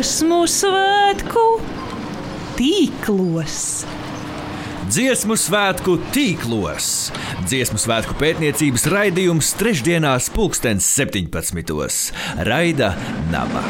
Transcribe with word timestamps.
dziesmu 0.00 0.46
svētku 0.48 1.42
tīklos. 2.56 3.56
Dziesmu 4.88 5.36
svētku 5.36 5.98
tīklos. 6.14 7.10
Dziesmu 7.44 7.76
svētku 7.82 8.16
pētniecības 8.16 8.86
raidījums 8.94 9.52
trešdienās, 9.60 10.30
pulkstens 10.32 10.88
17. 10.96 12.16
Raida 12.48 12.94
Naba. 13.28 13.60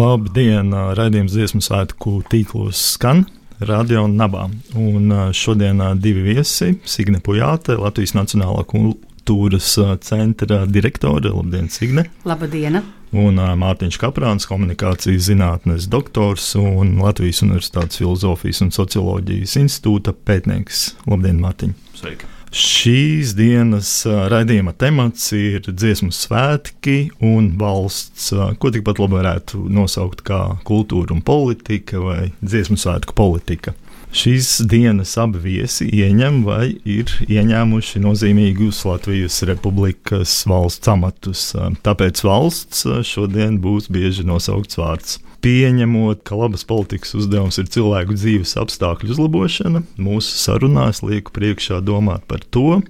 Labdien! 0.00 0.70
Radījums 0.96 1.34
dziesmu 1.34 1.58
svētku 1.60 2.22
tīklos 2.32 2.78
skan 2.94 3.26
radio 3.68 4.06
un 4.06 4.14
nabā. 4.16 4.46
Un 4.78 5.12
šodien 5.36 5.82
divi 6.00 6.22
viesi- 6.30 6.78
Signe 6.92 7.20
Pujāte, 7.20 7.76
Latvijas 7.76 8.14
Nacionālā 8.16 8.64
kultūras 8.70 9.74
centra 10.00 10.62
direktore. 10.64 11.28
Labdien, 11.28 11.68
Signe! 11.68 12.06
Labdien! 12.24 12.80
Un 13.12 13.36
Mārtiņš 13.36 14.00
Kaprāns, 14.00 14.48
komunikācijas 14.48 15.28
zinātnes 15.28 15.90
doktors 15.92 16.54
un 16.56 16.96
Latvijas 16.96 17.42
Universitātes 17.44 18.00
filozofijas 18.00 18.62
un 18.64 18.70
socioloģijas 18.70 19.58
institūta 19.66 20.16
pētnieks. 20.16 20.94
Labdien, 21.10 21.44
Mārtiņ! 21.44 21.76
Sveiki! 22.00 22.39
Šīs 22.50 23.36
dienas 23.38 23.88
raidījuma 24.06 24.72
temats 24.74 25.28
ir 25.38 25.62
dziesmu 25.68 26.10
svētki 26.10 27.12
un 27.22 27.52
valsts, 27.60 28.32
ko 28.58 28.72
tikpat 28.74 28.98
labi 28.98 29.20
varētu 29.20 29.68
nosaukt 29.70 30.24
kā 30.26 30.40
kultūra 30.66 31.14
un 31.14 31.22
politika 31.22 32.02
vai 32.02 32.32
dziesmu 32.42 32.74
svētku 32.80 33.14
politika. 33.14 33.76
Šīs 34.10 34.64
dienas 34.66 35.14
abi 35.22 35.38
viesi 35.44 35.86
ieņem 35.94 36.42
vai 36.42 36.72
ir 36.82 37.12
ieņēmuši 37.30 38.02
nozīmīgus 38.02 38.82
Latvijas 38.88 39.38
Republikas 39.46 40.34
valsts 40.50 40.90
amatus. 40.90 41.52
Tāpēc 41.86 42.24
valsts 42.26 42.82
šodien 43.06 43.60
būs 43.62 43.86
bieži 43.94 44.26
nosaukts 44.26 44.82
vārds 44.82 45.20
pieņemot, 45.44 46.22
ka 46.26 46.38
labas 46.38 46.64
politikas 46.68 47.14
uzdevums 47.18 47.58
ir 47.60 47.70
cilvēku 47.72 48.16
dzīves 48.16 48.56
apstākļu 48.60 49.14
uzlabošana, 49.14 49.82
mūsu 50.00 50.36
sarunās 50.40 51.02
lieku 51.06 51.34
priekšā 51.36 51.80
domāt 51.84 52.26
par 52.30 52.44
to, 52.54 52.80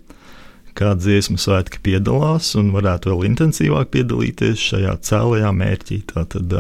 kā 0.79 0.95
dziesmu 0.97 1.39
svētki 1.41 1.83
piedalās 1.85 2.55
un 2.59 2.71
varētu 2.75 3.13
vēl 3.13 3.27
intensīvāk 3.31 3.91
piedalīties 3.95 4.63
šajā 4.71 4.97
cēlajā 5.07 5.51
mērķī. 5.57 6.03
Tātad 6.15 6.55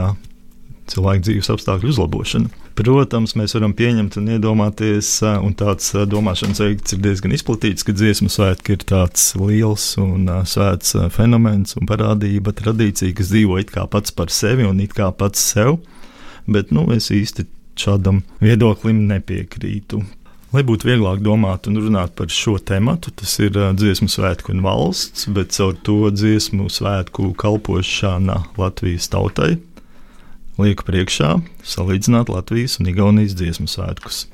cilvēku 0.91 1.27
dzīves 1.29 1.53
apstākļu 1.55 1.95
uzlabošana. 1.95 2.60
Protams, 2.81 3.35
mēs 3.37 3.53
varam 3.53 3.75
pieņemt 3.77 4.15
un 4.17 4.29
iedomāties, 4.33 5.09
un 5.45 5.53
tāds 5.53 5.91
domāšanas 6.09 6.63
veids 6.63 6.95
ir 6.95 7.03
diezgan 7.05 7.35
izplatīts, 7.37 7.85
ka 7.85 7.93
dziesmu 7.93 8.31
svētki 8.33 8.73
ir 8.73 8.87
tāds 8.89 9.27
liels 9.37 9.85
un 10.01 10.25
svēts 10.49 10.97
fenomens 11.13 11.77
un 11.77 11.91
parādība, 11.91 12.55
tradīcija, 12.57 13.13
kas 13.19 13.35
dzīvo 13.35 13.59
it 13.61 13.75
kā 13.75 13.85
pats 13.85 14.17
par 14.17 14.33
sevi 14.33 14.65
un 14.65 14.81
it 14.81 14.97
kā 14.97 15.11
pats 15.13 15.43
sev, 15.53 15.77
bet 16.49 16.73
nu, 16.73 16.87
es 16.97 17.11
īsti 17.13 17.45
šādam 17.77 18.23
viedoklim 18.41 19.05
nepiekrītu. 19.11 20.01
Lai 20.51 20.65
būtu 20.67 20.89
vieglāk 20.89 21.21
domāt 21.23 21.69
un 21.69 21.77
runāt 21.85 22.17
par 22.17 22.33
šo 22.33 22.57
tēmu, 22.57 22.97
tas 23.05 23.37
ir 23.45 23.61
dziesmu 23.77 24.09
svētku 24.09 24.55
un 24.57 24.65
valsts, 24.65 25.29
bet 25.29 25.53
caur 25.53 25.77
to 25.85 26.09
dziesmu 26.17 26.73
svētku 26.73 27.35
kalpošana 27.39 28.41
Latvijas 28.57 29.13
tautai, 29.13 29.59
lieku 30.59 30.87
priekšā 30.89 31.37
salīdzināt 31.67 32.33
Latvijas 32.33 32.79
un 32.81 32.91
Igaunijas 32.91 33.37
dziesmu 33.39 33.69
svētkus. 33.71 34.25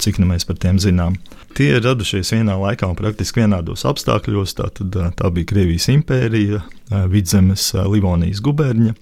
Cik 0.00 0.20
nu 0.22 0.30
mēs 0.30 0.46
par 0.48 0.56
tiem 0.56 0.78
zinām? 0.80 1.18
Tie 1.58 1.74
ir 1.74 1.82
radušies 1.84 2.30
vienā 2.32 2.54
laikā 2.56 2.88
un 2.88 2.96
praktiski 2.96 3.42
vienādos 3.42 3.82
apstākļos. 3.88 4.54
Tā, 4.56 4.70
tad, 4.78 4.96
tā 5.18 5.30
bija 5.34 5.50
Krievijas 5.50 5.90
impērija, 5.92 6.62
Vidzemes, 7.10 7.72
Livonijas 7.90 8.40
guberņa. 8.44 8.94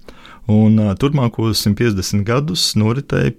Un 0.49 0.81
turpmākos 0.99 1.61
150 1.61 2.25
gadus 2.27 2.71
noritēja 2.79 3.35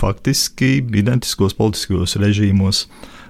faktiski 0.00 0.78
identiskos 0.80 1.54
politiskos 1.58 2.16
režīmos, 2.20 2.86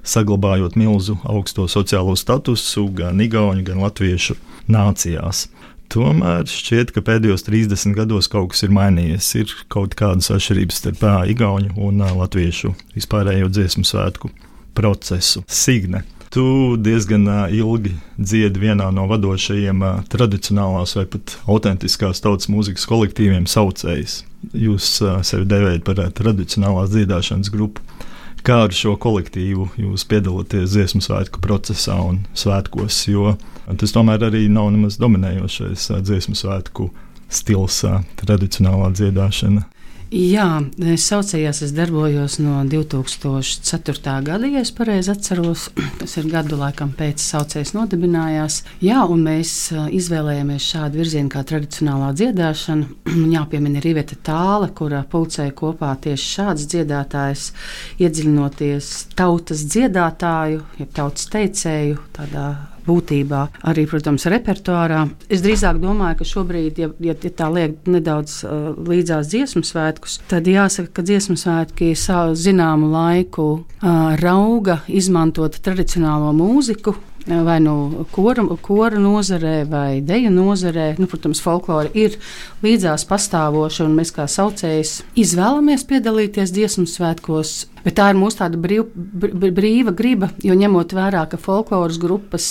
saglabājot 0.07 0.79
milzu 0.79 1.19
augsto 1.29 1.67
sociālo 1.69 2.15
statusu 2.17 2.87
gan 2.95 3.21
Igaunu, 3.21 3.65
gan 3.67 3.83
Latviešu 3.83 4.39
nācijās. 4.71 5.49
Tomēr 5.91 6.47
šķiet, 6.47 6.93
ka 6.95 7.03
pēdējos 7.03 7.43
30 7.49 7.97
gados 7.99 8.29
kaut 8.31 8.53
kas 8.53 8.63
ir 8.63 8.71
mainījies. 8.75 9.27
Ir 9.41 9.55
kaut 9.73 9.97
kādas 9.99 10.31
atšķirības 10.31 10.79
starp 10.85 11.03
Igaunu 11.33 11.75
un 11.83 12.05
Latviešu 12.21 12.77
vispārējo 12.95 13.51
dziesmu 13.51 13.83
svētku 13.89 14.31
procesu. 14.79 15.43
Signe. 15.51 16.05
Tu 16.31 16.45
diezgan 16.79 17.27
ilgi 17.51 17.97
dziedi 18.15 18.63
vienā 18.63 18.87
no 18.95 19.09
vadošajiem 19.11 19.83
tradicionālās 20.13 20.95
vai 20.95 21.09
pat 21.11 21.35
autentiskās 21.51 22.23
tautas 22.23 22.47
mūzikas 22.53 22.87
kolektīviem 22.87 23.49
saucējs. 23.51 24.21
Jūs 24.55 24.93
sevi 25.27 25.49
devējat 25.51 25.83
par 25.89 26.05
tradicionālās 26.15 26.95
dziedāšanas 26.95 27.51
grupu. 27.51 27.83
Kā 28.41 28.63
ar 28.65 28.73
šo 28.73 28.95
kolektīvu 28.97 29.67
jūs 29.83 30.07
piedalāties 30.09 30.73
dziesmu 30.73 31.03
svētku 31.05 31.43
procesā 31.45 31.99
un 32.01 32.23
svētkos? 32.33 33.03
Jo 33.11 33.35
tas 33.81 33.93
tomēr 33.93 34.25
arī 34.31 34.47
nav 34.49 34.71
nemaz 34.73 34.97
dominējošais 35.01 35.91
dziesmu 36.07 36.39
svētku 36.39 36.89
stils, 37.31 37.83
tradicionālā 38.23 38.89
dziedāšana. 38.97 39.67
Jā, 40.11 40.59
es 40.91 41.05
saucējos, 41.07 41.61
es 41.63 41.71
darbojos 41.71 42.41
no 42.43 42.65
2004. 42.67 44.15
gada, 44.27 44.49
ja 44.51 44.59
es 44.59 44.73
pareizi 44.75 45.13
atceros. 45.13 45.69
Tas 46.01 46.17
ir 46.19 46.27
gadu 46.33 46.59
laikam 46.59 46.91
pēc 46.99 47.23
saucējas 47.23 47.77
nodibinājās. 47.77 48.57
Jā, 48.83 49.05
un 49.07 49.23
mēs 49.29 49.53
izvēlējāmies 49.71 50.67
šādu 50.67 50.99
virzienu 50.99 51.31
kā 51.31 51.45
tradicionālā 51.47 52.11
dziedāšana. 52.19 52.89
Jāpiemina 53.37 53.79
ir 53.79 53.87
Riveta 53.87 54.19
Tāle, 54.19 54.73
kura 54.75 55.05
pulcēja 55.07 55.55
kopā 55.55 55.93
tieši 56.03 56.27
šāds 56.33 56.67
dziedātājs, 56.75 57.47
iedziļinoties 58.03 58.91
tautas 59.15 59.63
dziedātāju, 59.71 60.65
jeb 60.83 60.91
tautas 60.99 61.31
teicēju 61.31 62.03
tādā 62.19 62.49
būtībā, 62.91 63.43
arī, 63.71 63.87
protams, 63.91 64.27
repertuārā. 64.31 65.07
Es 65.31 65.45
drīzāk 65.45 65.81
domāju, 65.83 66.21
ka 66.21 66.29
šobrīd, 66.29 66.81
ja, 66.83 66.91
ja, 67.11 67.15
ja 67.15 67.35
tā 67.43 67.51
liek 67.55 67.79
nedaudz 67.91 68.41
uh, 68.45 68.73
līdzās 68.91 69.31
dziesmu 69.33 69.63
svētkus, 69.67 70.21
tad 70.31 70.51
jāsaka, 70.51 70.93
ka 70.99 71.07
dziesmu 71.07 71.39
svētki 71.41 71.93
savu 71.99 72.35
zināmu 72.39 72.91
laiku 72.93 73.47
uh, 73.61 74.17
rauga 74.21 74.81
izmantot 74.91 75.61
tradicionālo 75.65 76.35
mūziku, 76.37 76.97
vai 77.27 77.61
nu 77.61 78.07
kora, 78.11 78.45
kora 78.61 78.99
nozarē, 78.99 79.65
vai 79.69 80.01
deju 80.01 80.31
nozarē. 80.31 80.95
Nu, 80.99 81.07
protams, 81.11 81.41
folklore 81.45 81.91
ir 81.95 82.17
līdzās 82.65 83.07
pastāvoša, 83.09 83.85
un 83.87 83.97
mēs 83.99 84.15
kā 84.17 84.27
saucējs 84.31 85.01
izvēlamies 85.21 85.87
piedalīties 85.89 86.55
dziesmu 86.57 86.87
svētkos. 86.91 87.67
Bet 87.85 87.97
tā 87.97 88.11
ir 88.13 88.19
mūsu 88.19 88.41
tāda 88.43 88.59
brīv, 88.61 88.91
brīva 89.57 89.95
griba, 89.97 90.31
jo 90.45 90.57
ņemot 90.57 90.93
vērā, 90.97 91.25
ka 91.31 91.39
folkloras 91.41 91.99
grupas 92.01 92.47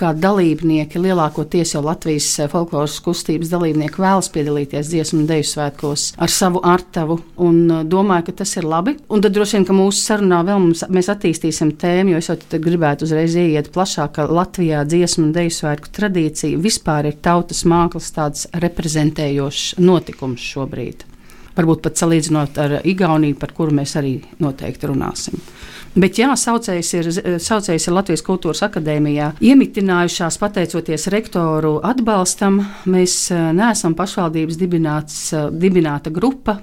kā 0.00 0.12
dalībnieki, 0.16 1.02
lielākoties 1.04 1.74
jau 1.74 1.82
Latvijas 1.84 2.28
folkloras 2.52 2.96
kustības 3.04 3.52
dalībnieki, 3.52 4.00
vēlas 4.00 4.30
piedalīties 4.32 4.92
dziesmu 4.92 5.22
un 5.22 5.28
deju 5.28 5.48
svētkos 5.50 6.06
ar 6.20 6.32
savu 6.32 6.62
artavu, 6.66 7.20
un 7.40 7.60
domāju, 7.90 8.28
ka 8.30 8.36
tas 8.42 8.56
ir 8.56 8.68
labi. 8.68 8.96
Un 9.12 9.24
tad 9.24 9.36
droši 9.36 9.58
vien, 9.58 9.68
ka 9.68 9.76
mūsu 9.76 10.00
sarunā 10.00 10.40
vēl 10.48 10.62
mums, 10.64 10.84
mēs 10.88 11.12
attīstīsim 11.12 11.74
tēmu, 11.80 12.14
jo 12.14 12.22
es 12.22 12.30
jau 12.30 12.38
gribētu 12.70 13.08
uzreiz 13.08 13.36
ieiet 13.36 13.72
plašāk, 13.74 14.16
ka 14.16 14.28
Latvijā 14.30 14.84
dziesmu 14.88 15.28
un 15.28 15.36
deju 15.36 15.54
svētku 15.60 15.92
tradīcija 15.96 16.60
vispār 16.60 17.12
ir 17.12 17.20
tautas 17.22 17.66
mākslas 17.68 18.12
tāds 18.16 18.48
reprezentējošs 18.64 19.78
notikums 19.82 20.44
šobrīd 20.54 21.09
varbūt 21.56 21.82
pat 21.84 22.00
salīdzinot 22.00 22.58
ar 22.62 22.78
Igauniju, 22.84 23.38
par 23.40 23.54
kuru 23.56 23.74
mēs 23.80 23.96
arī 24.00 24.18
noteikti 24.42 24.90
runāsim. 24.90 25.40
Bet 25.90 26.20
jā, 26.20 26.30
saucējs 26.38 26.90
ir, 26.94 27.08
saucējs 27.42 27.88
ir 27.88 27.94
Latvijas 27.96 28.22
Kultūras 28.22 28.62
Akadēmijā. 28.62 29.32
Iemitinājušās 29.42 30.38
pateicoties 30.38 31.08
rektoru 31.10 31.80
atbalstam, 31.82 32.60
mēs 32.86 33.16
eh, 33.34 33.48
neesam 33.56 33.96
pašvaldības 33.98 34.58
dibināts, 34.60 35.24
eh, 35.34 35.48
dibināta 35.50 36.12
grupa, 36.14 36.60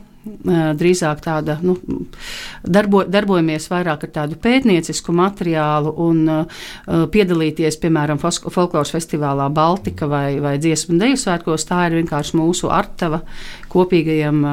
drīzāk 0.79 1.21
tāda, 1.25 1.57
nu, 1.65 1.77
darbo, 2.63 3.03
darbojamies 3.07 3.69
vairāk 3.71 4.07
ar 4.07 4.13
tādu 4.21 4.39
pētniecisku 4.41 5.15
materiālu 5.15 5.94
un 6.07 6.24
piedalīties, 7.13 7.79
piemēram, 7.83 8.21
folkloras 8.21 8.94
festivālā 8.95 9.50
Baltika 9.53 10.09
vai, 10.09 10.39
vai 10.44 10.57
dziesmu 10.62 10.95
un 10.95 11.06
deju 11.06 11.21
svētkos. 11.24 11.68
Tā 11.69 11.88
ir 11.88 12.00
vienkārši 12.01 12.38
mūsu 12.39 12.71
artava 12.74 13.24
kopīgajam 13.71 14.45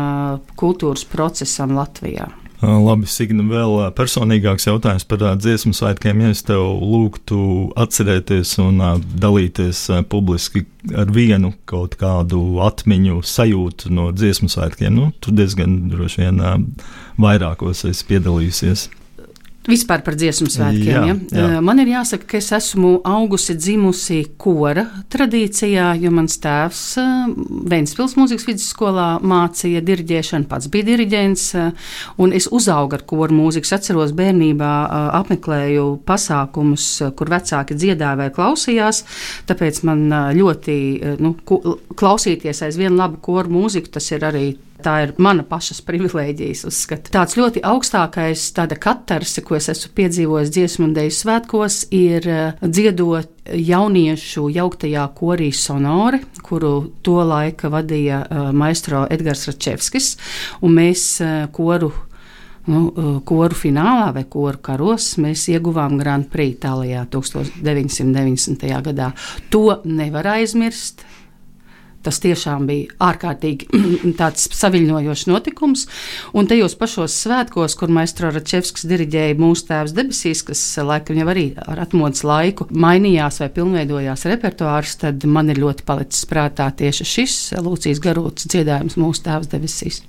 kultūras 0.60 1.06
procesam 1.10 1.76
Latvijā. 1.78 2.43
Labi, 2.64 3.08
Signa, 3.10 3.44
vēl 3.48 3.74
personīgāks 3.96 4.68
jautājums 4.68 5.04
par 5.08 5.22
dziesmu 5.40 5.74
svētkiem. 5.76 6.22
Ja 6.24 6.32
es 6.32 6.42
tev 6.46 6.62
lūgtu 6.80 7.38
atcerēties 7.80 8.54
un 8.64 8.80
dalīties 9.20 9.86
publiski 10.12 10.64
ar 10.96 11.12
vienu 11.12 11.52
kaut 11.68 11.98
kādu 12.00 12.40
atmiņu 12.64 13.20
sajūtu 13.24 13.92
no 13.94 14.10
dziesmu 14.16 14.50
svētkiem, 14.52 14.96
nu, 14.96 15.10
tu 15.20 15.34
diezgan 15.34 15.84
droši 15.92 16.24
vien 16.24 16.42
vairākos 17.20 17.84
esi 17.90 18.06
piedalījusies. 18.10 18.88
Vispār 19.64 20.02
par 20.04 20.12
dziesmu 20.18 20.50
svētkiem. 20.52 20.88
Jā, 20.92 21.02
ja? 21.08 21.14
jā. 21.32 21.60
Man 21.64 21.80
ir 21.80 21.88
jāsaka, 21.94 22.26
ka 22.28 22.36
es 22.36 22.50
esmu 22.52 22.98
augusi, 23.08 23.54
dzimusi 23.56 24.18
kora 24.40 24.84
tradīcijā, 25.12 25.86
jo 26.02 26.10
mans 26.12 26.36
tēvs 26.42 26.82
Vēnspils 27.72 28.16
mūzikas 28.18 28.44
vidusskolā 28.50 29.06
mācīja 29.24 29.80
diriģēšanu, 29.88 30.48
pats 30.50 30.68
bija 30.72 30.90
diriģents, 30.90 31.46
un 32.20 32.34
es 32.36 32.50
uzaugu 32.52 32.98
ar 32.98 33.06
koru 33.08 33.38
mūziku. 33.38 33.64
Es 33.64 33.76
atceros 33.78 34.12
bērnībā 34.16 34.72
apmeklēju 35.22 35.86
pasākumus, 36.04 36.90
kur 37.16 37.32
vecāki 37.32 37.78
dziedāja 37.78 38.20
vai 38.20 38.28
klausījās, 38.36 39.00
tāpēc 39.48 39.80
man 39.88 40.04
ļoti 40.36 40.76
nu, 41.24 41.32
klausīties 41.96 42.66
aizvien 42.68 43.00
labu 43.00 43.22
koru 43.24 43.56
mūziku, 43.62 43.96
tas 43.96 44.12
ir 44.12 44.28
arī 44.28 44.46
tā 44.84 44.96
ir 45.06 45.14
mana 45.22 45.44
pašas 45.48 45.80
privilēģijas 45.86 46.64
uzskata. 46.68 47.12
Tāds 47.14 47.38
ļoti 47.38 47.62
augstākais, 47.64 48.46
tāda 48.56 48.78
katarse, 48.80 49.44
ko 49.44 49.58
es 49.58 49.70
esmu 49.72 49.92
piedzīvojis 49.98 50.52
dziesmu 50.54 50.88
un 50.88 50.96
dēļu 50.96 51.16
svētkos, 51.18 51.80
ir 51.94 52.28
eh, 52.28 52.64
dziedot 52.64 53.30
jauniešu 53.44 54.48
jauktajā 54.54 55.04
korī 55.16 55.50
sonore, 55.52 56.22
kuru 56.44 56.72
to 57.04 57.18
laika 57.28 57.68
vadīja 57.72 58.22
uh, 58.24 58.46
maestro 58.56 59.02
Edgars 59.12 59.44
Račevskis, 59.50 60.14
un 60.64 60.72
mēs 60.78 61.04
uh, 61.20 61.44
koru 61.52 61.90
nu, 62.70 62.84
koru 63.28 63.56
finālā 63.58 64.10
vai 64.16 64.24
koru 64.30 64.60
karos 64.64 65.14
mēs 65.20 65.46
ieguvām 65.52 65.98
Grand 66.00 66.28
Prix 66.32 66.56
Itālijā 66.56 67.04
1990. 67.12 68.64
gadā. 68.88 69.10
To 69.52 69.80
nevar 69.84 70.30
aizmirst. 70.38 71.04
Tas 72.04 72.20
tiešām 72.20 72.66
bija 72.68 72.92
ārkārtīgi 73.08 73.68
tāds 74.20 74.46
saviņojošs 74.52 75.26
notikums. 75.30 75.86
Un 76.36 76.48
tajos 76.50 76.76
pašos 76.80 77.16
svētkos, 77.24 77.76
kur 77.80 77.92
Maestro 77.94 78.28
Račevskis 78.34 78.86
diriģēja 78.90 79.38
mūsu 79.40 79.68
tēvs 79.70 79.96
debesīs, 79.96 80.44
kas 80.46 80.62
laikam 80.84 81.20
jau 81.20 81.28
arī 81.32 81.46
ar 81.64 81.80
atmodas 81.86 82.24
laiku 82.26 82.68
mainījās 82.70 83.40
vai 83.42 83.50
pilnveidojās 83.56 84.26
repertuārs, 84.30 84.98
tad 85.00 85.24
man 85.24 85.52
ir 85.52 85.62
ļoti 85.64 85.86
palicis 85.88 86.28
prātā 86.28 86.68
tieši 86.76 87.08
šis 87.14 87.38
Lūcijas 87.64 88.02
garūts 88.04 88.50
dziedājums 88.52 88.98
mūsu 89.00 89.24
tēvs 89.28 89.52
debesīs. 89.54 90.02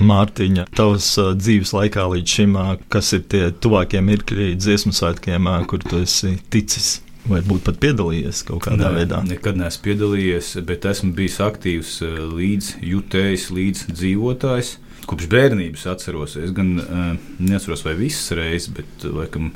Mārtiņa, 0.00 0.64
tavs 0.76 1.10
uh, 1.20 1.34
dzīves 1.36 1.74
laikā 1.76 2.06
līdz 2.14 2.36
šim, 2.38 2.56
kas 2.92 3.12
ir 3.16 3.26
tie 3.28 3.42
tuvākie 3.52 4.00
mirkļi 4.04 4.54
dziesmu 4.56 4.94
svētkiem, 4.96 5.50
kur 5.68 5.84
tu 5.84 6.00
esi 6.00 6.38
ticis? 6.52 7.00
Vai 7.28 7.40
būt 7.44 7.64
pat 7.66 7.80
piedalījies 7.82 8.44
kaut 8.48 8.62
kādā 8.64 8.88
Nē, 8.88 8.92
veidā? 9.02 9.20
Nekad 9.26 9.58
neesmu 9.60 9.84
piedalījies, 9.84 10.54
bet 10.66 10.86
esmu 10.88 11.12
bijis 11.16 11.40
aktīvs 11.44 11.96
eh, 12.06 12.20
līdz 12.24 12.70
jutējs, 12.92 13.50
līdz 13.56 13.82
dzīvotājs. 13.92 14.76
Kopš 15.10 15.26
bērnības 15.32 15.86
atceros, 15.90 16.36
es 16.38 16.52
gan 16.54 16.74
uh, 16.78 17.12
neatceros 17.40 17.82
vai 17.86 17.96
visas 17.98 18.30
reizes, 18.36 18.68
bet 18.76 19.06
uh, 19.08 19.14
laikam 19.16 19.48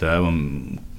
tēvam 0.00 0.38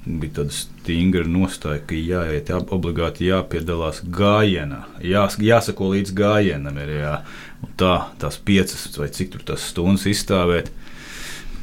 bija 0.06 0.38
tāda 0.38 0.54
stingra 0.54 1.26
nostāja, 1.28 1.82
ka 1.84 1.98
jāiet, 1.98 2.48
jā, 2.48 2.60
obligāti 2.72 3.28
jāpiedalās 3.28 4.00
gājienā, 4.14 4.80
jās, 5.04 5.36
jāsako 5.42 5.90
līdz 5.94 6.14
gājienam. 6.16 6.78
Ir, 6.80 6.94
jā. 7.02 7.16
Un 7.60 7.74
tā, 7.80 7.94
tās 8.22 8.38
piecas 8.40 8.86
vai 8.96 9.10
cik 9.12 9.34
tur 9.34 9.44
tas 9.52 9.66
stundas 9.72 10.06
izstāvēt 10.08 10.70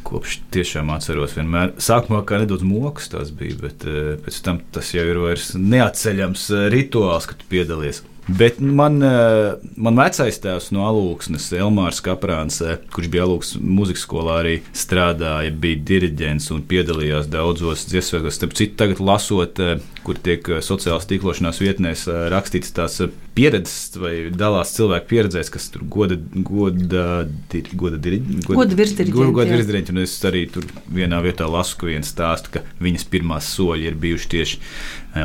kopš 0.07 0.39
tiešām 0.55 0.91
atceros 0.95 1.35
vienmēr. 1.37 1.73
Sākumā 1.83 2.23
kā 2.27 2.39
nedaudz 2.41 2.65
moks 2.67 3.11
tas 3.13 3.31
bija, 3.35 3.57
bet 3.63 3.85
eh, 3.87 4.13
pēc 4.23 4.41
tam 4.45 4.61
tas 4.75 4.93
jau 4.95 5.05
ir 5.07 5.19
vairs 5.23 5.51
neatceļams 5.59 6.45
eh, 6.55 6.67
rituāls, 6.73 7.27
kad 7.29 7.43
piedalies. 7.51 8.03
Bet 8.27 8.59
man, 8.59 8.99
eh, 9.03 9.53
man 9.79 9.95
vecais 9.95 10.35
tēvs 10.43 10.73
no 10.75 10.83
Alūksnes, 10.83 11.45
Elmārs 11.55 12.01
Kaprāns, 12.03 12.59
eh, 12.59 12.75
kurš 12.91 13.07
bija 13.13 13.23
Alūksnes 13.23 13.61
mūzikas 13.63 14.03
skolā, 14.03 14.41
arī 14.41 14.55
strādāja, 14.75 15.53
bija 15.55 15.79
diriģents 15.87 16.51
un 16.51 16.65
piedalījās 16.67 17.29
daudzos 17.31 17.85
dziesmēs. 17.87 18.35
Starp 18.35 18.57
citu, 18.59 18.75
tagad 18.75 18.99
lasot, 18.99 19.59
eh, 19.59 19.79
kur 20.03 20.15
tiek 20.15 20.43
sociālās 20.43 21.07
tīklošanās 21.07 21.63
vietnēs 21.63 22.07
rakstīts 22.31 22.75
tās 22.75 22.99
pieredzes 23.37 23.95
vai 23.99 24.13
dalās 24.33 24.73
cilvēku 24.75 25.07
pieredzēs, 25.07 25.51
kas 25.53 25.69
tur 25.69 25.83
goda, 25.83 26.17
goda, 26.17 27.27
dir, 27.51 27.63
goda, 27.75 27.97
dir, 27.97 28.19
goda, 28.43 29.31
goda 29.31 29.51
virsdiriģenti, 29.55 29.93
un 29.93 30.03
es 30.03 30.19
arī 30.27 30.51
tur 30.51 30.63
vienā 30.91 31.21
vietā 31.23 31.47
lasu, 31.49 31.77
ka 31.77 31.85
viens 31.91 32.11
stāsta, 32.11 32.49
ka 32.51 32.63
viņas 32.81 33.07
pirmās 33.11 33.51
soļi 33.55 33.91
ir 33.91 33.99
bijuši 34.01 34.31
tieši 34.35 34.59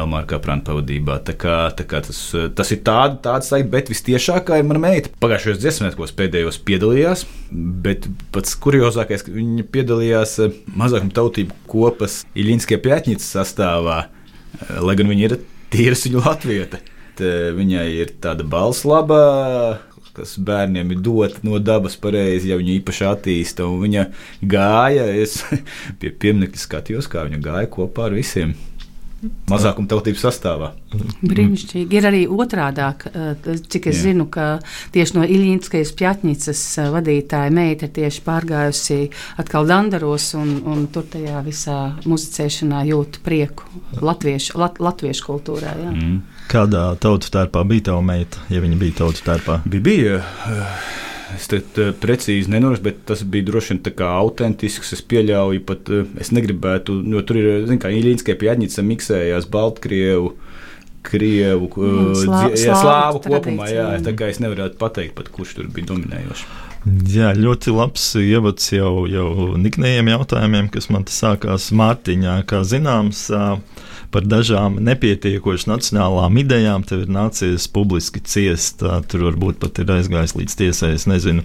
Elmāra 0.00 0.26
Kaprāna 0.30 0.64
pavadībā. 0.66 1.18
Tā 1.26 1.34
kā, 1.38 1.56
tā 1.76 1.86
kā 1.88 2.00
tas, 2.04 2.20
tas 2.56 2.72
ir 2.74 2.82
tāda, 2.86 3.18
tāda 3.24 3.46
saita, 3.46 3.68
bet 3.72 3.92
vistiešākā 3.92 4.60
ir 4.60 4.68
mana 4.68 4.82
meita. 4.82 5.12
Pagājušajos 5.22 5.60
dziesmēs 5.62 6.16
pēdējos 6.18 6.60
piedalījās, 6.66 7.26
bet 7.84 8.08
pats 8.34 8.56
kuriozākais, 8.62 9.26
ka 9.26 9.34
viņa 9.34 9.68
piedalījās 9.74 10.38
eh, 10.46 10.58
mazākuma 10.78 11.14
tautību 11.18 11.62
kopas 11.70 12.22
Iļņiskie 12.38 12.80
pētņicas 12.82 13.30
sastāvā, 13.38 14.00
eh, 14.06 14.74
lai 14.80 14.96
gan 14.98 15.12
viņa 15.12 15.28
ir 15.28 15.38
tīras 15.72 16.06
viņu 16.08 16.26
latvieta. 16.26 16.82
Viņai 17.22 17.84
ir 17.92 18.14
tāda 18.24 18.42
balss 18.48 18.86
laba, 18.88 19.18
kas 20.16 20.34
bērniem 20.40 20.94
ir 20.94 21.00
dota 21.04 21.40
no 21.46 21.60
dabas 21.62 21.96
pareizi, 22.00 22.50
ja 22.50 22.58
viņi 22.60 22.78
īpaši 22.80 23.06
attīsta. 23.08 23.68
Viņa 23.84 24.06
gāja, 24.48 25.06
es 25.22 25.40
pie 26.00 26.12
pieminiekta 26.12 26.60
skatījos, 26.60 27.08
kā 27.12 27.26
viņa 27.28 27.40
gāja 27.44 27.70
kopā 27.72 28.08
ar 28.08 28.18
visiem 28.18 28.56
mazākuma 29.50 29.88
tautības 29.90 30.24
sastāvā. 30.26 30.72
Brīnišķīgi. 31.22 31.98
Ir 31.98 32.08
arī 32.08 32.22
otrādāk, 32.30 33.06
eh, 33.06 33.58
cik 33.68 33.86
es 33.90 34.00
Jā. 34.00 34.02
zinu, 34.08 34.26
ka 34.30 34.60
tieši 34.94 35.16
no 35.18 35.26
Iļņķiskas 35.26 35.92
pjatņicas 35.98 36.62
eh, 36.78 36.90
vadītāja 36.96 37.52
meita 37.54 37.88
tieši 37.88 38.24
pārgājusi 38.26 38.98
atkal 39.38 39.68
Dandaros 39.70 40.32
un, 40.38 40.56
un 40.66 40.86
tur 40.92 41.06
tajā 41.12 41.44
visā 41.46 41.78
muzicēšanā 42.04 42.82
jūt 42.90 43.22
prieku 43.22 43.64
latviešu, 44.00 44.58
lat, 44.58 44.82
latviešu 44.82 45.28
kultūrā. 45.30 45.76
Jā. 45.84 45.94
Mm. 45.94 46.20
Kādā 46.50 46.90
tautu 47.00 47.30
tērpā 47.32 47.62
bija 47.68 47.92
tava 47.92 48.02
meita, 48.04 48.42
ja 48.50 48.60
viņa 48.60 48.76
bija 48.80 49.00
tautu 49.04 49.24
tērpā? 49.24 49.62
Bija, 49.64 49.88
bija. 49.88 51.11
Es 51.36 51.48
te 51.50 51.88
precīzi 52.02 52.50
nenorakstīju, 52.52 52.84
bet 52.86 53.04
tas 53.08 53.22
bija 53.28 53.48
droši 53.48 53.76
vien 53.76 54.02
autentisks. 54.08 54.92
Es 54.96 55.02
pieļauju, 55.08 55.62
pat 55.68 55.92
eh, 55.92 56.08
es 56.22 56.32
negribētu, 56.34 56.98
jo 57.14 57.22
tur 57.26 57.40
ir, 57.40 57.50
zināmā 57.68 57.88
mērā, 57.88 58.00
Ilīnskai 58.00 58.36
pieņģīca 58.40 58.86
miksējās 58.90 59.48
Baltkrievu. 59.52 60.34
Krievu, 61.02 61.66
mm, 61.66 62.10
slā, 62.14 62.40
jā, 62.54 62.74
slāvu 62.78 63.24
kopumā, 63.24 63.66
jā, 63.66 63.86
tā 64.06 64.12
kā 64.14 64.28
es 64.30 64.38
nevaru 64.38 64.68
pateikt, 64.78 65.16
pat, 65.16 65.32
kurš 65.34 65.56
tur 65.56 65.66
bija 65.74 65.88
dominējošs. 65.88 66.44
Jā, 67.10 67.32
ļoti 67.34 67.74
labs 67.74 68.04
ievads 68.22 68.68
jau, 68.70 68.92
jau 69.10 69.48
niknējiem 69.58 70.12
jautājumiem, 70.12 70.70
kas 70.70 70.86
man 70.94 71.02
te 71.06 71.14
sākās 71.14 71.72
Mārtiņā. 71.74 72.36
Kā 72.46 72.62
zināms, 72.66 73.24
uh, 73.34 73.56
par 74.12 74.26
dažām 74.28 74.76
nepietiekošām 74.84 75.72
nacionālām 75.72 76.38
idejām 76.42 76.84
tev 76.86 77.06
ir 77.06 77.12
nācies 77.12 77.68
publiski 77.72 78.20
ciest. 78.20 78.84
Tur 79.08 79.26
varbūt 79.28 79.60
pat 79.62 79.80
ir 79.82 79.92
aizgājis 79.96 80.36
līdz 80.38 80.56
tiesai. 80.60 80.92
Es 80.98 81.08
nezinu, 81.10 81.44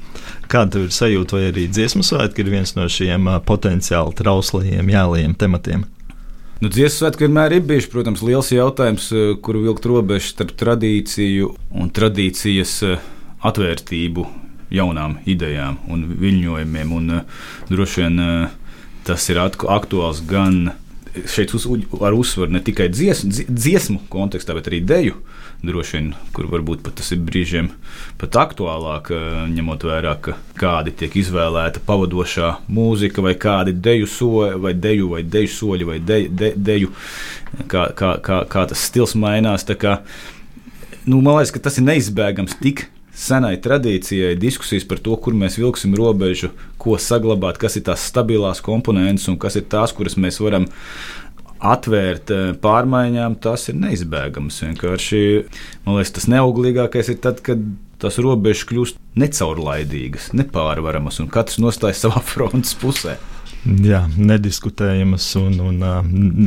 kāda 0.51 0.83
ir 0.85 0.95
sajūta, 0.95 1.37
vai 1.37 1.51
arī 1.51 1.67
dziesmu 1.71 2.03
svētki 2.05 2.43
ir 2.43 2.51
viens 2.53 2.75
no 2.77 2.87
šiem 2.91 3.29
potenciāli 3.47 4.17
trauslajiem, 4.19 4.91
jālajiem 4.93 5.37
tematiem. 5.39 5.85
Nu, 6.57 6.71
Dziesmu 6.73 7.03
svētki 7.03 7.27
vienmēr 7.27 7.59
ir 7.59 7.67
bijuši, 7.69 7.89
protams, 7.93 8.23
liels 8.25 8.49
jautājums, 8.49 9.11
kuru 9.45 9.61
vilkt 9.67 9.85
robežu 9.85 10.31
starp 10.31 10.55
tradīciju 10.57 11.51
un 11.77 11.91
tradīcijas 11.93 12.79
atvērtību 13.45 14.25
jaunām 14.73 15.19
idejām 15.29 15.77
un 15.93 16.07
viļņojumiem. 16.17 16.95
Un, 16.97 17.19
droši 17.69 18.03
vien 18.03 18.49
tas 19.07 19.29
ir 19.31 19.39
aktuāls 19.39 20.23
gan 20.27 20.73
šeit 21.29 21.53
uz, 21.57 21.65
ar 22.01 22.15
uzsvaru 22.15 22.53
ne 22.53 22.61
tikai 22.63 22.87
dziesmu, 22.91 23.47
dziesmu 23.47 23.99
kontekstā, 24.11 24.55
bet 24.57 24.69
arī 24.69 24.81
deju. 24.85 25.19
Droši 25.65 25.95
vien, 25.95 26.09
kur 26.35 26.45
varbūt 26.51 26.83
pat 26.85 26.99
tas 26.99 27.07
ir 27.15 27.21
brīžiem 27.25 27.71
pat 28.21 28.35
aktuālāk, 28.37 29.09
eh, 29.15 29.37
ņemot 29.55 29.85
vērā, 29.89 30.13
ka 30.21 30.35
kādi 30.59 30.93
tiek 30.93 31.15
izvēlēta 31.17 31.81
pavadošā 31.87 32.51
mūzika, 32.69 33.23
vai 33.25 33.33
kādi 33.33 33.73
deju 33.73 34.05
soļi, 34.05 34.59
vai 34.61 34.73
deju, 34.73 35.09
vai 35.15 35.23
deju 35.23 35.53
soļi, 35.55 35.87
vai 35.89 35.97
de, 35.99 36.19
de, 36.29 36.51
deju, 36.55 36.91
kā, 37.65 37.87
kā, 37.97 38.17
kā, 38.21 38.43
kā 38.45 38.67
tas 38.69 38.85
stils 38.85 39.15
mainās. 39.17 39.65
Kā, 39.65 39.97
nu, 41.05 41.21
man 41.21 41.39
liekas, 41.39 41.55
ka 41.55 41.65
tas 41.69 41.81
ir 41.81 41.89
neizbēgams 41.89 42.59
tik 42.61 42.85
senai 43.17 43.55
tradīcijai 43.61 44.35
diskusijas 44.39 44.85
par 44.87 45.01
to, 45.03 45.15
kur 45.21 45.35
mēs 45.37 45.57
vilksim 45.57 45.95
robežu, 45.97 46.51
ko 46.81 46.99
saglabāt, 47.01 47.57
kas 47.61 47.79
ir 47.79 47.87
tās 47.89 48.05
stabilās 48.11 48.61
komponentes 48.65 49.27
un 49.31 49.39
kas 49.41 49.57
ir 49.57 49.65
tās, 49.71 49.95
kuras 49.97 50.17
mēs 50.21 50.37
varam 50.43 50.67
atvērt 51.57 52.31
eh, 52.33 52.51
pārmaiņām, 52.61 53.39
tas 53.41 53.67
ir 53.71 53.79
neizbēgams. 53.81 54.61
Vienkārši 54.67 55.21
man 55.85 55.97
liekas, 55.97 56.13
tas 56.19 56.29
neauglīgākais 56.29 57.09
ir 57.13 57.21
tad, 57.23 57.41
kad 57.45 57.63
tās 58.01 58.19
robežas 58.21 58.67
kļūst 58.69 59.01
necaurlaidīgas, 59.17 60.31
nepārvaramas, 60.37 61.17
un 61.23 61.31
katrs 61.33 61.57
nostājas 61.63 62.05
savā 62.05 62.21
frontes 62.33 62.77
pusē. 62.77 63.17
Jā, 63.67 64.05
nediskutējamas 64.15 65.25
un, 65.41 65.57
un 65.59 65.81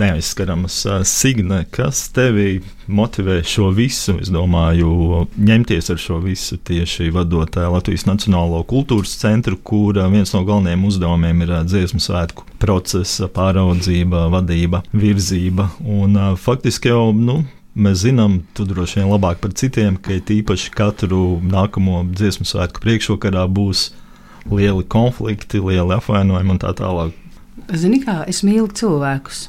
neaizskaramas. 0.00 0.78
Signe, 1.08 1.62
kas 1.72 2.06
tevi 2.16 2.62
motivē 2.88 3.40
šo 3.44 3.68
visu? 3.76 4.16
Es 4.22 4.30
domāju, 4.32 5.26
ņemties 5.36 5.92
ar 5.92 6.00
šo 6.00 6.20
visu 6.24 6.56
tieši 6.56 7.10
vadot 7.12 7.58
Latvijas 7.60 8.06
Nacionālo 8.08 8.62
kultūras 8.68 9.12
centru, 9.20 9.58
kur 9.60 10.00
viens 10.12 10.32
no 10.32 10.42
galvenajiem 10.48 10.88
uzdevumiem 10.88 11.44
ir 11.44 11.54
dziesmu 11.68 12.00
svētku 12.00 12.48
procesa 12.62 13.28
pāraudzība, 13.28 14.28
vadība, 14.32 14.84
virzība. 14.96 15.70
Un, 15.84 16.16
faktiski 16.40 16.94
jau 16.94 17.10
nu, 17.16 17.42
Mēs 17.80 18.00
zinām, 18.02 18.40
tu 18.50 18.64
droši 18.66 18.98
vien 18.98 19.12
labāk 19.12 19.38
par 19.38 19.52
citiem, 19.54 19.94
ka 19.94 20.16
īpaši 20.18 20.72
katru 20.74 21.38
nākamo 21.46 22.00
dziesmu 22.10 22.42
svētku 22.48 22.82
priekšvakarā 22.82 23.44
būs 23.46 23.92
lieli 24.50 24.84
konflikti, 24.90 25.62
lieli 25.62 25.96
apvainojumi 25.96 26.56
un 26.56 26.60
tā 26.62 26.74
tālāk. 26.76 27.16
Zini, 27.70 28.02
kā 28.02 28.22
es 28.30 28.44
mīlu 28.46 28.70
cilvēkus. 28.74 29.48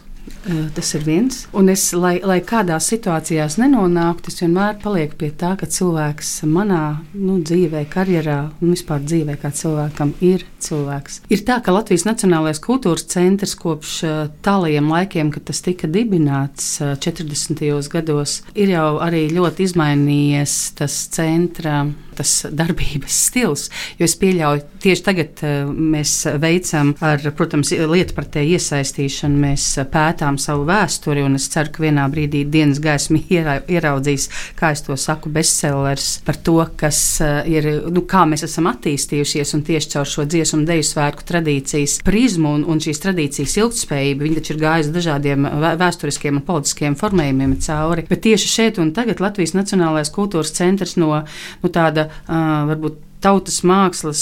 Tas 0.76 0.90
ir 0.98 1.04
viens. 1.06 1.44
Un 1.54 1.70
es, 1.70 1.84
lai, 1.94 2.16
lai 2.26 2.40
kādās 2.46 2.88
situācijās 2.90 3.60
nenonāktu, 3.62 4.32
es 4.32 4.42
vienmēr 4.42 4.80
palieku 4.82 5.20
pie 5.20 5.30
tā, 5.38 5.52
ka 5.60 5.70
cilvēks 5.70 6.32
manā 6.50 7.02
nu, 7.14 7.38
dzīvē, 7.46 7.84
karjerā 7.92 8.40
un 8.58 8.74
vispār 8.74 9.04
dzīvē, 9.06 9.38
kā 9.42 9.52
cilvēkam, 9.54 10.16
ir 10.26 10.46
cilvēks. 10.62 11.22
Ir 11.34 11.44
tā, 11.46 11.60
ka 11.62 11.76
Latvijas 11.76 12.08
Nacionālais 12.10 12.62
kultūras 12.64 13.06
centrs 13.12 13.54
kopš 13.60 14.00
tālajiem 14.46 14.90
laikiem, 14.90 15.30
kad 15.34 15.46
tas 15.52 15.62
tika 15.66 15.90
dibināts 15.90 16.74
40. 16.82 17.62
gados, 17.94 18.40
ir 18.58 18.74
jau 18.74 18.96
arī 19.04 19.28
ļoti 19.34 19.70
izmainījies 19.70 20.58
tas 20.82 20.98
centra 21.14 21.84
tas 22.22 22.46
darbības 22.52 23.18
stils. 23.28 23.68
Jo 24.00 24.08
es 24.08 24.16
pieļauju, 24.22 24.66
tieši 24.82 25.06
tagad 25.06 25.44
mēs 25.72 26.14
veicam, 26.42 26.94
ar, 27.04 27.24
protams, 27.38 27.74
lietu 27.92 28.16
par 28.18 28.28
te 28.32 28.44
iesaistīšanu, 28.46 29.42
mēs 29.42 29.68
pētām 29.92 30.38
savu 30.42 30.66
vēsturi, 30.70 31.24
un 31.26 31.38
es 31.40 31.50
ceru, 31.52 31.74
ka 31.74 31.86
vienā 31.86 32.06
brīdī 32.14 32.44
dienas 32.50 32.82
gaisma 32.84 33.22
ieraudzīs, 33.76 34.30
kā 34.60 34.74
es 34.76 34.86
to 34.86 34.98
saku, 35.00 35.32
bestsellers 35.34 36.20
par 36.28 36.38
to, 36.46 36.60
kas 36.78 37.02
ir, 37.50 37.68
nu, 37.92 38.06
kā 38.10 38.24
mēs 38.30 38.46
esam 38.48 38.70
attīstījušies, 38.72 39.56
un 39.58 39.66
tieši 39.68 39.94
caur 39.96 40.10
šo 40.10 40.28
dziesmu 40.30 40.64
deju 40.68 40.86
svētku 40.92 41.26
tradīcijas 41.28 42.00
prizmu 42.06 42.56
un, 42.58 42.66
un 42.70 42.82
šīs 42.84 43.02
tradīcijas 43.02 43.58
ilgspējību, 43.62 44.28
viņi 44.28 44.40
taču 44.40 44.56
ir 44.56 44.62
gājuši 44.62 44.96
dažādiem 44.98 45.50
vēsturiskiem 45.82 46.38
un 46.38 46.46
politiskiem 46.46 46.98
formējumiem 47.00 47.58
cauri. 47.66 48.06
Bet 48.10 48.24
tieši 48.28 48.52
šeit 48.52 48.82
un 48.82 48.94
tagad 48.96 49.24
Latvijas 49.24 49.56
Nacionālais 49.58 50.14
kultūras 50.14 50.54
centrs 50.56 50.98
no, 51.00 51.24
no 51.64 51.74
tāda 51.74 52.11
varbūt 52.28 53.00
tautas 53.22 53.60
mākslas 53.68 54.22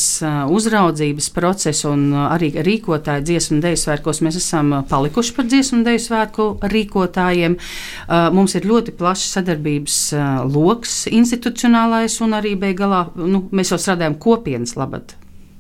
uzraudzības 0.51 1.29
procesu 1.35 1.93
un 1.93 2.09
arī 2.19 2.51
rīkotāju 2.65 3.23
dziesmu 3.29 3.61
dēļu 3.63 3.79
svētkos 3.79 4.19
mēs 4.25 4.39
esam 4.41 4.73
palikuši 4.89 5.35
par 5.37 5.47
dziesmu 5.47 5.81
dēļu 5.87 6.03
svētku 6.03 6.49
rīkotājiem. 6.73 7.55
Mums 8.35 8.57
ir 8.59 8.67
ļoti 8.69 8.95
plašs 8.99 9.31
sadarbības 9.37 10.01
lokus 10.51 11.05
institucionālais 11.11 12.19
un 12.25 12.35
arī 12.41 12.55
beigās 12.59 13.15
nu, 13.15 13.45
mēs 13.55 13.71
jau 13.73 13.79
strādājam 13.79 14.19
kopienas 14.19 14.75
labad. 14.79 15.18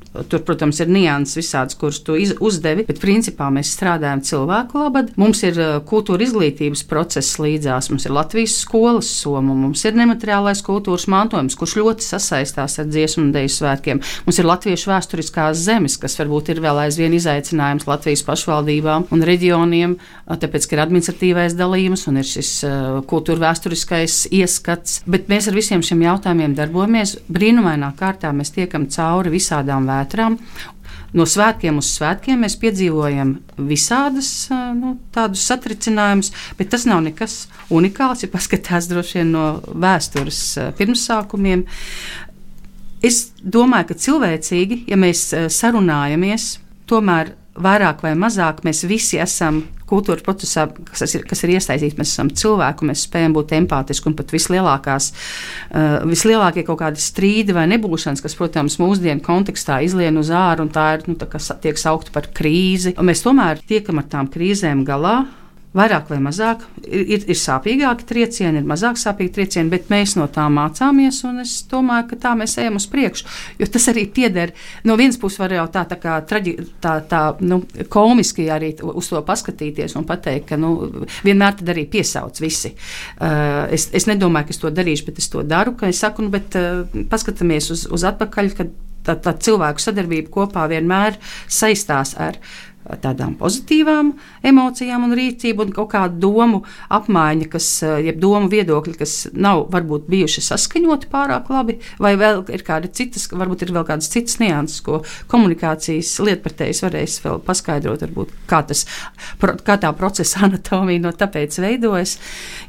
Tur, 0.09 0.41
protams, 0.41 0.79
ir 0.81 0.89
nianses 0.89 1.37
visādas, 1.37 1.75
kuras 1.77 1.99
tu 2.01 2.15
uzdevi, 2.17 2.81
bet 2.87 2.97
principā 2.97 3.51
mēs 3.53 3.69
strādājam 3.75 4.23
cilvēku 4.25 4.79
labad. 4.81 5.11
Mums 5.21 5.43
ir 5.45 5.59
uh, 5.61 5.75
kultūra 5.85 6.25
izglītības 6.25 6.81
process 6.89 7.37
līdzās, 7.37 7.91
mums 7.93 8.07
ir 8.07 8.15
Latvijas 8.15 8.55
skolas 8.63 9.11
soma, 9.19 9.53
mums 9.53 9.83
ir 9.85 9.93
nemateriālais 9.99 10.63
kultūras 10.65 11.05
mantojums, 11.13 11.53
kurš 11.59 11.75
ļoti 11.77 12.07
sasaistās 12.07 12.79
ar 12.81 12.89
dziesmu 12.89 13.27
un 13.27 13.35
dēļu 13.35 13.53
svētkiem. 13.53 14.01
Mums 14.25 14.41
ir 14.41 14.49
latviešu 14.49 14.89
vēsturiskās 14.89 15.61
zemes, 15.67 15.99
kas 16.01 16.17
varbūt 16.17 16.49
ir 16.55 16.63
vēl 16.65 16.81
aizvien 16.87 17.13
izaicinājums 17.13 17.85
Latvijas 17.85 18.25
pašvaldībām 18.25 19.11
un 19.13 19.25
reģioniem, 19.29 19.93
uh, 19.93 20.39
tāpēc, 20.41 20.65
ka 20.65 20.77
ir 20.77 20.83
administratīvais 20.87 21.57
dalījums 21.59 22.07
un 22.09 22.17
ir 22.23 22.29
šis 22.31 22.51
uh, 22.65 22.97
kultūra 23.05 23.45
vēsturiskais 23.45 24.23
ieskats. 24.41 25.03
Bet 25.05 25.29
mēs 25.29 25.51
ar 25.53 25.61
visiem 25.61 25.85
šiem 25.85 26.01
jautājumiem 26.07 26.57
darbojamies. 26.57 27.19
Brīnumainā 27.29 27.93
kārtā 28.01 28.33
mēs 28.33 28.55
tiekam 28.57 28.89
cauri 28.89 29.37
visādām 29.37 29.85
vērtībām 29.85 29.98
vētrām. 29.99 30.39
No 31.13 31.25
svētkiem 31.25 31.79
uz 31.81 31.89
svētkiem 31.95 32.43
mēs 32.45 32.55
piedzīvojam 32.61 33.33
visādas 33.69 34.29
nu, 34.77 34.93
tādus 35.13 35.41
satricinājumus, 35.49 36.29
bet 36.59 36.69
tas 36.73 36.85
nav 36.89 37.01
nekas 37.07 37.47
unikāls, 37.73 38.21
ja 38.23 38.29
paskatās 38.29 38.89
droši 38.91 39.21
vien 39.21 39.31
no 39.33 39.45
vēstures 39.65 40.41
pirmsākumiem. 40.77 41.65
Es 43.05 43.29
domāju, 43.41 43.89
ka 43.89 43.99
cilvēcīgi, 44.05 44.83
ja 44.91 44.99
mēs 45.01 45.31
sarunājamies, 45.55 46.51
tomēr 46.89 47.33
vairāk 47.63 48.03
vai 48.05 48.15
mazāk 48.19 48.63
mēs 48.67 48.83
visi 48.89 49.19
esam 49.21 49.63
kultūras 49.89 50.23
procesā, 50.25 50.67
kas 50.91 51.15
ir, 51.17 51.23
kas 51.29 51.41
ir 51.43 51.55
iesaistīts. 51.55 51.97
Mēs 51.97 52.13
esam 52.13 52.29
cilvēki, 52.41 52.85
mēs 52.89 53.07
spējam 53.07 53.33
būt 53.37 53.55
empātiski 53.57 54.11
un 54.11 54.15
pat 54.19 54.33
vislielākās, 54.35 55.09
uh, 55.09 55.97
vislielākie 56.09 56.65
kaut 56.67 56.81
kādi 56.83 57.01
strīdi 57.01 57.55
vai 57.57 57.65
nebūšanas, 57.71 58.21
kas, 58.25 58.37
protams, 58.37 58.77
mūsdienu 58.81 59.23
kontekstā 59.25 59.79
izlien 59.85 60.21
uz 60.21 60.29
ārā 60.29 60.65
un 60.65 60.71
tā 60.73 60.91
ir, 60.97 61.07
nu, 61.09 61.17
tā, 61.19 61.29
kas 61.31 61.49
tiek 61.63 61.81
saukta 61.81 62.13
par 62.15 62.29
krīzi. 62.35 62.93
Un 62.99 63.09
mēs 63.09 63.25
tomēr 63.25 63.63
tiekam 63.69 64.01
ar 64.01 64.09
tām 64.11 64.29
krīzēm 64.31 64.85
galā 64.87 65.23
vairāk 65.77 66.09
vai 66.09 66.17
mazāk. 66.23 66.63
Ir, 66.87 67.25
ir 67.29 67.37
sāpīgāki 67.37 68.07
triecieni, 68.09 68.61
ir 68.61 68.67
mazāk 68.67 68.97
sāpīgi 68.97 69.33
triecieni, 69.35 69.69
bet 69.69 69.91
mēs 69.93 70.15
no 70.17 70.25
tā 70.31 70.47
mācāmies. 70.53 71.21
Es 71.43 71.55
domāju, 71.69 72.07
ka 72.09 72.19
tā 72.23 72.33
mēs 72.39 72.57
ejam 72.61 72.79
uz 72.79 72.87
priekšu. 72.89 73.27
Jo 73.61 73.69
tas 73.69 73.85
arī 73.91 74.07
pieder. 74.13 74.55
No 74.87 74.97
vienas 74.99 75.19
puses, 75.21 75.39
var 75.41 75.53
jau 75.53 75.67
tā, 75.71 75.85
tā, 75.89 75.99
kā, 76.01 76.17
traģi, 76.29 76.55
tā, 76.81 76.95
tā 77.09 77.21
nu, 77.45 77.61
komiski 77.91 78.49
arī 78.49 78.73
uz 78.81 79.11
to 79.11 79.21
paskatīties 79.25 79.95
un 79.99 80.09
pateikt, 80.09 80.49
ka 80.49 80.59
nu, 80.59 80.73
vienmēr 81.27 81.59
tad 81.61 81.73
arī 81.75 81.85
piesauc 81.91 82.41
visi. 82.41 82.73
Uh, 83.19 83.67
es, 83.75 83.89
es 83.93 84.09
nedomāju, 84.09 84.49
ka 84.49 84.57
es 84.57 84.63
to 84.63 84.73
darīšu, 84.73 85.09
bet 85.11 85.21
es 85.21 85.29
to 85.31 85.45
daru. 85.45 85.77
Es 85.85 86.01
saku, 86.01 86.25
nu, 86.25 86.33
bet 86.33 86.57
uh, 86.57 86.85
paskatāmies 87.11 87.69
uz, 87.75 87.85
uz 87.93 88.07
atpakaļ, 88.09 88.55
kad 88.57 88.77
tā, 89.05 89.15
tā 89.19 89.33
cilvēku 89.45 89.83
sadarbība 89.83 90.31
kopā 90.33 90.65
vienmēr 90.71 91.17
saistās 91.47 92.15
ar 92.19 92.39
tādām 92.97 93.35
pozitīvām 93.39 94.13
emocijām 94.49 95.05
un 95.07 95.15
rīcību, 95.17 95.65
un 95.65 95.73
kaut 95.75 95.91
kādu 95.93 96.19
domu 96.23 96.61
apmaiņa, 96.89 97.49
kas, 97.51 97.67
eh, 97.83 98.05
jeb 98.09 98.19
domu 98.19 98.49
viedokļi, 98.49 98.97
kas 98.97 99.27
nav 99.33 99.67
varbūt 99.73 100.07
bijuši 100.09 100.45
saskaņoti 100.47 101.11
pārāk 101.11 101.49
labi, 101.49 101.79
vai 101.99 102.15
vēl 102.15 102.43
ir 102.49 102.63
kādi 102.63 102.91
citas, 102.91 103.27
varbūt 103.27 103.63
ir 103.63 103.73
vēl 103.75 103.85
kādas 103.85 104.09
citas 104.09 104.39
nianses, 104.39 104.81
ko 104.81 105.03
komunikācijas 105.27 106.19
lietpratējs 106.19 106.83
varēs 106.85 107.19
vēl 107.25 107.39
paskaidrot, 107.45 108.01
varbūt 108.07 108.33
kā, 108.47 108.63
tas, 108.65 108.85
kā 109.39 109.77
tā 109.77 109.93
procesa 109.93 110.39
anatomija 110.47 110.99
no 111.01 111.11
tāpēc 111.11 111.59
veidojas. 111.59 112.17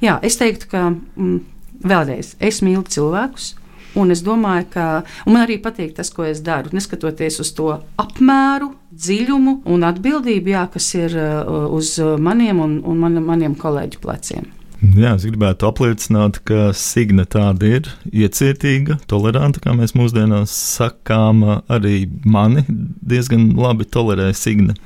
Jā, 0.00 0.18
es 0.22 0.36
teiktu, 0.36 0.70
ka 0.70 0.90
mm, 0.90 1.40
vēlreiz 1.84 2.34
es 2.40 2.60
mīlu 2.64 2.84
cilvēkus. 2.88 3.59
Un 3.98 4.14
es 4.14 4.22
domāju, 4.22 4.68
ka 4.74 4.84
man 5.26 5.42
arī 5.42 5.58
patīk 5.62 5.96
tas, 5.96 6.12
ko 6.14 6.26
es 6.28 6.42
daru. 6.46 6.70
Neskatoties 6.76 7.40
uz 7.42 7.50
to 7.56 7.72
apmēru, 8.00 8.70
dziļumu 8.90 9.60
un 9.70 9.86
atbildību, 9.88 10.54
jā, 10.54 10.64
kas 10.70 10.92
ir 10.98 11.18
uh, 11.18 11.66
uz 11.74 11.96
maniem 11.98 12.62
un, 12.62 12.80
un 12.86 13.02
man, 13.02 13.20
maniem 13.26 13.58
kolēģu 13.58 14.02
pleciem. 14.02 14.48
Jā, 14.80 15.10
es 15.12 15.26
gribētu 15.28 15.66
apliecināt, 15.68 16.38
ka 16.48 16.70
Signe 16.76 17.26
tāda 17.28 17.68
ir 17.68 17.88
iecietīga, 18.16 18.96
toleranta, 19.10 19.60
kā 19.60 19.74
mēs 19.76 19.92
mūsdienās 19.92 20.54
sakām. 20.78 21.42
Arī 21.68 22.06
mani 22.24 22.64
diezgan 22.68 23.50
labi 23.60 23.84
tolerē 23.84 24.30
Signe. 24.32 24.78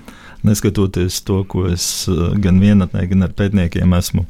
Neskatoties 0.44 1.22
to, 1.24 1.42
ko 1.48 1.66
es 1.72 1.86
uh, 2.12 2.32
gan 2.40 2.60
vienatnē, 2.62 3.06
gan 3.10 3.26
ar 3.26 3.32
pētniekiem 3.36 3.96
esmu 3.96 4.26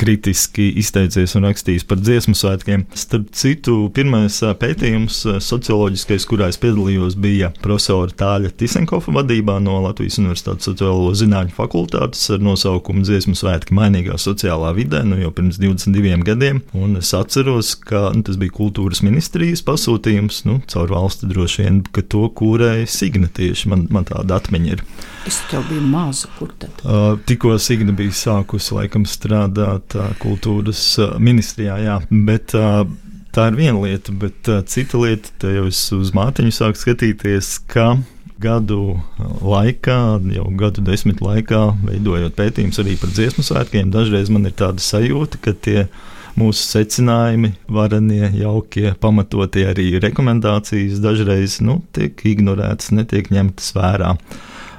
kritiski 0.00 0.70
izteicies 0.80 1.34
un 1.38 1.46
rakstījis 1.48 1.86
par 1.88 2.00
dziesmu 2.02 2.34
svētkiem. 2.38 2.84
Starp 2.98 3.30
citu, 3.36 3.76
pirmais 3.94 4.40
pētījums, 4.60 5.20
socioloģiskais, 5.44 6.26
kurā 6.28 6.48
es 6.52 6.58
piedalījos, 6.60 7.16
bija 7.20 7.52
profesora 7.62 8.14
Tāļa 8.14 8.52
Tisenkofa 8.58 9.14
vadībā 9.14 9.58
no 9.62 9.80
Latvijas 9.84 10.18
Universitātes 10.22 10.68
sociālo 10.68 11.12
zinātņu 11.16 11.54
fakultātes 11.56 12.26
ar 12.34 12.42
nosaukumu 12.44 13.04
Dziesmu 13.04 13.36
svētki 13.38 13.76
mainīgā 13.76 14.18
sociālā 14.20 14.72
vidē, 14.76 15.04
nu 15.06 15.20
jau 15.20 15.32
pirms 15.34 15.60
22 15.62 16.24
gadiem. 16.26 16.62
Un 16.74 16.98
es 17.00 17.12
atceros, 17.16 17.74
ka 17.78 18.08
nu, 18.14 18.24
tas 18.26 18.38
bija 18.40 18.54
kultūras 18.56 19.04
ministrijas 19.06 19.64
pasūtījums, 19.66 20.44
nu, 20.48 20.60
caur 20.70 20.94
valsti 20.94 21.30
droši 21.30 21.64
vien, 21.64 21.82
ka 21.94 22.02
to 22.02 22.26
kūrēja 22.38 22.88
Signa 22.90 23.30
tieši. 23.30 23.70
Man, 23.72 23.86
man 23.94 24.08
tāda 24.08 24.40
atmiņa 24.40 24.74
ir. 24.74 24.84
Es 25.26 25.38
tev 25.50 25.62
biju 25.70 25.80
maza, 25.88 26.28
kur 26.38 26.50
tad? 26.58 26.82
Uh, 26.84 27.18
tikko 27.24 27.54
Signa 27.58 27.94
bija 27.96 28.12
sākusi 28.12 28.74
laikam 28.76 29.06
strādāt 29.08 29.96
uh, 29.96 30.10
kultūras 30.20 30.82
uh, 31.00 31.14
ministrijā, 31.16 31.78
jā, 31.80 31.94
bet 32.28 32.52
uh, 32.58 32.82
tā 33.32 33.48
ir 33.48 33.56
viena 33.56 33.80
lieta, 33.80 34.12
bet 34.12 34.50
uh, 34.52 34.60
cita 34.68 35.00
lieta, 35.00 35.32
te 35.40 35.54
jau 35.54 35.64
es 35.70 35.80
uz 35.96 36.12
mātiņu 36.16 36.52
sāku 36.52 36.82
skatīties, 36.82 37.54
ka 37.72 37.94
gadu 38.44 38.98
laikā, 39.40 39.98
jau 40.36 40.46
gadu 40.60 40.84
desmit 40.84 41.24
laikā, 41.24 41.62
veidojot 41.86 42.36
pētījumus 42.36 42.84
arī 42.84 42.98
par 43.00 43.16
dziesmu 43.16 43.46
svētkiem, 43.48 43.92
dažreiz 43.94 44.28
man 44.28 44.44
ir 44.50 44.56
tāda 44.60 44.84
sajūta, 44.84 45.40
ka 45.40 45.56
tie 45.56 45.86
mūsu 46.36 46.66
secinājumi, 46.66 47.54
varenie, 47.72 48.26
jaukie, 48.36 48.90
pamatotie 49.00 49.70
arī 49.70 49.94
rekomendācijas 50.02 51.00
dažreiz 51.00 51.62
nu, 51.64 51.80
tiek 51.96 52.26
ignorētas, 52.28 52.92
netiek 52.92 53.32
ņemtas 53.32 53.72
vērā. 53.78 54.18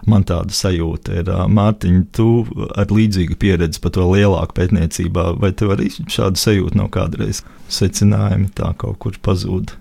Man 0.10 0.26
tāda 0.28 0.54
sajūta 0.54 1.16
ir, 1.22 1.32
Mārtiņ, 1.50 2.02
tu 2.14 2.28
ar 2.78 2.92
līdzīgu 2.94 3.38
pieredzi 3.42 3.82
par 3.82 3.96
to 3.96 4.06
lielāku 4.12 4.58
pētniecībā, 4.60 5.32
vai 5.42 5.50
tev 5.58 5.74
arī 5.76 5.90
šāda 5.94 6.38
sajūta 6.38 6.78
nav 6.78 6.92
kādreiz 6.94 7.42
secinājumi 7.74 8.52
tā 8.58 8.70
kaut 8.78 9.00
kur 9.02 9.18
pazūd? 9.26 9.74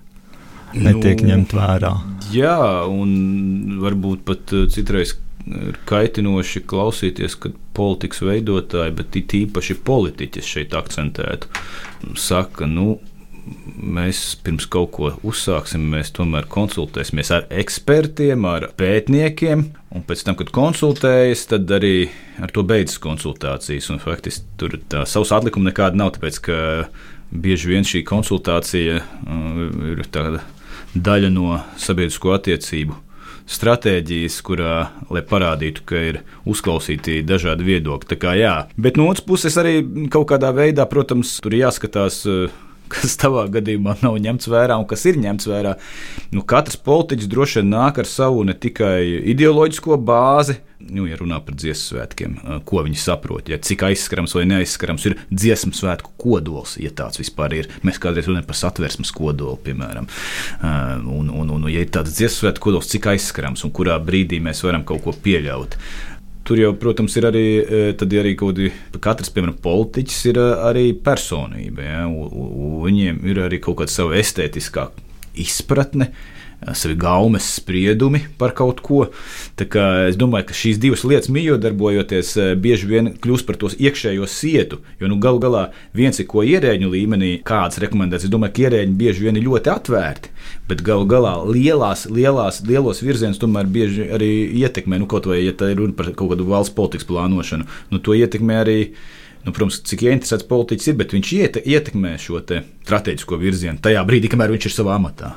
Netiek 0.75 1.21
nu, 1.23 1.31
ņemt 1.31 1.53
vērā. 1.55 1.93
Jā, 2.35 2.57
un 2.91 3.79
varbūt 3.85 4.25
pat 4.27 4.57
citreiz 4.75 5.15
ir 5.45 5.79
kaitinoši 5.89 6.63
klausīties, 6.69 7.37
kad 7.41 7.57
politikas 7.77 8.23
veidotāji, 8.25 8.95
bet 8.97 9.19
it 9.21 9.35
īpaši 9.37 9.77
politiķis 9.85 10.53
šeit 10.57 10.77
akcentētu, 10.79 11.51
saka, 12.21 12.69
nu, 12.71 12.99
mēs 13.45 14.21
pirms 14.45 14.67
kaut 14.71 14.91
ko 14.97 15.11
uzsāksim, 15.27 15.85
mēs 15.93 16.13
tomēr 16.17 16.49
konsultēsimies 16.51 17.33
ar 17.35 17.47
ekspertiem, 17.53 18.47
ar 18.49 18.71
pētniekiem, 18.79 19.65
un 19.95 20.07
pēc 20.09 20.25
tam, 20.27 20.39
kad 20.41 20.53
konsultējas, 20.55 21.47
tad 21.53 21.71
arī 21.77 22.09
ar 22.43 22.53
to 22.55 22.65
beidzas 22.67 23.01
konsultācijas. 23.05 23.91
Un, 23.93 24.03
faktiski 24.03 24.59
tur 24.61 24.79
tā 24.91 25.05
savs 25.09 25.35
atlikuma 25.37 25.71
nekāda 25.71 26.01
nav, 26.01 26.15
tāpēc 26.17 26.41
ka 26.49 26.59
bieži 27.35 27.73
vien 27.73 27.87
šī 27.87 28.05
konsultācija 28.07 29.01
uh, 29.01 29.65
ir 29.93 30.05
daļa 30.95 31.33
no 31.35 31.59
sabiedrisko 31.81 32.37
attiecību 32.37 33.01
stratēģijas, 33.51 34.39
kurā, 34.41 34.75
lai 35.13 35.21
parādītu, 35.29 35.83
ka 35.85 36.01
ir 36.01 36.21
uzklausīti 36.49 37.19
dažādi 37.29 37.67
viedokļi. 37.67 38.09
Tā 38.15 38.17
kā 38.17 38.33
jā, 38.39 38.55
bet 38.81 38.97
no 38.97 39.11
otras 39.11 39.27
puses 39.27 39.59
arī 39.61 39.83
kaut 40.13 40.31
kādā 40.31 40.55
veidā, 40.57 40.87
protams, 40.89 41.37
tur 41.45 41.57
jāskatās. 41.59 42.23
Uh, 42.25 42.63
kas 42.93 43.17
tavā 43.21 43.47
gadījumā 43.53 43.99
nav 44.05 44.19
ņemts 44.23 44.51
vērā 44.51 44.77
un 44.81 44.87
kas 44.91 45.07
ir 45.11 45.19
ņemts 45.21 45.49
vērā. 45.51 45.75
Nu, 46.35 46.45
katrs 46.49 46.79
politiķis 46.85 47.31
droši 47.31 47.61
vien 47.61 47.73
nāk 47.75 48.01
ar 48.03 48.09
savu 48.11 48.45
ne 48.47 48.57
tikai 48.57 49.01
ideoloģisko 49.35 49.99
bāzi, 50.01 50.59
nu, 50.91 51.07
ja 51.09 51.17
runā 51.19 51.39
par 51.45 51.57
dziesmu 51.57 51.85
svētkiem, 51.85 52.37
ko 52.69 52.83
viņi 52.85 52.99
saprot, 53.01 53.49
ja 53.53 53.59
cik 53.63 53.85
aizskarams 53.89 54.35
vai 54.37 54.45
neaizskarams 54.51 55.07
ir 55.09 55.17
dziesmu 55.31 55.73
svētku 55.77 56.13
kodols, 56.21 56.77
ja 56.83 56.93
tāds 56.95 57.21
vispār 57.21 57.57
ir. 57.61 57.71
Mēs 57.87 58.01
kādreiz 58.03 58.29
runājam 58.29 58.49
par 58.51 58.59
satversmes 58.59 59.13
kodolu, 59.15 59.57
piemēram. 59.65 60.09
Un, 60.63 61.31
un, 61.31 61.55
un, 61.57 61.69
ja 61.73 61.85
ir 61.85 61.93
tāds 61.95 62.17
dziesmu 62.19 62.45
svētku 62.45 62.69
kodols, 62.69 62.91
cik 62.93 63.13
aizskarams 63.15 63.65
un 63.67 63.73
kurā 63.75 63.97
brīdī 64.03 64.43
mēs 64.45 64.65
varam 64.67 64.85
kaut 64.87 65.05
ko 65.07 65.17
pieļaut. 65.25 65.79
Tur 66.45 66.61
jau, 66.61 66.75
protams, 66.77 67.15
ir 67.17 67.25
arī, 67.31 67.47
e, 67.65 68.19
arī 68.21 68.35
kaut 68.37 68.59
kādi, 68.59 68.71
katrs, 69.01 69.31
piemēram, 69.33 69.57
politiķis 69.65 70.19
ir 70.29 70.41
e, 70.43 70.49
arī 70.69 70.85
personība. 71.07 71.87
Ja? 71.87 72.03
Viņiem 72.85 73.23
ir 73.31 73.41
arī 73.47 73.63
kaut 73.65 73.79
kāda 73.81 73.95
sava 73.95 74.19
estētiskā 74.21 74.91
izpratne, 75.41 76.11
savi 76.73 76.95
gaumes 76.97 77.47
spriedumi 77.59 78.23
par 78.39 78.55
kaut 78.57 78.81
ko. 78.85 79.05
Es 79.59 80.17
domāju, 80.21 80.49
ka 80.49 80.57
šīs 80.57 80.81
divas 80.81 81.05
lietas, 81.05 81.31
mījodarbojoties, 81.35 82.33
eh, 82.41 82.53
bieži 82.57 82.89
vien 82.89 83.13
kļūst 83.21 83.47
par 83.47 83.59
tos 83.61 83.77
iekšējo 83.77 84.29
sietu. 84.31 84.81
Jo 85.01 85.11
nu, 85.13 85.19
galu 85.21 85.41
galā 85.43 85.65
viens 85.95 86.19
ir 86.21 86.27
ko 86.27 86.45
ierēģu 86.47 86.91
līmenī, 86.91 87.33
kādas 87.45 87.81
rekomendācijas. 87.83 88.29
Es 88.29 88.33
domāju, 88.33 88.55
ka 88.55 88.63
ierēģi 88.69 88.97
bieži 88.97 89.27
vien 89.27 89.37
ir 89.37 89.45
ļoti 89.49 89.73
atvērti. 89.75 90.33
Bet 90.69 90.83
galu 90.87 91.07
galā 91.07 91.35
lielās, 91.45 92.07
lielās, 92.09 92.63
lielos 92.67 93.03
virzienus 93.05 93.43
tomēr 93.43 93.69
bieži 93.69 94.09
arī 94.15 94.33
ietekmē. 94.65 94.99
Nu, 94.99 95.07
kaut 95.11 95.27
vai, 95.27 95.43
ja 95.45 95.53
tā 95.53 95.73
ir 95.73 95.83
runa 95.83 95.93
par 95.93 96.13
kaut 96.13 96.33
kādu 96.33 96.49
valsts 96.49 96.75
politikas 96.75 97.09
plānošanu, 97.09 97.69
nu, 97.91 98.01
to 98.01 98.17
ietekmē 98.17 98.63
arī 98.65 98.79
nu, 99.45 99.53
protams, 99.53 99.83
cik 99.85 100.07
ieinteresēts 100.07 100.49
politiķis 100.49 100.89
ir, 100.89 101.01
bet 101.01 101.13
viņš 101.13 101.33
ietekmē 101.61 102.17
šo 102.21 102.41
strateģisko 102.41 103.41
virzienu 103.41 103.83
tajā 103.85 104.05
brīdī, 104.09 104.33
kamēr 104.33 104.55
viņš 104.57 104.71
ir 104.71 104.79
savā 104.79 104.97
amatā. 104.97 105.35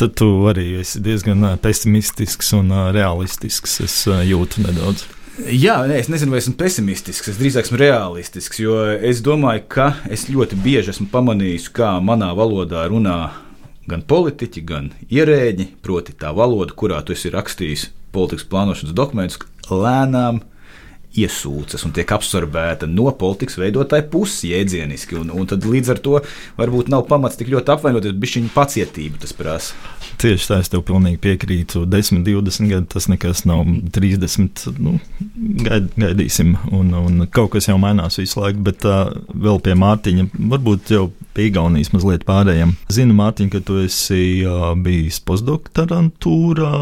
Tad 0.00 0.14
tu 0.16 0.26
arī 0.48 0.78
esi 0.80 1.02
diezgan 1.04 1.44
pesimistisks 1.60 2.54
un 2.56 2.72
realistisks. 2.96 3.80
Es 3.84 3.96
jūtu 4.08 4.62
nedaudz. 4.64 5.04
Jā, 5.40 5.78
nē, 5.88 5.98
es 6.00 6.08
nezinu, 6.12 6.32
vai 6.34 6.40
esmu 6.40 6.54
pesimistisks. 6.60 7.28
Es 7.28 7.38
drīzāk 7.40 7.68
esmu 7.68 7.78
realistisks, 7.80 8.62
jo 8.62 8.78
es 8.96 9.20
domāju, 9.24 9.66
ka 9.72 9.90
es 10.12 10.26
ļoti 10.32 10.56
bieži 10.64 10.94
esmu 10.94 11.10
pamanījis, 11.12 11.68
kā 11.76 11.94
manā 12.04 12.30
valodā 12.36 12.86
runā 12.88 13.18
gan 13.88 14.04
politiķi, 14.08 14.64
gan 14.68 14.90
ierēģi. 15.08 15.68
Proti, 15.84 16.16
tā 16.16 16.32
valoda, 16.36 16.72
kurā 16.76 17.00
tu 17.04 17.12
esi 17.16 17.32
rakstījis 17.32 17.90
politikas 18.16 18.48
plānošanas 18.50 18.96
dokumentus, 18.96 19.40
lēnām 19.68 20.42
iesūcas 21.18 21.82
un 21.86 21.94
tiek 21.94 22.10
absorbēta 22.14 22.86
no 22.90 23.10
politikas 23.18 23.58
veidotāja 23.58 24.06
puses 24.12 24.44
jēdzieniski. 24.46 25.18
Un, 25.20 25.32
un 25.34 25.48
tad 25.50 25.66
līdz 25.66 25.94
ar 25.94 26.02
to 26.04 26.20
varbūt 26.58 26.90
nav 26.92 27.06
pamats 27.10 27.38
tik 27.40 27.50
ļoti 27.52 27.74
apvainoties, 27.74 28.14
bet 28.20 28.36
viņa 28.38 28.52
pacietība 28.54 29.22
tas 29.22 29.34
prasa. 29.36 29.78
Tieši 30.20 30.50
tā, 30.50 30.60
es 30.60 30.70
tev 30.70 30.84
pilnīgi 30.86 31.20
piekrītu. 31.22 31.86
10, 31.88 32.22
20 32.26 32.70
gadi 32.70 32.90
tas 32.92 33.08
nekas 33.10 33.44
nav. 33.48 33.64
30, 33.96 34.66
nu, 34.78 34.98
gaid, 35.64 35.88
gaidīsim. 35.96 36.54
Un, 36.76 36.92
un 36.98 37.26
kaut 37.32 37.54
kas 37.54 37.70
jau 37.70 37.78
mainās 37.80 38.20
visu 38.20 38.42
laiku, 38.42 38.62
bet 38.70 38.84
uh, 38.88 39.14
vēl 39.32 39.62
pie 39.64 39.76
Mārtiņa, 39.80 40.28
varbūt 40.52 40.94
jau 40.94 41.08
pie 41.40 41.48
Igaunijas 41.48 41.92
mazliet 41.94 42.26
pārējiem. 42.28 42.74
Zinu, 42.92 43.14
Mārtiņ, 43.16 43.48
ka 43.54 43.60
tu 43.64 43.78
esi 43.80 44.44
bijis 44.84 45.20
postdoktorantūrā, 45.24 46.72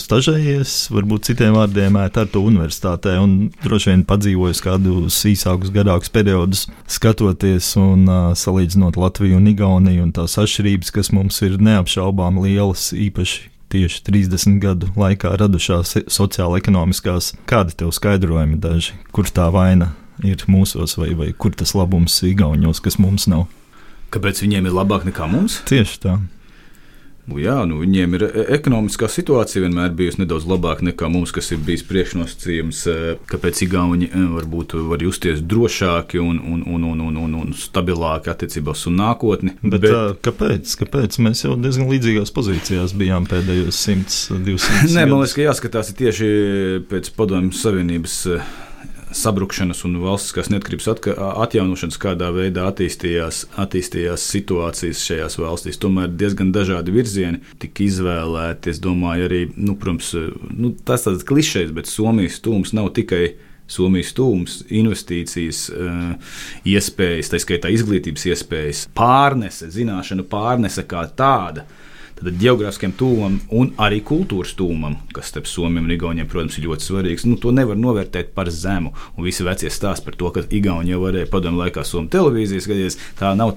stažējies, 0.00 0.74
varbūt 0.92 1.30
citiem 1.30 1.56
vārdiem, 1.56 1.96
Tartu 2.14 2.42
universitātē 2.44 3.16
un 3.22 3.48
droši 3.64 3.92
vien 3.92 4.04
padzīvojis 4.08 4.60
kādus 4.64 5.22
īsākus, 5.30 5.72
garākus 5.74 6.12
periodus, 6.12 6.66
skatoties 6.90 7.72
un 7.80 8.04
salīdzinot 8.36 8.98
Latviju 9.00 9.40
un 9.40 9.48
Igauniju 9.54 10.04
un 10.04 10.12
tās 10.14 10.36
atšķirības, 10.42 10.92
kas 10.94 11.12
mums 11.16 11.40
ir 11.46 11.56
neapšaubām 11.62 12.42
lielas, 12.44 12.90
īpaši 12.92 13.50
tieši 13.74 14.04
30 14.06 14.60
gadu 14.62 14.92
laikā 15.00 15.32
radušās 15.40 15.96
sociāla-ekonomiskās. 16.12 17.32
Kādi 17.50 17.80
tev 17.80 17.94
skaidrojumi 17.96 18.60
daži, 18.60 18.94
kur 19.16 19.26
tā 19.32 19.48
vaina 19.54 19.94
ir 20.22 20.44
mūsos, 20.46 20.98
vai, 21.00 21.14
vai 21.18 21.32
kur 21.32 21.56
tas 21.56 21.74
labums 21.74 22.20
ir 22.22 22.34
Igaunijos, 22.34 22.84
kas 22.84 23.00
mums 23.02 23.26
nav? 23.30 23.48
Kāpēc 24.14 24.44
viņiem 24.44 24.70
ir 24.70 24.76
labāk 24.76 25.08
nekā 25.08 25.26
mums? 25.30 25.58
Tieši 25.68 26.00
tā. 26.06 26.18
Nu, 27.24 27.38
jā, 27.40 27.54
nu, 27.64 27.78
viņiem 27.80 28.16
ir 28.18 28.22
e, 28.26 28.42
ekonomiskā 28.58 29.08
situācija 29.08 29.62
vienmēr 29.64 29.94
bijusi 29.96 30.20
nedaudz 30.20 30.44
labāka 30.48 30.84
nekā 30.84 31.08
mums, 31.08 31.32
kas 31.32 31.48
ir 31.54 31.62
bijis 31.64 31.84
priekšnosacījums, 31.88 32.82
e, 32.92 32.96
kāpēc 33.30 33.62
Igauni 33.64 34.10
e, 34.10 34.24
varbūt 34.34 34.74
var 34.90 35.00
justies 35.06 35.40
drošāki 35.40 36.20
un, 36.20 36.42
un, 36.42 36.60
un, 36.68 36.84
un, 36.90 37.00
un, 37.06 37.16
un, 37.22 37.38
un 37.40 37.54
stabilāki 37.56 38.28
attiecībā 38.32 38.74
uz 38.76 38.84
nākotni. 38.92 39.54
Bet, 39.62 39.86
bet, 39.86 40.20
kāpēc? 40.26 40.76
kāpēc? 40.82 41.16
Mēs 41.24 41.46
jau 41.46 41.56
diezgan 41.56 41.88
līdzīgās 41.94 42.34
pozīcijās 42.36 42.92
bijām 43.00 43.24
pēdējos 43.30 43.80
100, 43.88 44.20
200 44.44 44.76
gadus. 44.82 44.98
Nē, 44.98 45.06
man 45.08 45.22
liekas, 45.22 45.38
ka 45.38 45.48
jāskatās 45.48 45.94
tieši 45.96 46.30
pēc 46.92 47.08
Padomju 47.16 47.56
Savienības 47.56 48.20
sabrukšanas 49.14 49.84
un 49.86 49.98
valstiskās 50.02 50.50
neatkarības 50.52 50.88
atjaunošanas, 51.44 51.98
kādā 52.02 52.30
veidā 52.34 52.66
attīstījās, 52.70 53.44
attīstījās 53.60 54.26
situācijas 54.34 55.02
šajās 55.06 55.38
valstīs. 55.40 55.80
Tomēr 55.82 56.12
diezgan 56.12 56.52
dažādi 56.54 56.94
virzieni 56.94 57.42
tika 57.62 57.86
izvēlēti. 57.86 58.74
Es 58.74 58.82
domāju, 58.82 59.28
arī 59.28 59.40
nu, 59.56 59.76
protams, 59.80 60.12
nu, 60.50 60.74
tas 60.86 61.06
tāds 61.06 61.26
klišejs, 61.28 61.74
bet 61.76 61.90
Somijas 61.90 62.40
stūms 62.42 62.74
nav 62.76 62.92
tikai. 62.96 63.26
Somijas 63.64 64.10
stūms, 64.12 64.58
investīcijas, 64.76 65.62
iespējas, 66.68 67.30
tā 67.32 67.38
skaitā 67.40 67.70
izglītības 67.72 68.26
iespējas, 68.28 68.82
pārnese, 68.92 69.70
zināšanu 69.72 70.26
pārnese 70.28 70.84
kā 70.84 71.06
tāda. 71.16 71.64
Tad 72.14 72.36
geogrāfiskiem 72.38 72.92
tūmam 72.94 73.40
un 73.58 73.72
arī 73.82 73.98
kultūras 74.06 74.52
tūmam, 74.54 74.94
kas 75.14 75.32
starp 75.32 75.48
Somiem 75.50 75.88
un 75.88 75.94
Igauniem, 75.96 76.28
protams, 76.30 76.58
ir 76.60 76.68
ļoti 76.68 76.86
svarīgs. 76.86 77.24
Nu, 77.26 77.34
to 77.42 77.50
nevar 77.54 77.78
novērtēt 77.80 78.30
par 78.36 78.50
zemu. 78.54 78.92
Un 79.18 79.26
visi 79.26 79.46
vecie 79.46 79.72
stāsti 79.72 80.06
par 80.06 80.18
to, 80.20 80.30
ka 80.34 80.44
Igauni 80.46 80.94
jau 80.94 81.00
varēja 81.02 81.30
padomu 81.32 81.58
laikā 81.64 81.82
Somijas 81.82 82.14
televīzijas 82.14 82.68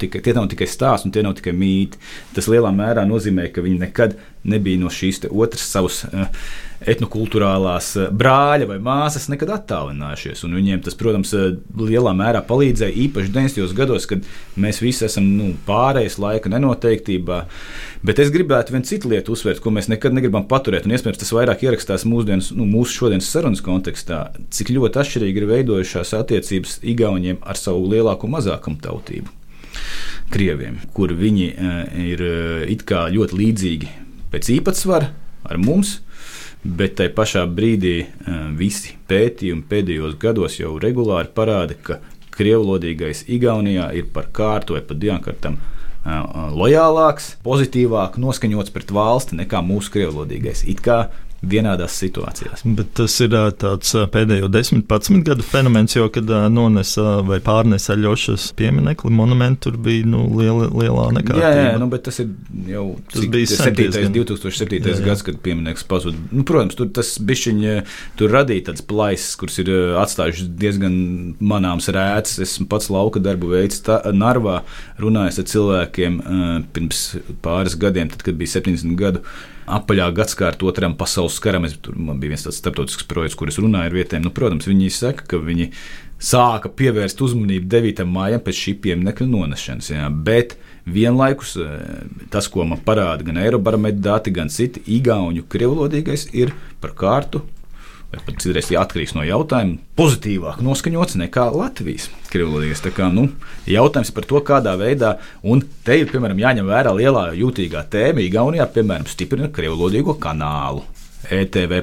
tikai, 0.02 0.24
tie 0.26 0.34
nav 0.34 0.50
tikai 0.50 0.70
stāsti 0.72 1.10
un 1.10 1.14
tie 1.14 1.26
nav 1.26 1.38
tikai 1.38 1.54
mīti. 1.54 2.02
Tas 2.34 2.50
lielā 2.50 2.74
mērā 2.74 3.06
nozīmē, 3.06 3.52
ka 3.54 3.62
viņi 3.66 3.84
nekad 3.86 4.18
nebija 4.44 4.82
no 4.82 4.94
šīs 4.94 5.26
otras 5.32 5.68
savas. 5.72 6.04
Uh, 6.08 6.28
etnokultūrālās 6.86 7.90
eh, 7.98 8.10
brāļa 8.14 8.68
vai 8.70 8.78
māsas 8.84 9.28
nekad 9.32 9.52
attālinājušies. 9.56 10.44
Viņiem 10.46 10.84
tas, 10.86 10.98
protams, 11.00 11.34
eh, 11.34 11.56
lielā 11.80 12.14
mērā 12.18 12.44
palīdzēja 12.46 12.98
īpaši 13.08 13.34
90. 13.34 13.74
gados, 13.78 14.06
kad 14.10 14.26
mēs 14.60 14.82
visi 14.84 15.08
esam 15.08 15.28
nu, 15.40 15.50
pārējais 15.68 16.20
laika 16.22 16.52
nenoteiktībā. 16.54 17.42
Bet 18.06 18.22
es 18.22 18.32
gribētu 18.34 18.76
vienu 18.76 18.88
citu 18.88 19.12
lietu 19.12 19.34
uzsvērt, 19.34 19.62
ko 19.64 19.74
mēs 19.74 19.90
nekad 19.90 20.14
negribam 20.14 20.46
paturēt. 20.50 20.86
Un 20.86 20.94
iespējams, 20.94 21.22
tas 21.24 21.34
vairāk 21.34 21.66
ierakstās 21.66 22.06
mūsdienas, 22.10 22.52
nu, 22.58 22.68
mūsu 22.70 23.02
šodienas 23.02 23.32
sarunas 23.34 23.64
kontekstā, 23.66 24.28
cik 24.54 24.76
ļoti 24.78 25.02
atšķirīgi 25.02 25.44
ir 25.44 25.50
veidojušās 25.50 26.14
attiecības 26.22 26.80
Igauniem 26.88 27.42
ar 27.42 27.58
savu 27.58 27.90
lielāko 27.90 28.30
un 28.30 28.38
mazākumu 28.38 28.82
tautību. 28.84 29.34
Krieviem, 30.34 30.82
kur 30.94 31.14
viņi 31.16 31.48
ir 32.04 32.24
ļoti 33.14 33.38
līdzīgi 33.38 33.90
pēc 34.32 34.52
īpatsvara 34.58 35.12
ar 35.48 35.62
mums, 35.62 36.00
bet 36.64 36.98
tai 37.00 37.08
pašā 37.14 37.46
brīdī 37.48 37.96
eh, 38.04 38.44
visi 38.58 38.98
pētījumi 39.10 39.66
pēdējos 39.70 40.18
gados 40.20 40.60
jau 40.60 40.76
regulāri 40.82 41.32
parāda, 41.34 41.78
ka 41.78 42.02
krievlodīgais 42.38 43.26
Igaunijā 43.34 43.90
ir 43.98 44.12
par 44.14 44.30
kārtu 44.34 44.78
vai 44.78 44.84
pat 44.86 45.00
diankartam 45.02 45.58
lojālāks, 46.56 47.34
pozitīvāk 47.44 48.16
noskaņots 48.22 48.72
pret 48.72 48.92
valsti 48.96 49.36
nekā 49.42 49.60
mūsu 49.66 49.92
krievlodīgais. 49.92 50.64
It 50.72 50.80
kā 50.86 51.10
vienādās 51.46 51.96
situācijās. 52.02 52.64
Bet 52.78 52.94
tas 52.98 53.14
ir 53.22 53.34
tāds 53.62 53.94
pēdējo 54.14 54.50
10-15 54.52 55.24
gadu 55.28 55.46
fenomens, 55.46 55.96
jo, 55.96 56.08
kad 56.14 56.30
nonesa 56.54 57.20
vai 57.28 57.40
pārnesa 57.44 57.98
Ļošas 57.98 58.50
pieminekli, 58.58 59.12
monumentu 59.14 59.68
tur 59.68 59.78
bija 59.86 60.06
nu, 60.10 60.24
liela, 60.38 60.70
lielā 60.74 61.08
nekā. 61.20 61.38
Jā, 61.42 61.52
jā 61.58 61.74
nu, 61.82 61.90
bet 61.92 62.06
tas 62.08 62.18
ir 62.24 62.32
jau 62.72 62.86
tas 63.12 63.22
cik, 63.22 63.32
bija 63.34 63.50
7, 63.52 64.14
2007. 64.16 64.80
Jā, 64.80 64.96
jā. 64.96 65.06
gads, 65.06 65.26
kad 65.28 65.40
piemineklis 65.46 65.86
pazuda. 65.90 66.22
Nu, 66.32 66.46
protams, 66.48 66.78
tur 66.80 66.90
tas 66.94 67.14
bišķiņ, 67.30 67.66
tur 68.20 68.34
radīja 68.34 68.70
tāds 68.72 68.86
plaisas, 68.88 69.36
kuras 69.40 69.60
ir 69.62 69.72
atstājušas 70.02 70.50
diezgan 70.62 70.96
manāms 71.38 71.92
rētas. 71.94 72.40
Esmu 72.48 72.70
pats 72.72 72.90
lauka 72.94 73.22
darbu 73.24 73.54
veids 73.54 73.84
tā, 73.86 74.00
Narvā, 74.18 74.62
runājis 75.02 75.42
ar 75.44 75.52
cilvēkiem 75.52 76.18
pirms 76.74 77.04
pāris 77.46 77.78
gadiem, 77.80 78.10
tad, 78.14 78.26
kad 78.26 78.40
bija 78.40 78.58
70 78.58 78.98
gadu 78.98 79.24
apaļā 79.68 80.08
gadsimta 80.16 80.68
otram 80.68 80.96
pasaules 80.98 81.38
karam. 81.44 81.68
Es, 81.68 81.76
tur 81.84 81.98
man 82.00 82.22
bija 82.22 82.34
viens 82.34 82.46
tāds 82.48 82.60
starptautisks 82.62 83.08
projekts, 83.10 83.38
kurus 83.40 83.60
runāju 83.62 83.92
ar 83.92 83.98
vietējiem. 83.98 84.26
Nu, 84.28 84.34
protams, 84.36 84.70
viņi 84.70 84.92
saka, 84.96 85.26
ka 85.34 85.42
viņi 85.44 85.70
sāka 86.24 86.72
pievērst 86.74 87.22
uzmanību 87.22 87.70
9. 87.70 88.06
maijam 88.10 88.42
pēc 88.46 88.62
šī 88.64 88.78
pieminiekta 88.86 89.28
nonešanas. 89.30 89.92
Jā, 89.94 90.08
bet 90.10 90.56
vienlaikus 90.88 91.58
eh, 91.62 91.76
tas, 92.34 92.48
ko 92.52 92.66
man 92.68 92.82
parāda 92.86 93.28
gan 93.28 93.42
Eirobarometra 93.44 94.14
dati, 94.14 94.34
gan 94.34 94.50
citi 94.54 94.84
igauņu 94.98 95.46
krievlodīgais, 95.52 96.30
ir 96.38 96.56
par 96.82 96.96
kārtu 96.98 97.44
vai 98.12 98.22
pat 98.24 98.40
citreiz 98.44 98.70
atkarīgs 98.72 99.14
no 99.18 99.24
jautājuma, 99.28 99.82
pozitīvāk 100.00 100.62
noskaņots 100.64 101.18
nekā 101.20 101.48
Latvijas 101.56 102.08
kā 102.96 103.10
nu, 103.12 103.28
jautājums 103.68 104.14
par 104.16 104.28
to, 104.30 104.42
kādā 104.48 104.76
veidā, 104.80 105.18
un 105.44 105.64
te 105.84 106.00
ir 106.00 106.12
piemēram 106.12 106.40
jāņem 106.40 106.72
vērā 106.72 106.94
lielā 106.96 107.26
jūtīgā 107.38 107.84
tēma, 107.92 108.24
Igaunijā, 108.24 108.68
piemēram, 108.72 109.08
stiprina 109.12 109.52
krievlodīgo 109.52 110.18
kanālu 110.24 110.86
ETV. 111.32 111.82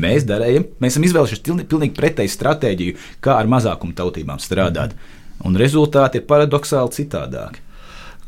Mēs 0.00 0.22
darējam, 0.22 0.68
mēs 0.78 0.94
esam 0.94 1.06
izvēlējušies 1.08 1.42
pilnīgi 1.66 1.96
pretēju 1.96 2.30
stratēģiju, 2.30 2.98
kā 3.24 3.34
ar 3.40 3.50
mazākumu 3.50 3.96
tautībām 3.98 4.38
strādāt, 4.38 4.94
un 5.42 5.58
rezultāti 5.58 6.20
ir 6.20 6.28
paradoxāli 6.30 6.94
citādāki. 6.94 7.64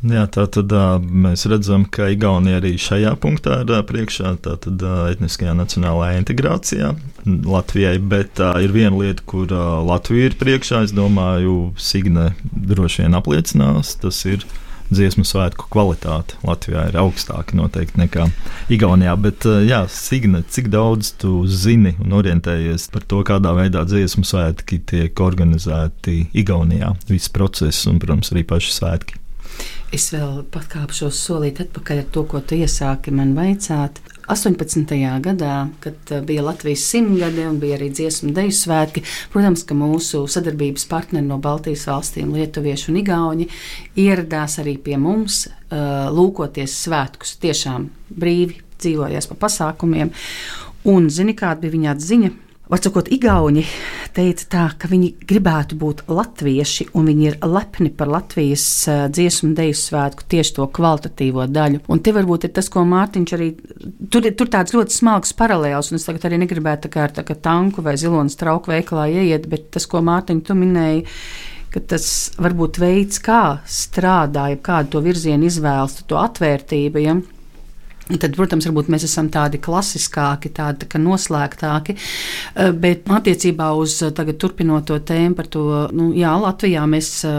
Jā, 0.03 0.25
tā 0.27 0.43
tad 0.51 0.73
mēs 0.99 1.45
redzam, 1.47 1.85
ka 1.87 2.09
Igaunija 2.11 2.57
arī 2.59 2.73
šajā 2.81 3.13
punktā 3.23 3.61
ir 3.63 3.69
priekšā, 3.87 4.33
tātad 4.43 4.81
etniskajā 5.13 5.53
nacionālajā 5.55 6.17
integrācijā 6.19 6.89
Latvijai, 7.23 8.01
bet 8.11 8.41
uh, 8.43 8.57
ir 8.59 8.73
viena 8.75 8.97
lieta, 8.99 9.23
kur 9.23 9.47
Latvija 9.87 10.27
ir 10.27 10.35
priekšā, 10.41 10.83
es 10.89 10.91
domāju, 10.91 11.71
Signe 11.79 12.33
droši 12.51 13.05
vien 13.05 13.15
apliecinās, 13.15 13.95
tas 14.03 14.19
ir 14.27 14.43
dziesmu 14.93 15.23
svētku 15.25 15.69
kvalitāte 15.71 16.35
Latvijā 16.43 16.89
ir 16.91 16.99
augstāka 16.99 17.55
noteikti 17.57 18.01
nekā 18.03 18.27
Igaunijā. 18.73 19.15
Bet, 19.23 19.47
jā, 19.65 19.83
Signe, 19.87 20.43
cik 20.43 20.67
daudz 20.73 21.13
tu 21.23 21.45
zini 21.47 21.95
un 22.03 22.19
orientējies 22.19 22.89
par 22.93 23.07
to, 23.07 23.23
kādā 23.27 23.55
veidā 23.57 23.85
dziesmu 23.87 24.27
svētki 24.27 24.83
tiek 24.89 25.23
organizēti 25.23 26.25
Igaunijā, 26.43 26.93
viss 27.07 27.31
process 27.33 27.87
un, 27.89 28.03
protams, 28.03 28.35
arī 28.35 28.45
paši 28.51 28.79
svētki? 28.81 29.22
Es 29.93 30.07
vēl 30.09 30.39
pakāpšos 30.49 31.19
solīt 31.21 31.59
atpakaļ 31.61 31.99
ar 32.01 32.05
to, 32.15 32.23
ko 32.25 32.39
tu 32.41 32.57
iesāki 32.57 33.11
man 33.13 33.35
veicāt. 33.37 33.99
18. 34.33 34.89
gadā, 35.21 35.67
kad 35.83 36.13
uh, 36.15 36.23
bija 36.25 36.45
Latvijas 36.47 36.85
simtgade 36.89 37.43
un 37.45 37.59
bija 37.61 37.75
arī 37.77 37.91
dziesmu 37.93 38.31
deju 38.33 38.55
svētki, 38.57 39.03
protams, 39.29 39.61
ka 39.69 39.77
mūsu 39.77 40.23
sadarbības 40.33 40.87
partneri 40.89 41.27
no 41.27 41.37
Baltijas 41.43 41.85
valstīm, 41.91 42.31
Lietuvieši 42.33 42.89
un 42.89 42.97
Igauni, 43.03 43.47
ieradās 44.01 44.57
arī 44.63 44.79
pie 44.81 44.97
mums, 44.97 45.43
uh, 45.45 46.09
lūkoties 46.15 46.79
svētkus. 46.87 47.35
Tiešām 47.43 47.85
brīvi 48.09 48.63
dzīvojas 48.79 49.29
pa 49.29 49.37
pasākumiem. 49.45 50.09
Un 50.89 51.11
zini, 51.13 51.37
kāda 51.37 51.67
bija 51.67 51.77
viņa 51.77 51.93
atziņa? 51.93 52.33
Vārdsakot, 52.73 53.05
Igauni 53.13 53.61
teica 54.15 54.45
tā, 54.49 54.61
ka 54.81 54.87
viņi 54.89 55.11
gribētu 55.29 55.75
būt 55.77 55.99
latvieši, 56.09 56.87
un 56.97 57.05
viņi 57.05 57.27
ir 57.27 57.35
lepni 57.45 57.91
par 57.93 58.09
Latvijas 58.09 58.63
uh, 58.89 59.03
dziesmu 59.13 59.51
un 59.51 59.53
deju 59.59 59.75
svētku 59.77 60.25
tieši 60.33 60.55
to 60.55 60.65
kvalitatīvo 60.73 61.45
daļu. 61.53 61.83
Un 61.93 62.01
te 62.01 62.15
varbūt 62.15 62.47
ir 62.47 62.53
tas, 62.55 62.71
ko 62.73 62.81
Mārtiņš 62.89 63.33
arī, 63.37 63.51
tur 64.09 64.25
ir 64.25 64.33
tāds 64.41 64.73
ļoti 64.73 64.97
smalks 64.97 65.35
paralēls, 65.37 65.91
un 65.91 66.01
es 66.01 66.07
tagad 66.09 66.25
arī 66.25 66.41
negribētu 66.41 66.87
tā 66.87 66.93
kā 66.95 67.05
ar 67.05 67.13
tā 67.13 67.25
kā 67.27 67.37
tanku 67.37 67.85
vai 67.85 67.93
zilonas 68.01 68.39
trauku 68.41 68.73
veikalā 68.73 69.05
ieiet, 69.19 69.45
bet 69.53 69.69
tas, 69.77 69.85
ko 69.85 70.01
Mārtiņš 70.09 70.47
tu 70.49 70.57
minēji, 70.57 71.05
ka 71.77 71.85
tas 71.93 72.07
varbūt 72.41 72.81
veids, 72.81 73.21
kā 73.21 73.43
strādāja, 73.69 74.57
kādu 74.65 74.95
to 74.95 75.05
virzienu 75.05 75.45
izvēlas, 75.45 76.01
to 76.09 76.17
atvērtību. 76.25 77.05
Ja? 77.05 77.19
Tad, 78.03 78.33
protams, 78.35 78.65
mēs 78.91 79.05
esam 79.07 79.29
tādi 79.31 79.61
klasiskāki, 79.63 80.51
tādi 80.51 80.89
tā 80.91 80.99
noslēgtāki. 80.99 81.95
Eh, 81.95 82.71
bet 82.75 83.07
attiecībā 83.07 83.69
uz 83.79 83.95
eh, 84.03 84.11
tagad 84.15 84.41
turpinot 84.43 84.89
to 84.89 84.97
tēmu 84.99 85.37
par 85.37 85.47
to, 85.47 85.63
nu, 85.95 86.09
jā, 86.17 86.33
Latvijā 86.43 86.83
mēs 86.89 87.13
eh, 87.29 87.37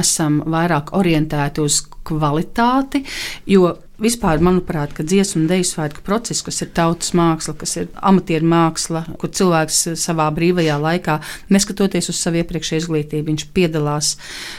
esam 0.00 0.40
vairāk 0.48 0.94
orientēti 0.96 1.60
uz 1.60 1.82
kvalitāti, 2.06 3.02
jo 3.52 3.74
Vispār, 3.96 4.42
manuprāt, 4.44 4.90
ka 4.92 5.04
dziesmu 5.08 5.40
un 5.40 5.44
dēļu 5.48 5.64
svētku 5.64 6.02
process, 6.04 6.42
kas 6.44 6.60
ir 6.60 6.68
tautas 6.76 7.14
māksla, 7.16 7.54
kas 7.56 7.70
ir 7.80 7.86
amatieru 8.04 8.44
māksla, 8.52 9.00
kur 9.16 9.30
cilvēks 9.32 9.78
savā 9.96 10.26
brīvajā 10.36 10.74
laikā, 10.82 11.14
neskatoties 11.56 12.10
uz 12.12 12.20
savu 12.20 12.42
iepriekšēju 12.42 12.82
izglītību, 12.82 13.24
viņš 13.30 13.46
piedalās, 13.56 14.12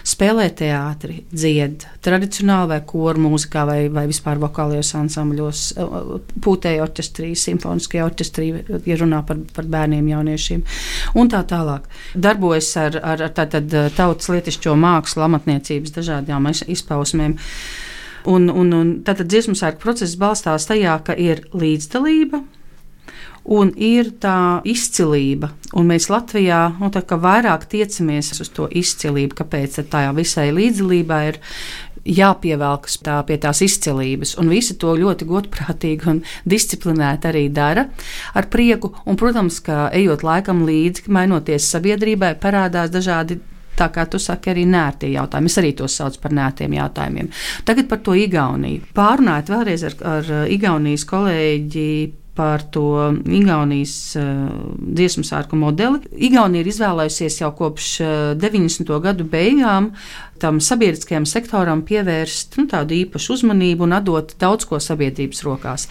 spēlē 0.10 0.48
teātri, 0.58 1.20
dzied 1.30 1.86
tradicionāli 2.02 2.72
vai 2.74 2.82
koru 2.90 3.28
mūzikā 3.28 3.68
vai, 3.70 3.78
vai 3.94 4.08
vispār 4.10 4.42
vokālajos 4.42 4.96
ansambļos, 5.04 5.66
pūtēju 6.42 6.88
orķestrī, 6.88 7.36
simfoniskajā 7.38 8.10
orķestrī, 8.10 8.52
ja 8.90 8.98
runā 9.04 9.22
par, 9.28 9.46
par 9.54 9.70
bērniem, 9.70 10.14
jauniešiem 10.16 10.66
un 11.14 11.30
tā 11.30 11.44
tālāk. 11.46 11.86
Darbojas 12.18 12.72
ar, 12.82 12.98
ar, 13.04 13.28
ar 13.30 13.38
tātad 13.38 13.70
tautas 14.02 14.34
lietišķo 14.34 14.74
mākslu, 14.82 15.30
amatniecības 15.30 15.94
dažādām 16.02 16.50
izpausmēm. 16.58 17.38
Un, 18.28 18.50
un, 18.52 18.74
un 18.76 18.94
tātad 19.08 19.30
dziesmu 19.32 19.56
sērku 19.56 19.80
process 19.86 20.18
balstās 20.20 20.68
tajā, 20.68 20.98
ka 21.08 21.16
ir 21.16 21.46
līdzdalība, 21.56 22.42
un 23.48 23.72
ir 23.80 24.12
tā 24.20 24.60
izcilība. 24.68 25.54
Un 25.78 25.88
mēs 25.88 26.10
Latvijā 26.12 26.62
nu, 26.82 26.92
vairāk 26.92 27.68
tiecamies 27.72 28.34
uz 28.44 28.52
to 28.52 28.68
izcilību, 28.68 29.38
kāpēc 29.40 29.80
tā 29.92 30.04
visai 30.16 30.50
līdzdalībai 30.52 31.22
ir 31.32 31.40
jāpievelkas 32.08 33.00
tā 33.04 33.18
pie 33.28 33.38
tās 33.42 33.62
izcilības. 33.64 34.36
Un 34.40 34.52
visi 34.52 34.78
to 34.80 34.94
ļoti 35.00 35.28
godprātīgi 35.28 36.08
un 36.12 36.24
disciplinēti 36.48 37.32
arī 37.32 37.48
dara 37.52 37.88
ar 38.34 38.48
prieku. 38.52 38.94
Un, 39.06 39.20
protams, 39.20 39.60
ka 39.64 39.88
ejot 39.96 40.24
laikam 40.28 40.64
līdzi, 40.68 41.08
mainoties 41.12 41.68
sabiedrībai, 41.74 42.36
parādās 42.44 42.94
dažādi 42.94 43.42
tā 43.78 43.90
kā 43.94 44.08
tu 44.10 44.20
saki, 44.22 44.52
arī 44.54 44.68
nērtie 44.70 45.12
jautājumi. 45.16 45.52
Es 45.52 45.60
arī 45.62 45.74
tos 45.78 45.98
saucu 46.00 46.22
par 46.24 46.36
nērtiem 46.38 46.78
jautājumiem. 46.78 47.32
Tagad 47.68 47.90
par 47.92 48.04
to 48.06 48.16
Igauniju. 48.18 48.88
Pārunājot 48.98 49.52
vēlreiz 49.54 49.90
ar, 49.90 50.00
ar 50.18 50.32
Igaunijas 50.54 51.06
kolēģi 51.10 51.92
par 52.38 52.62
to 52.72 53.14
Igaunijas 53.26 54.14
uh, 54.16 54.24
dziesmu 54.78 55.26
sārku 55.26 55.58
modeli. 55.58 56.04
Igaunija 56.30 56.62
ir 56.62 56.70
izvēlējusies 56.70 57.40
jau 57.42 57.50
kopš 57.58 57.88
uh, 58.04 58.12
eh, 58.36 58.44
90. 58.44 58.92
gadu 59.02 59.26
beigām 59.32 59.90
tam 60.38 60.60
sabiedriskajam 60.62 61.26
sektoram 61.26 61.82
pievērst 61.88 62.60
nu, 62.60 62.68
tādu 62.70 62.94
īpašu 62.94 63.40
uzmanību 63.40 63.88
un 63.88 63.98
atdot 63.98 64.36
daudz 64.38 64.70
ko 64.70 64.78
sabiedrības 64.84 65.42
rokās. 65.48 65.88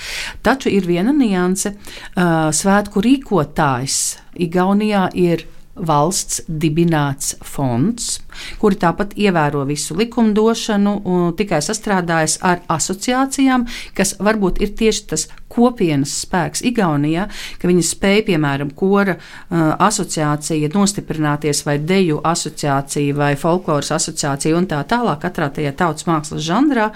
Taču 0.46 0.70
ir 0.70 0.87
viena 0.87 1.11
nianse. 1.16 1.75
Uh, 2.14 2.46
svētku 2.55 3.03
rīkotājs 3.03 3.99
Igaunijā 4.46 5.09
ir 5.18 5.49
valsts 5.77 6.43
dibināts 6.49 7.35
fonds, 7.45 8.21
kuri 8.61 8.81
tāpat 8.83 9.16
ievēro 9.16 9.64
visu 9.68 9.96
likumdošanu 9.99 10.96
tikai 11.38 11.62
sastrādājas 11.64 12.38
ar 12.46 12.62
asociācijām, 12.72 13.66
kas 13.96 14.16
varbūt 14.22 14.62
ir 14.64 14.75
tieši 14.79 15.07
tas 15.12 15.29
kopienas 15.57 16.12
spēks 16.25 16.62
Igaunijā, 16.66 17.27
ka 17.61 17.70
viņi 17.70 17.85
spēja, 17.87 18.25
piemēram, 18.31 18.72
kora 18.77 19.16
uh, 19.16 19.72
asociācija 19.87 20.70
nostiprināties 20.75 21.62
vai 21.66 21.79
deju 21.79 22.20
asociācija 22.27 23.16
vai 23.16 23.33
folkloras 23.40 23.92
asociācija 23.96 24.57
un 24.59 24.68
tā 24.70 24.83
tālāk 24.88 25.22
katrā 25.25 25.49
tajā 25.55 25.72
tautas 25.79 26.07
mākslas 26.09 26.44
žanrā. 26.46 26.90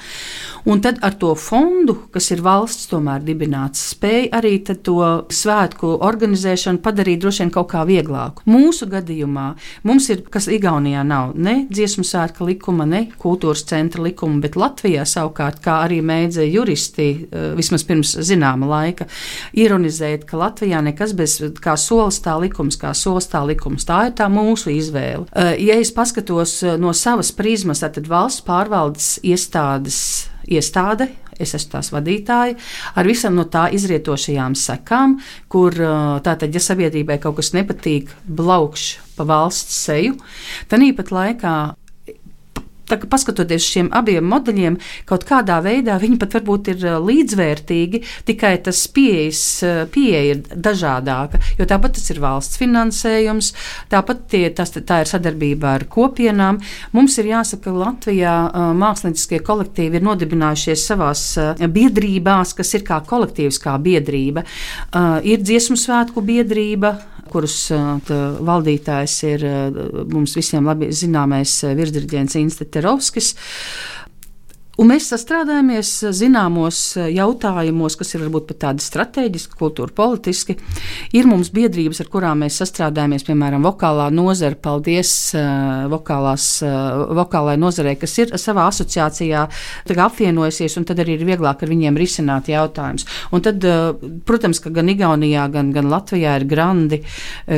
Un 0.69 0.83
tad 0.85 0.99
ar 1.07 1.15
to 1.17 1.33
fondu, 1.39 1.97
kas 2.13 2.31
ir 2.35 2.43
valsts 2.45 2.91
tomēr 2.91 3.23
dibināts, 3.25 3.87
spēja 3.95 4.29
arī 4.41 4.59
to 4.69 4.99
svētku 5.33 5.95
organizēšanu 6.05 6.83
padarīt 6.85 7.23
droši 7.23 7.45
vien 7.45 7.55
kaut 7.55 7.71
kā 7.73 7.85
vieglāku. 7.89 8.45
Mūsu 8.51 8.89
gadījumā 8.91 9.47
mums 9.89 10.11
ir, 10.13 10.25
kas 10.29 10.51
Igaunijā 10.53 11.05
nav, 11.07 11.30
nav 11.31 11.39
ne 11.43 11.67
dziesmu 11.71 12.05
svētka 12.05 12.45
likuma, 12.45 12.87
ne 12.87 13.07
kultūras 13.19 13.65
centra 13.69 14.03
likuma, 14.03 14.41
bet 14.41 14.57
Latvijā 14.57 15.05
savukārt, 15.07 15.61
kā 15.63 15.81
arī 15.85 16.01
mēdza 16.03 16.45
juristi, 16.47 17.27
uh, 17.29 17.53
vismaz 17.57 17.85
pirms 17.85 18.17
zināma 18.27 18.67
laika, 18.67 19.07
ironizēt, 19.53 20.25
ka 20.29 20.39
Latvijā 20.41 20.81
nekas 20.83 21.15
bez 21.15 21.39
kā 21.61 21.77
solis 21.77 22.21
tā 22.25 22.37
likums, 22.41 22.79
kā 22.81 22.93
solis 22.95 23.29
tā 23.31 23.45
likums. 23.47 23.87
Tā 23.89 24.09
ir 24.09 24.17
tā 24.19 24.29
mūsu 24.33 24.73
izvēle. 24.75 25.29
Uh, 25.31 25.55
ja 25.61 25.79
es 25.81 25.93
paskatos 25.93 26.61
no 26.79 26.93
savas 26.97 27.33
prizmas, 27.33 27.81
tad 27.81 28.07
valsts 28.09 28.45
pārvaldes 28.47 29.19
iestādes 29.27 30.31
iestāde, 30.49 31.11
es 31.41 31.55
esmu 31.57 31.75
tās 31.77 31.91
vadītāja, 31.95 32.57
ar 32.95 33.09
visam 33.09 33.37
no 33.39 33.47
tā 33.51 33.69
izrietošajām 33.77 34.57
sekām, 34.59 35.19
kur 35.53 35.77
tātad, 36.25 36.53
ja 36.53 36.63
sabiedrībai 36.63 37.19
kaut 37.23 37.39
kas 37.41 37.55
nepatīk, 37.57 38.13
blaukš 38.27 38.91
pa 39.17 39.27
valsts 39.29 39.77
seju, 39.87 40.17
tad 40.69 40.85
īpat 40.85 41.13
laikā 41.13 41.55
Tā, 42.91 42.99
paskatoties 43.11 43.63
uz 43.63 43.69
šiem 43.71 43.91
abiem 43.95 44.27
modeļiem, 44.27 44.77
kaut 45.07 45.25
kādā 45.29 45.61
veidā 45.63 45.95
viņi 46.03 46.19
pat 46.21 46.35
varbūt 46.39 46.73
ir 46.75 46.87
līdzvērtīgi, 47.07 48.03
tikai 48.27 48.57
tas 48.67 48.83
pieejas, 48.91 49.43
pieeja 49.95 50.23
ir 50.33 50.43
dažādāka. 50.51 51.39
Jo 51.61 51.69
tāpat 51.71 51.97
tas 51.99 52.11
ir 52.11 52.21
valsts 52.23 52.59
finansējums, 52.61 53.53
tāpat 53.93 54.25
tie, 54.33 54.45
tas, 54.57 54.75
tā 54.75 55.03
ir 55.05 55.11
sadarbība 55.11 55.77
ar 55.79 55.87
kopienām. 55.91 56.59
Mums 56.97 57.19
ir 57.23 57.31
jāsaka, 57.31 57.69
ka 57.69 57.77
Latvijā 57.77 58.35
mākslinieckie 58.81 59.43
kolektīvi 59.47 60.01
ir 60.01 60.07
nodibinājušies 60.07 60.87
savās 60.91 61.25
biedrībās, 61.61 62.57
kas 62.59 62.75
ir 62.79 62.87
kā 62.89 62.99
kolektīvs, 63.07 63.61
kā 63.63 63.77
biedrība. 63.83 64.47
Ir 65.23 65.43
dziesmu 65.45 65.79
svētku 65.79 66.25
biedrība, 66.27 66.97
kurus 67.31 67.69
valdītājs 67.71 69.13
ir 69.29 69.45
mums 70.11 70.35
visiem 70.35 70.67
labi 70.67 70.89
zināmais 70.91 71.53
virsdirigents 71.79 72.35
Insta 72.41 72.67
Terovskis. 72.81 73.35
Un 74.81 74.89
mēs 74.89 75.11
sastrādājamies 75.13 75.89
zināmos 76.17 76.79
jautājumos, 76.97 77.99
kas 78.01 78.15
ir 78.15 78.23
varbūt 78.23 78.47
pat 78.49 78.59
tādi 78.63 78.85
strateģiski, 78.85 79.59
kultūra 79.61 79.93
politiski. 79.93 80.55
Ir 81.13 81.27
mums 81.29 81.51
biedrības, 81.53 82.01
ar 82.01 82.09
kurām 82.09 82.41
mēs 82.41 82.57
sastrādājamies, 82.63 83.27
piemēram, 83.29 83.61
vokālā 83.67 84.07
nozara. 84.15 84.57
Paldies 84.61 85.11
uh, 85.37 85.85
vokālās, 85.93 86.47
vokālai 87.19 87.59
nozarei, 87.61 87.93
kas 88.01 88.17
ir 88.23 88.33
savā 88.41 88.71
asociācijā 88.71 89.43
apvienojusies, 90.01 90.79
un 90.81 90.89
tad 90.89 91.03
arī 91.05 91.19
ir 91.19 91.27
vieglāk 91.29 91.61
ar 91.61 91.73
viņiem 91.75 92.01
risināt 92.01 92.49
jautājumus. 92.49 93.05
Un 93.37 93.45
tad, 93.45 93.69
protams, 94.25 94.63
ka 94.65 94.73
gan 94.73 94.89
Igaunijā, 94.89 95.45
gan, 95.53 95.75
gan 95.77 95.91
Latvijā 95.93 96.39
ir 96.41 96.49
grandi, 96.49 97.03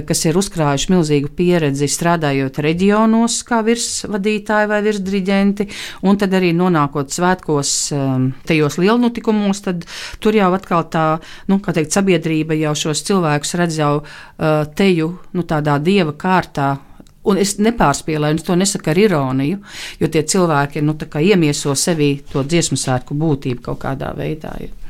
kas 0.08 0.24
ir 0.26 0.40
uzkrājuši 0.42 0.90
milzīgu 0.96 1.30
pieredzi 1.38 1.86
strādājot 1.86 2.58
reģionos 2.66 3.38
kā 3.46 3.62
virsvadītāji 3.66 4.72
vai 4.74 4.82
virsdiriģenti, 4.88 5.70
un 6.10 6.18
tad 6.18 6.34
arī 6.38 6.50
nonākot 6.58 7.11
svētkos, 7.12 7.72
um, 7.96 8.30
tajos 8.48 8.78
lielnotikumos, 8.82 9.62
tad 9.66 9.86
tur 10.22 10.36
jau 10.36 10.50
atkal 10.56 10.86
tā, 10.92 11.06
nu, 11.50 11.60
kā 11.62 11.74
teikt, 11.76 11.94
sabiedrība 11.94 12.58
jau 12.60 12.74
šos 12.84 13.04
cilvēkus 13.08 13.56
redz 13.60 13.78
jau 13.82 13.92
uh, 14.02 14.64
teju, 14.78 15.12
nu, 15.36 15.46
tādā 15.48 15.78
dieva 15.82 16.16
kārtā. 16.16 16.74
Un 17.22 17.38
es 17.38 17.54
nepārspīlēju, 17.62 18.34
un 18.34 18.42
to 18.42 18.58
nesaku 18.58 18.90
ar 18.90 18.98
ironiju, 18.98 19.60
jo 20.02 20.08
tie 20.10 20.24
cilvēki 20.26 20.82
nu, 20.82 20.96
iemieso 21.22 21.76
sevī 21.78 22.16
to 22.32 22.42
dziesmu 22.42 22.78
sērku 22.80 23.14
būtību 23.14 23.62
kaut 23.68 23.84
kādā 23.84 24.10
veidā. 24.18 24.56
Ja. 24.58 24.81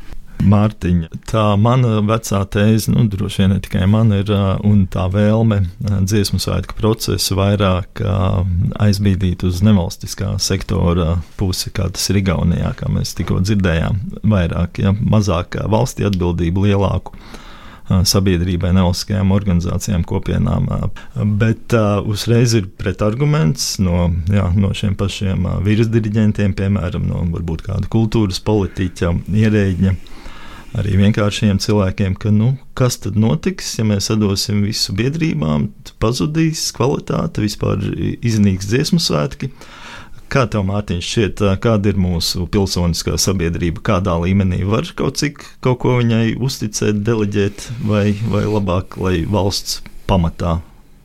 Mārtiņa. 0.42 1.10
Tā 1.30 1.44
mana 1.60 2.00
vecā 2.06 2.42
tēze, 2.50 2.92
nu, 2.92 3.04
droši 3.10 3.42
vien 3.42 3.52
ne 3.54 3.58
tikai 3.62 3.86
man 3.90 4.12
ir, 4.16 4.30
un 4.66 4.84
tā 4.90 5.06
vēlme 5.12 5.62
dziesmu 5.80 6.40
svētku 6.42 6.76
procesu 6.78 7.36
vairāk 7.38 8.02
aizbīdīt 8.82 9.44
uz 9.46 9.62
nevalstiskā 9.66 10.34
sektora 10.42 11.16
pusi, 11.38 11.70
kā 11.74 11.88
tas 11.92 12.10
ir 12.10 12.22
Igaunijā, 12.22 12.74
kā 12.78 12.90
mēs 12.92 13.14
tikko 13.18 13.40
dzirdējām. 13.44 14.02
Vairāk, 14.32 14.82
ja 14.82 14.94
mazāk 14.98 15.60
valstī 15.70 16.08
atbildību, 16.08 16.66
lielāku 16.68 17.16
sabiedrībai, 18.08 18.70
nevalstiskajām 18.72 19.34
organizācijām, 19.34 20.04
kopienām. 20.08 20.68
Bet 21.38 21.74
uh, 21.76 21.98
uzreiz 22.08 22.54
ir 22.56 22.70
pretarguments 22.78 23.74
no, 23.82 24.06
jā, 24.32 24.46
no 24.56 24.70
šiem 24.76 24.94
pašiem 24.96 25.44
virsdirigentiem, 25.66 26.54
piemēram, 26.56 27.04
no 27.10 27.26
varbūt 27.34 27.66
kāda 27.66 27.90
kultūras 27.92 28.40
politiķa, 28.46 29.12
ierēģņa 29.44 29.94
arī 30.78 30.96
vienkāršiem 31.00 31.60
cilvēkiem, 31.62 32.16
ka 32.20 32.32
nu, 32.34 32.54
kas 32.78 32.98
tad 33.02 33.18
notiks, 33.20 33.74
ja 33.78 33.86
mēs 33.88 34.10
atdosim 34.12 34.62
visu 34.66 34.94
biedrībām, 34.96 35.68
pazudīs 36.02 36.64
kvalitāte, 36.76 37.44
vispār 37.44 37.82
iznīks 38.24 38.70
dziesmu 38.70 39.00
svētki. 39.02 39.52
Kā 40.32 40.46
tev, 40.48 40.64
Mārtiņš, 40.64 41.08
šķiet, 41.10 41.42
kāda 41.60 41.92
ir 41.92 41.98
mūsu 42.00 42.46
pilsoniskā 42.52 43.18
sabiedrība, 43.20 43.82
kādā 43.84 44.14
līmenī 44.22 44.62
var 44.64 44.88
kaut 44.96 45.20
cik 45.20 45.44
kaut 45.64 45.82
ko 45.82 45.98
viņai 45.98 46.38
uzticēt, 46.40 47.02
deleģēt, 47.04 47.66
vai, 47.84 48.06
vai 48.32 48.46
labāk, 48.48 48.96
lai 48.96 49.18
valsts 49.28 49.82
pamatā 50.08 50.62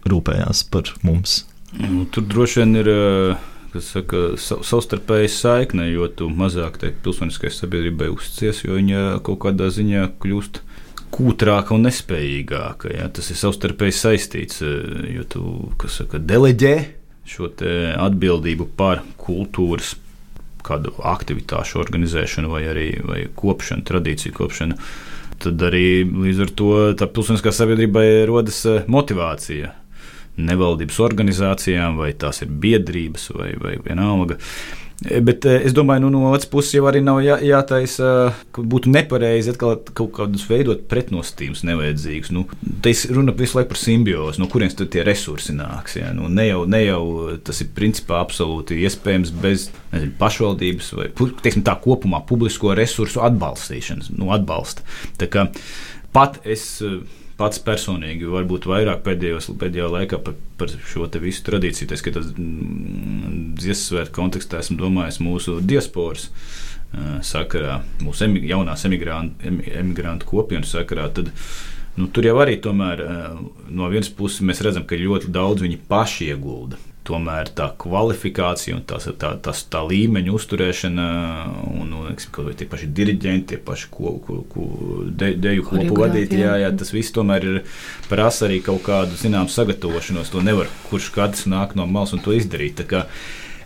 rūpējās 0.08 0.64
par 0.72 0.94
mums? 1.04 1.42
Nu, 1.76 2.06
tur 2.08 2.24
droši 2.24 2.64
vien 2.64 2.82
ir. 2.86 2.96
Uh 2.96 3.54
kas 3.78 3.92
saka, 3.94 4.22
savstarpēji 4.66 5.30
saikne, 5.32 5.88
jo 5.92 6.08
tu 6.10 6.30
mazāk 6.34 6.80
tai 6.82 6.92
pilsoniskai 7.04 7.52
sabiedrībai 7.54 8.10
uzticies, 8.14 8.64
jo 8.66 8.78
viņa 8.78 9.20
kaut 9.26 9.42
kādā 9.46 9.70
ziņā 9.74 10.08
kļūst 10.24 10.62
kūtrāka 11.14 11.76
un 11.76 11.88
nespējīgāka. 11.88 12.92
Ja? 12.96 13.08
Tas 13.14 13.30
ir 13.32 13.40
savstarpēji 13.40 13.96
saistīts, 13.96 14.62
eh, 14.66 15.14
jo 15.16 15.28
tu 15.30 15.44
saka, 15.88 16.20
deleģē 16.20 16.76
šo 17.28 17.52
atbildību 17.52 18.70
par 18.80 19.04
kultūras 19.20 19.96
kādu 20.64 20.94
aktivitāšu 21.04 21.80
organizēšanu 21.80 22.52
vai 22.52 22.64
arī 22.68 22.88
vai 23.04 23.22
kopšanu, 23.36 23.84
tradīciju 23.88 24.36
kopšanu. 24.36 24.78
Tad 25.44 25.62
arī 25.62 26.04
līdz 26.08 26.40
ar 26.42 26.54
to 26.58 26.72
pilsoniskā 27.14 27.54
sabiedrībai 27.54 28.26
rodas 28.28 28.64
eh, 28.66 28.88
motivācija 28.88 29.76
nevaldības 30.38 31.00
organizācijām, 31.04 31.98
vai 32.02 32.12
tās 32.18 32.44
ir 32.46 32.52
biedrības, 32.52 33.32
vai, 33.36 33.54
vai 33.62 33.78
vienalga. 33.84 34.38
Bet 34.98 35.46
eh, 35.46 35.60
es 35.68 35.76
domāju, 35.78 36.08
nu, 36.08 36.10
no 36.10 36.32
otras 36.32 36.48
puses 36.50 36.74
jau 36.74 36.88
arī 36.90 37.04
nav 37.06 37.20
jā, 37.22 37.36
jātaisa, 37.46 38.32
ka 38.54 38.64
būtu 38.66 38.90
nepareizi 38.90 39.52
atkal 39.54 39.76
kaut 39.98 40.10
kādus 40.16 40.48
veidot 40.50 40.88
pretnostīmus 40.90 41.62
nevajadzīgus. 41.70 42.32
Nu, 42.34 42.48
te 42.82 42.94
ir 42.96 43.14
runa 43.14 43.36
visu 43.38 43.60
laiku 43.60 43.76
par 43.76 43.82
simbiozi, 43.82 44.42
no 44.42 44.48
kurienes 44.50 44.78
tad 44.80 44.90
tie 44.96 45.04
resursi 45.06 45.54
nāks. 45.54 46.00
Jā. 46.00 46.10
Nu, 46.18 46.32
ne, 46.34 46.48
jau, 46.50 46.64
ne 46.70 46.82
jau 46.82 47.04
tas 47.46 47.62
ir 47.62 47.70
principā 47.78 48.24
absolūti 48.24 48.80
iespējams 48.88 49.36
bez 49.38 49.68
nezinu, 49.94 50.16
pašvaldības 50.18 50.90
vai 50.98 51.12
teiksim, 51.14 51.62
tā 51.68 51.78
kopumā 51.84 52.24
publisko 52.26 52.74
resursu 52.78 53.22
atbalstīšanas, 53.28 54.10
nu, 54.18 54.34
atbalsta. 54.34 54.86
Tā 55.22 55.30
kā 55.30 55.46
pat 56.18 56.42
es 56.42 56.66
pats 57.38 57.62
personīgi, 57.64 58.28
varbūt 58.32 58.66
vairāk 58.70 59.04
pēdējos, 59.06 59.52
pēdējā 59.62 59.90
laikā 59.94 60.20
par, 60.26 60.36
par 60.58 60.74
šo 60.90 61.08
visu 61.22 61.44
tradīciju, 61.46 61.90
tas, 61.92 62.04
ka 62.06 62.14
tas 62.16 62.32
mm, 62.34 63.54
dziesmu 63.60 63.84
svētku 63.84 64.18
kontekstā 64.18 64.64
esmu 64.64 64.80
domājis 64.82 65.22
mūsu 65.24 65.60
diasporas 65.62 66.32
sakarā, 67.28 67.82
mūsu 68.02 68.26
emig 68.26 68.48
jaunās 68.48 68.86
emigrantu, 68.88 69.52
emigrantu 69.76 70.30
kopienas 70.30 70.72
sakarā. 70.74 71.10
Tad, 71.14 71.34
nu, 72.00 72.08
tur 72.14 72.26
jau 72.26 72.38
arī 72.42 72.58
tomēr, 72.64 73.04
no 73.70 73.90
vienas 73.92 74.10
puses 74.10 74.42
mēs 74.46 74.64
redzam, 74.66 74.88
ka 74.88 75.00
ļoti 75.00 75.32
daudz 75.34 75.66
viņi 75.66 75.82
paši 75.92 76.32
iegulda 76.32 76.80
tomēr 77.08 77.52
tā 77.56 77.70
kvalifikācija 77.80 78.76
un 78.78 78.84
tās, 78.88 79.08
tā, 79.20 79.32
tas, 79.44 79.64
tā 79.72 79.82
līmeņa 79.88 80.34
uzturēšana, 80.36 81.08
un, 81.72 81.94
un 81.96 82.10
neksim, 82.12 82.52
tie 82.60 82.68
paši 82.70 82.90
diriģenti, 82.98 83.54
tie 83.54 83.60
paši 83.64 83.90
ko, 83.94 84.18
ko, 84.24 84.40
ko 84.52 84.68
de, 85.08 85.34
deju 85.40 85.68
kopu 85.70 86.02
vadītāji, 86.02 86.44
jā, 86.44 86.58
jā, 86.64 86.72
tas 86.80 86.94
viss 86.96 87.16
tomēr 87.16 87.48
ir 87.48 87.60
prasa 88.12 88.48
arī 88.50 88.60
kaut 88.66 88.84
kādu 88.88 89.20
zināmu 89.20 89.52
sagatavošanos. 89.54 90.34
To 90.34 90.44
nevar 90.46 90.72
kurš 90.90 91.12
katrs 91.16 91.48
nāk 91.50 91.78
no 91.80 91.88
malas 91.90 92.16
un 92.18 92.24
to 92.24 92.36
izdarīt. 92.36 92.84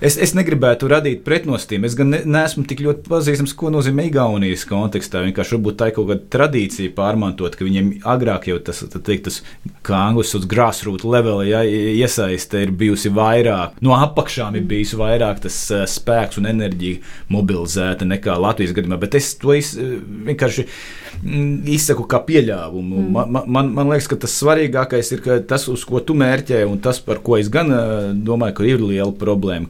Es, 0.01 0.15
es 0.17 0.31
negribētu 0.33 0.87
radīt 0.89 1.19
pretnostīm. 1.21 1.83
Es 1.85 1.93
gan 1.97 2.09
ne, 2.09 2.23
neesmu 2.25 2.63
tik 2.65 2.79
ļoti 2.81 3.05
pazīstams, 3.05 3.51
ko 3.57 3.69
nozīmē 3.69 4.07
Igaunijas 4.09 4.63
kontekstā. 4.65 5.21
Vienkārši 5.27 5.53
varbūt 5.53 5.77
tā 5.77 5.91
ir 5.91 5.93
kaut 5.93 6.07
kāda 6.09 6.25
tradīcija 6.33 6.93
pārmantot, 6.97 7.53
ka 7.53 7.67
viņiem 7.67 7.91
agrāk 8.09 8.47
jau 8.49 8.57
tas, 8.65 8.81
teikt, 8.95 9.27
tas 9.27 9.37
kā 9.85 9.99
angļuiski 10.07 10.33
sauc, 10.33 10.47
grassroots 10.49 11.05
level, 11.05 11.43
ja, 11.45 11.61
iesaiste 11.61 12.63
ir 12.65 12.73
bijusi 12.79 13.11
vairāk. 13.13 13.77
No 13.85 13.93
apakšām 13.99 14.57
ir 14.57 14.65
bijis 14.71 14.95
vairāk 14.97 15.43
tas 15.45 15.59
uh, 15.69 15.85
spēks 15.85 16.41
un 16.41 16.49
enerģija 16.49 17.03
mobilizēta 17.37 18.09
nekā 18.09 18.39
Latvijas 18.41 18.73
gadījumā. 18.73 18.97
Bet 19.05 19.19
es 19.21 19.29
to 19.37 19.53
es, 19.53 19.75
vienkārši 19.77 20.65
mm, 20.65 21.53
izsaku 21.77 22.07
kā 22.09 22.23
pieļāvumu. 22.25 23.05
Mm. 23.05 23.13
Man, 23.37 23.45
man, 23.45 23.71
man 23.77 23.93
liekas, 23.93 24.09
ka 24.09 24.17
tas 24.25 24.33
svarīgākais 24.41 25.13
ir 25.13 25.23
tas, 25.45 25.69
uz 25.69 25.85
ko 25.85 26.01
tu 26.01 26.17
mērķē, 26.17 26.65
un 26.65 26.81
tas, 26.81 26.97
par 27.05 27.21
ko 27.21 27.37
es 27.37 27.53
gan 27.53 27.69
uh, 27.69 28.09
domāju, 28.17 28.57
ka 28.63 28.69
ir 28.73 28.81
liela 28.81 29.13
problēma 29.13 29.69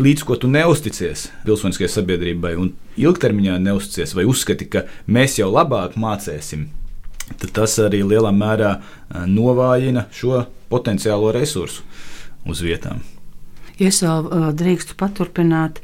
līdz 0.00 0.24
ko 0.28 0.36
tu 0.40 0.50
neusticies 0.52 1.28
pilsoniskajai 1.46 1.92
sabiedrībai 1.92 2.54
un 2.60 2.72
ilgtermiņā 3.00 3.58
neusticies 3.64 4.14
vai 4.16 4.26
uzskati, 4.28 4.68
ka 4.68 4.84
mēs 5.08 5.38
jau 5.40 5.48
labāk 5.52 5.96
mācīsim, 6.00 6.68
tad 7.40 7.52
tas 7.56 7.78
arī 7.82 8.02
lielā 8.04 8.32
mērā 8.34 8.76
novājina 9.26 10.06
šo 10.14 10.44
potenciālo 10.72 11.32
resursu 11.34 11.84
uz 12.46 12.62
vietām. 12.64 13.02
Es 13.76 14.00
vēl 14.00 14.28
uh, 14.30 14.46
drīkstu 14.56 14.96
paturpināt, 14.96 15.82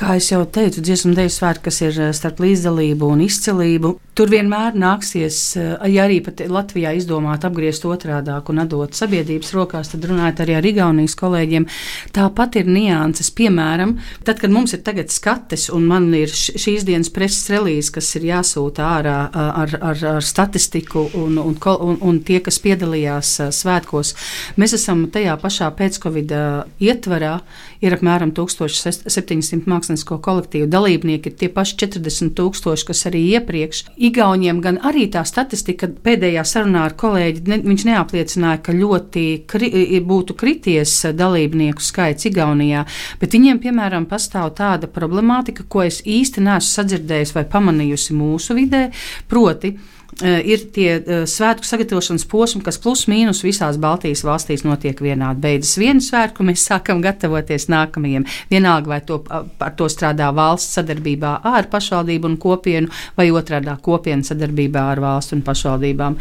kā 0.00 0.16
jau 0.24 0.42
teicu, 0.48 0.82
dziesmu 0.84 1.12
dēļu 1.16 1.32
svētki, 1.34 1.66
kas 1.68 1.80
ir 1.84 1.98
starp 2.16 2.40
līdzdalību 2.42 3.10
un 3.14 3.24
izcilību, 3.26 3.96
Tur 4.20 4.28
vienmēr 4.28 4.74
nāksies, 4.76 5.36
eh, 5.56 5.92
ja 5.94 6.04
arī 6.04 6.18
Latvijā 6.50 6.90
izdomāt 6.92 7.44
apgriezt 7.46 7.86
otrādi 7.88 8.34
un 8.52 8.58
atdot 8.60 8.92
sabiedrības 8.92 9.54
rokās, 9.56 9.88
tad 9.88 10.04
runājot 10.04 10.42
arī 10.44 10.56
ar 10.58 10.66
Igaunijas 10.68 11.14
kolēģiem. 11.16 11.64
Tāpat 12.12 12.58
ir 12.60 12.66
nianses. 12.68 13.30
Piemēram, 13.30 13.94
tad, 14.22 14.40
kad 14.42 14.50
mums 14.50 14.74
ir 14.74 14.82
tagad 14.84 15.08
skates 15.08 15.70
un 15.70 15.86
man 15.86 16.12
ir 16.12 16.28
šīs 16.28 16.84
dienas 16.84 17.08
preses 17.08 17.48
relīze, 17.48 17.94
kas 17.94 18.14
ir 18.16 18.26
jāsūta 18.28 18.84
ārā 18.98 19.16
ar, 19.32 19.78
ar, 19.80 20.04
ar 20.04 20.20
statistiku 20.20 21.06
un, 21.14 21.38
un, 21.38 21.56
un, 21.56 21.98
un 22.02 22.20
tie, 22.20 22.40
kas 22.44 22.58
piedalījās 22.60 23.32
svētkos, 23.56 24.12
mēs 24.60 24.76
esam 24.76 25.06
tajā 25.08 25.38
pašā 25.40 25.70
pēc-covid 25.80 26.36
ietvarā. 26.76 27.40
Ir 27.80 27.94
apmēram 27.96 28.34
1700 28.36 29.64
mākslinieko 29.70 30.18
kolektīvu 30.20 30.66
dalībnieki, 30.68 31.30
ir 31.30 31.36
tie 31.40 31.48
paši 31.52 31.78
40 31.86 32.34
tūkstoši, 32.36 32.86
kas 32.90 33.06
arī 33.08 33.22
iepriekš. 33.38 33.82
Igauniem 34.10 34.60
gan 34.64 34.76
arī 34.84 35.06
tā 35.12 35.22
statistika 35.28 35.88
pēdējā 35.88 36.44
sarunā 36.44 36.82
ar 36.88 36.96
kolēģi, 37.00 37.44
ne, 37.48 37.60
viņš 37.64 37.86
neapliecināja, 37.88 38.60
ka 38.66 38.74
ļoti 38.76 39.24
kri, 39.48 39.70
būtu 40.04 40.36
krities 40.36 40.92
dalībnieku 41.16 41.84
skaits 41.84 42.28
Igaunijā, 42.28 42.84
bet 43.22 43.36
viņiem, 43.36 43.62
piemēram, 43.64 44.08
pastāv 44.10 44.52
tāda 44.60 44.90
problemātika, 44.90 45.64
ko 45.64 45.86
es 45.86 46.02
īsti 46.04 46.44
neesmu 46.44 46.68
sadzirdējusi 46.74 47.38
vai 47.38 47.46
pamanījusi 47.48 48.18
mūsu 48.18 48.58
vidē, 48.60 48.90
proti, 49.30 49.72
ir 50.20 50.64
tie 50.74 50.88
eh, 50.98 51.22
svētku 51.28 51.66
sagatavošanas 51.66 52.26
posmi, 52.28 52.62
kas 52.64 52.78
plus 52.82 53.06
mīnus 53.10 53.42
visās 53.46 53.78
Baltijas 53.80 54.24
valstīs 54.26 54.64
notiek 54.66 54.98
vienādi. 55.00 55.40
Beidzas 55.44 55.78
vienu 55.80 56.04
svētku, 56.04 56.44
mēs 56.46 56.66
sākam 56.68 57.00
gatavoties 57.04 57.68
nākamajiem. 57.72 58.26
Vienalga, 58.50 58.90
vai 58.94 59.00
to, 59.06 59.20
ar 59.30 59.74
to 59.78 59.88
strādā 59.92 60.30
valsts 60.34 60.76
sadarbībā 60.78 61.36
ar 61.46 61.70
pašvaldību 61.72 62.30
un 62.32 62.36
kopienu, 62.42 62.92
vai 63.16 63.30
otrādā 63.30 63.76
kopiena 63.80 64.26
sadarbībā 64.26 64.84
ar 64.92 65.02
valstu 65.04 65.38
un 65.38 65.44
pašvaldībām. 65.46 66.18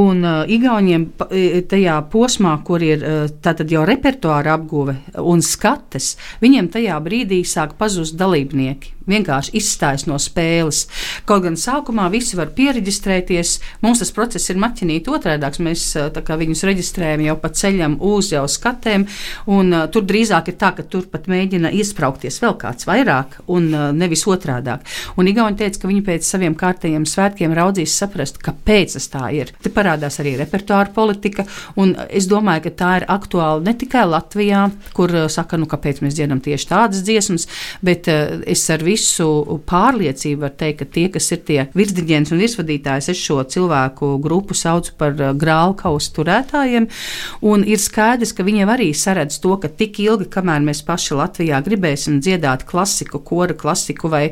Un 0.00 0.24
uh, 0.24 0.36
Igauniem 0.48 1.08
tajā 1.68 1.96
posmā, 2.10 2.54
kur 2.64 2.82
ir 2.82 3.02
tātad 3.44 3.70
jau 3.70 3.84
repertuāra 3.86 4.56
apguve 4.58 4.96
un 5.20 5.42
skates, 5.44 6.14
viņiem 6.42 6.70
tajā 6.72 6.98
brīdī 7.04 7.42
sāk 7.46 7.76
pazust 7.78 8.16
dalībnieki 8.18 8.97
vienkārši 9.08 9.54
izstājas 9.58 10.06
no 10.08 10.18
spēles. 10.20 10.84
Kaut 11.28 11.44
gan 11.46 11.56
sākumā 11.58 12.08
visi 12.12 12.38
var 12.38 12.52
pieregistrēties, 12.56 13.58
mums 13.84 14.02
tas 14.02 14.12
process 14.14 14.50
ir 14.52 14.60
maķinīt 14.60 15.08
otrādāks. 15.10 15.62
Mēs 15.64 15.84
viņus 16.38 16.64
reģistrējam 16.68 17.24
jau 17.26 17.36
pa 17.42 17.50
ceļam 17.54 17.96
uz 18.04 18.32
jau 18.32 18.44
skatēm, 18.48 19.06
un 19.50 19.72
uh, 19.74 19.86
tur 19.92 20.06
drīzāk 20.08 20.52
ir 20.52 20.58
tā, 20.60 20.72
ka 20.76 20.84
tur 20.86 21.08
pat 21.10 21.28
mēģina 21.30 21.72
iesprāgties 21.74 22.40
vēl 22.42 22.56
kāds 22.60 22.88
vairāk, 22.88 23.38
un 23.54 23.70
uh, 23.72 23.88
nevis 23.96 24.26
otrādāk. 24.28 24.86
Un 25.18 25.30
Igauni 25.30 25.58
teica, 25.58 25.82
ka 25.82 25.90
viņi 25.90 26.04
pēc 26.06 26.28
saviem 26.28 26.56
kārtējiem 26.58 27.06
svētkiem 27.08 27.54
raudzīs 27.56 27.96
saprast, 27.98 28.40
kāpēc 28.44 28.96
tas 28.96 29.08
tā 29.12 29.24
ir. 29.36 29.52
Te 29.62 29.72
parādās 29.74 30.20
arī 30.22 30.36
repertuāra 30.40 30.92
politika, 30.94 31.46
un 31.80 31.94
es 32.08 32.28
domāju, 32.30 32.68
ka 32.68 32.74
tā 32.82 32.92
ir 33.00 33.08
aktuāla 33.10 33.64
ne 33.66 33.74
tikai 33.78 34.06
Latvijā, 34.08 34.68
kur 34.96 35.14
uh, 35.14 35.26
saka, 35.32 35.60
nu 35.60 35.68
kāpēc 35.70 36.02
mēs 36.04 36.16
dziedam 36.18 36.42
tieši 36.44 36.70
tādas 36.70 37.04
dziesmas, 37.06 37.48
bet 37.84 38.10
uh, 38.12 38.38
es 38.48 38.64
ar 38.72 38.84
visu 38.86 38.97
visu 38.98 39.58
pārliecību 39.68 40.42
var 40.44 40.54
teikt, 40.58 40.82
ka 40.82 40.86
tie, 40.94 41.06
kas 41.12 41.30
ir 41.34 41.42
tie 41.46 41.58
virsdiģents 41.78 42.32
un 42.34 42.42
virsvadītājs, 42.42 43.10
es 43.12 43.20
šo 43.20 43.40
cilvēku 43.48 44.16
grupu 44.22 44.56
saucu 44.58 44.94
par 44.98 45.16
uh, 45.18 45.32
grālkausu 45.38 46.14
turētājiem. 46.18 46.88
Un 47.48 47.64
ir 47.66 47.80
skaidrs, 47.82 48.34
ka 48.34 48.46
viņiem 48.46 48.72
arī 48.72 48.90
saredz 48.94 49.38
to, 49.42 49.56
ka 49.62 49.70
tik 49.70 50.00
ilgi, 50.04 50.28
kamēr 50.34 50.64
mēs 50.66 50.82
paši 50.86 51.18
Latvijā 51.18 51.62
gribēsim 51.64 52.20
dziedāt 52.24 52.66
klasiku, 52.68 53.22
kora 53.22 53.56
klasiku 53.58 54.10
vai 54.12 54.28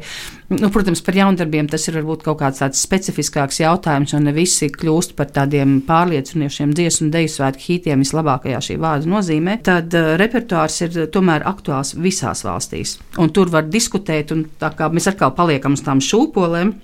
Nu, 0.48 0.68
protams, 0.70 1.00
par 1.02 1.16
jaundarbiem 1.18 1.66
tas 1.66 1.88
ir 1.90 1.96
varbūt 1.98 2.20
kaut 2.22 2.38
kāds 2.38 2.60
tāds 2.62 2.78
specifiskāks 2.78 3.58
jautājums, 3.58 4.12
un 4.14 4.28
ne 4.28 4.34
visi 4.34 4.68
kļūst 4.70 5.16
par 5.18 5.32
tādiem 5.34 5.80
pārliecinošiem 5.88 6.70
dziesmu 6.76 7.08
un 7.08 7.10
deju 7.16 7.32
svētku 7.32 7.64
hītiem 7.64 8.04
vislabākajā 8.04 8.60
šī 8.68 8.76
vārda 8.78 9.10
nozīmē. 9.10 9.56
Tad 9.66 9.96
uh, 9.98 10.12
repertuārs 10.20 10.78
ir 10.86 11.00
tomēr 11.10 11.42
aktuāls 11.50 11.96
visās 11.98 12.44
valstīs. 12.46 12.94
Un 13.18 13.34
tur 13.34 13.50
var 13.50 13.66
diskutēt, 13.66 14.30
un 14.36 14.46
tā 14.60 14.70
kā 14.78 14.86
mēs 14.94 15.10
atkal 15.10 15.34
paliekam 15.34 15.74
uz 15.74 15.82
tām 15.82 15.98
šūpolēm 15.98 16.76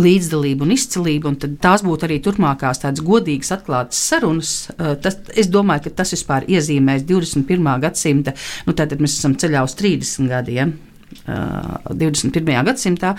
līdzdalību 0.00 0.64
un 0.64 0.72
izcilību, 0.72 1.30
un 1.30 1.58
tās 1.60 1.84
būtu 1.84 2.08
arī 2.08 2.18
turpmākās 2.24 2.80
tādas 2.82 3.04
godīgas, 3.04 3.52
atklātas 3.58 4.00
sarunas. 4.08 4.56
Tas, 5.04 5.20
es 5.36 5.52
domāju, 5.52 5.86
ka 5.86 5.98
tas 6.00 6.16
vispār 6.16 6.48
iezīmēs 6.48 7.04
21. 7.06 7.70
gadsimta, 7.84 8.34
nu 8.66 8.76
tātad 8.76 9.04
mēs 9.04 9.20
esam 9.20 9.36
ceļā 9.36 9.68
uz 9.68 9.76
30 9.78 10.32
gadiem. 10.32 10.76
21. 11.26 12.52
gadsimtā. 12.66 13.14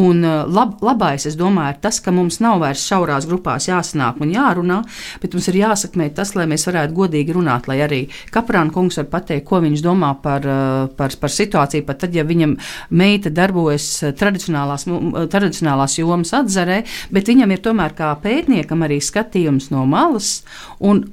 Un 0.00 0.22
lab, 0.24 0.76
labais, 0.84 1.26
es 1.28 1.36
domāju, 1.38 1.74
ir 1.74 1.80
tas, 1.84 2.00
ka 2.02 2.14
mums 2.14 2.40
nav 2.42 2.60
vairs 2.62 2.84
šaurās 2.86 3.26
grupās 3.28 3.68
jāsanāk 3.68 4.20
un 4.24 4.32
jārunā, 4.34 4.80
bet 5.22 5.36
mums 5.36 5.48
ir 5.50 5.60
jāsakmē 5.60 6.10
tas, 6.16 6.34
lai 6.38 6.46
mēs 6.50 6.66
varētu 6.68 6.96
godīgi 6.96 7.36
runāt, 7.36 7.68
lai 7.70 7.80
arī 7.84 8.00
kaprāna 8.34 8.72
kungs 8.74 9.00
var 9.00 9.10
pateikt, 9.12 9.46
ko 9.48 9.60
viņš 9.64 9.84
domā 9.84 10.12
par, 10.22 10.46
par, 10.96 11.16
par 11.20 11.34
situāciju, 11.34 11.86
pat 11.88 12.02
tad, 12.04 12.16
ja 12.16 12.24
viņam 12.26 12.56
meita 12.96 13.32
darbojas 13.34 13.88
tradicionālās, 14.18 14.86
tradicionālās 15.32 15.98
jomas 16.00 16.34
atzarē, 16.36 16.82
bet 17.14 17.30
viņam 17.30 17.54
ir 17.54 17.64
tomēr 17.64 17.96
kā 17.98 18.12
pētniekam 18.22 18.86
arī 18.86 19.00
skatījums 19.04 19.70
no 19.74 19.86
malas. 19.88 20.40
Un, 20.80 21.04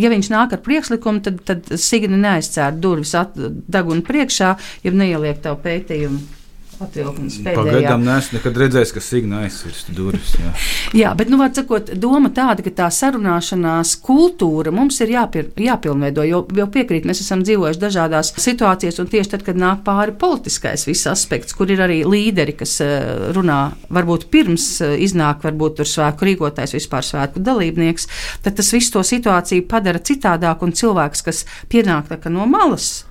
ja 0.00 0.12
viņš 0.12 0.32
nāk 0.32 0.56
ar 0.56 0.62
priekšlikumu, 0.64 1.22
tad, 1.24 1.42
tad 1.48 1.70
Signa 1.80 2.18
neaizcēra 2.20 2.74
durvis 2.76 3.14
deguna 3.42 4.04
priekšā, 4.06 4.56
ja 4.84 4.96
neieliek 4.96 5.42
tavu 5.44 5.62
pētījumu 5.64 6.35
atvilkums 6.82 7.38
pēdējā. 7.40 7.56
Pagaidām 7.56 8.04
neesmu 8.04 8.38
nekad 8.38 8.58
redzējis, 8.62 8.92
ka 8.94 9.02
Signa 9.04 9.40
aizsirst 9.46 9.90
durvis. 9.96 10.34
Jā. 10.40 10.52
jā, 11.02 11.12
bet, 11.18 11.30
nu, 11.32 11.38
var 11.40 11.52
sakot, 11.56 11.92
doma 12.02 12.30
tāda, 12.34 12.64
ka 12.66 12.72
tā 12.82 12.88
sarunāšanās 12.92 13.94
kultūra 14.04 14.72
mums 14.74 15.00
ir 15.04 15.14
jāpir, 15.14 15.48
jāpilnveido, 15.60 16.26
jo, 16.28 16.42
jo 16.58 16.68
piekrīt, 16.72 17.08
mēs 17.08 17.22
esam 17.24 17.42
dzīvojuši 17.46 17.82
dažādās 17.82 18.32
situācijās, 18.42 19.00
un 19.02 19.10
tieši 19.12 19.34
tad, 19.34 19.46
kad 19.46 19.60
nāk 19.60 19.82
pāri 19.86 20.14
politiskais 20.20 20.86
viss 20.88 21.08
aspekts, 21.10 21.56
kur 21.56 21.72
ir 21.72 21.82
arī 21.86 22.02
līderi, 22.06 22.56
kas 22.60 22.76
eh, 22.84 23.30
runā, 23.36 23.60
varbūt 23.92 24.28
pirms 24.32 24.68
eh, 24.84 24.96
iznāk, 25.06 25.42
varbūt 25.46 25.80
tur 25.80 25.90
svētku 25.90 26.28
rīkotājs, 26.28 26.76
vispār 26.76 27.06
svētku 27.06 27.42
dalībnieks, 27.46 28.08
tad 28.44 28.60
tas 28.60 28.72
visu 28.76 28.98
to 28.98 29.04
situāciju 29.06 29.68
padara 29.70 30.02
citādāk, 30.02 30.64
un 30.66 30.76
cilvēks, 30.76 31.26
kas 31.26 31.44
pienāk 31.72 32.12
no 32.30 32.46
malas, 32.50 33.04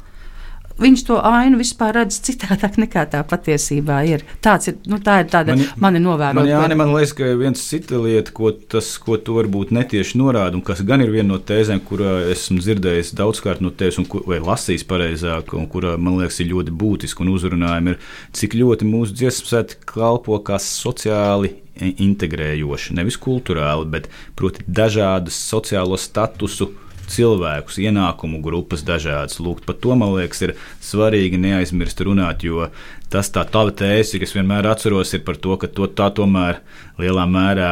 viņš 0.81 1.03
to 1.07 1.17
ainu 1.23 1.59
vispār 1.59 1.95
redz 1.99 2.17
citādāk 2.25 2.77
nekā 2.81 3.05
tā 3.11 3.21
patiesībā 3.27 4.01
ir. 4.09 4.25
Tāds 4.43 4.71
ir, 4.71 4.77
nu, 4.91 4.99
tā 5.03 5.21
ir 5.23 5.29
tāda 5.31 5.55
man, 5.55 5.65
mani 5.87 6.01
novērota. 6.03 6.37
Man, 6.39 6.49
jā, 6.49 6.61
ne, 6.69 6.77
man 6.79 6.93
liekas, 6.95 7.15
ka 7.17 7.31
viens 7.39 7.63
cita 7.69 7.99
lieta, 8.01 8.33
ko 8.35 8.51
tas, 8.51 8.91
ko 9.01 9.17
tu 9.17 9.37
varbūt 9.37 9.73
netieši 9.75 10.19
norāda, 10.21 10.57
un 10.57 10.65
kas 10.65 10.83
gan 10.87 11.03
ir 11.05 11.13
viena 11.13 11.31
no 11.33 11.39
tēzēm, 11.39 11.81
kurā 11.87 12.17
esmu 12.33 12.61
dzirdējis 12.63 13.13
daudzkārt 13.19 13.63
no 13.63 13.71
tevis, 13.71 13.99
un, 14.01 14.09
vai 14.27 14.41
lasījis 14.43 14.87
pareizāk, 14.89 15.55
un 15.57 15.69
kurā 15.71 15.95
man 15.97 16.19
liekas 16.21 16.41
ir 16.43 16.51
ļoti 16.53 16.75
būtiski 16.75 17.25
un 17.25 17.35
uzrunājumi, 17.35 17.95
ir, 17.95 18.15
cik 18.35 18.57
ļoti 18.59 18.89
mūsu 18.89 19.15
dziesmu 19.15 19.51
sēta 19.51 19.79
kalpo 19.89 20.39
kā 20.45 20.59
sociāli 20.61 21.55
integrējoši, 21.75 22.95
nevis 22.95 23.17
kultūrāli, 23.19 23.87
bet 23.91 24.07
proti 24.39 24.63
dažādas 24.67 25.37
sociālo 25.49 25.99
statusu 25.99 26.71
cilvēkus, 27.11 27.79
ienākumu 27.83 28.41
grupas 28.43 28.83
dažādas. 28.85 29.39
Lūk, 29.43 29.63
par 29.67 29.77
to 29.81 29.95
man 29.97 30.15
liekas, 30.15 30.41
ir 30.45 30.55
svarīgi 30.83 31.39
neaizmirst 31.41 32.01
runāt, 32.05 32.45
jo 32.47 32.69
tas 33.13 33.31
tā 33.33 33.45
tava 33.49 33.73
tēze, 33.75 34.19
kas 34.21 34.35
vienmēr 34.35 34.67
atceros, 34.71 35.13
ir 35.15 35.25
par 35.27 35.39
to, 35.41 35.57
ka 35.61 35.69
to 35.71 35.87
tā 35.87 36.11
tomēr 36.15 36.61
lielā 37.01 37.25
mērā 37.29 37.71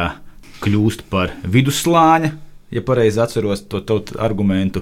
kļūst 0.64 1.06
par 1.12 1.34
vidusslāņa. 1.44 2.34
Ja 2.74 2.82
pareizi 2.82 3.20
atceros 3.22 3.60
to 3.70 3.78
tautu 3.86 4.16
argumentu, 4.18 4.80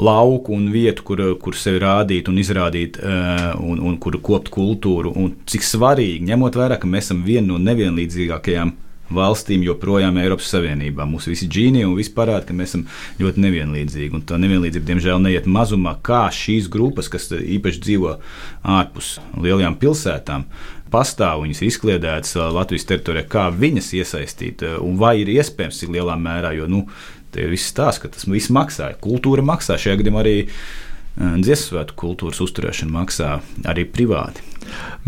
lauku 0.00 0.54
un 0.56 0.70
vietu, 0.72 1.02
kur, 1.04 1.20
kur 1.42 1.56
sevi 1.58 1.82
rādīt 1.82 2.30
un 2.30 2.38
izrādīt, 2.40 2.96
uh, 3.02 3.50
un, 3.60 3.82
un 3.84 3.98
kur 4.00 4.16
kopt 4.24 4.48
kultūru, 4.54 5.12
un 5.12 5.34
cik 5.50 5.66
svarīgi, 5.66 6.24
ņemot 6.30 6.56
vērā, 6.56 6.78
ka 6.80 6.88
mēs 6.88 7.10
esam 7.10 7.20
viena 7.26 7.50
no 7.50 7.58
nevienlīdzīgākajām 7.66 8.72
valstīm 9.14 9.64
joprojām 9.66 10.18
Eiropas 10.20 10.50
Savienībā. 10.52 11.06
Mūsu 11.08 11.32
visi 11.32 11.48
džīni 11.50 11.84
un 11.86 11.96
viss 11.98 12.12
parāda, 12.14 12.46
ka 12.48 12.56
mēs 12.56 12.72
esam 12.72 12.86
ļoti 13.20 13.44
nevienlīdzīgi. 13.44 14.10
Un 14.16 14.24
tā 14.28 14.40
nevienlīdzība, 14.40 14.88
diemžēl, 14.92 15.20
neiet 15.24 15.48
mazumā, 15.50 15.96
kā 16.04 16.26
šīs 16.34 16.70
grupas, 16.72 17.10
kas 17.12 17.30
īpaši 17.38 17.84
dzīvo 17.84 18.16
ārpus 18.78 19.16
lielajām 19.36 19.78
pilsētām, 19.80 20.48
pastāv, 20.92 21.44
viņas 21.44 21.62
ir 21.62 21.70
izkliedētas 21.72 22.36
Latvijas 22.56 22.88
teritorijā, 22.88 23.26
kā 23.28 23.48
viņas 23.52 23.92
iesaistīt 23.98 24.64
un 24.80 24.96
vai 25.00 25.18
ir 25.22 25.32
iespējams, 25.36 25.82
cik 25.82 25.92
lielā 25.98 26.16
mērā. 26.20 26.54
Jo, 26.56 26.68
nu, 26.70 26.86
Tie 27.28 27.44
viss 27.44 27.74
tās, 27.76 27.98
ka 28.00 28.08
tas 28.08 28.24
viss 28.24 28.48
maksā. 28.48 28.94
Kultūra 29.04 29.44
maksā. 29.44 29.76
Šajā 29.76 29.98
gadījumā 30.00 30.22
arī 30.22 30.36
dziesmu 31.18 31.74
svētku 31.74 31.98
kultūras 32.06 32.40
uzturēšana 32.44 32.94
maksā 32.94 33.34
arī 33.68 33.84
privāti. 33.90 34.44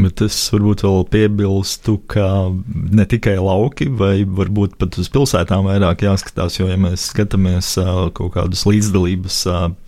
Bet 0.01 0.23
es 0.25 0.37
varbūt 0.55 0.85
vēl 0.87 1.05
piebilstu, 1.13 1.99
ka 2.11 2.27
ne 2.71 3.07
tikai 3.09 3.37
lauki, 3.43 3.91
vai 3.93 4.23
varbūt 4.25 4.79
pat 4.81 4.99
uz 5.01 5.11
pilsētām 5.13 5.69
vairāk 5.69 6.07
jāskatās, 6.07 6.61
jo, 6.61 6.69
ja 6.71 6.79
mēs 6.81 7.11
skatāmies 7.13 7.75
kaut 8.17 8.35
kādus 8.37 8.67
līdzdalības 8.69 9.43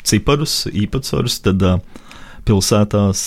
ciparus, 0.09 0.63
īpatsvarus, 0.73 1.41
tad 1.47 1.65
pilsētās 2.49 3.25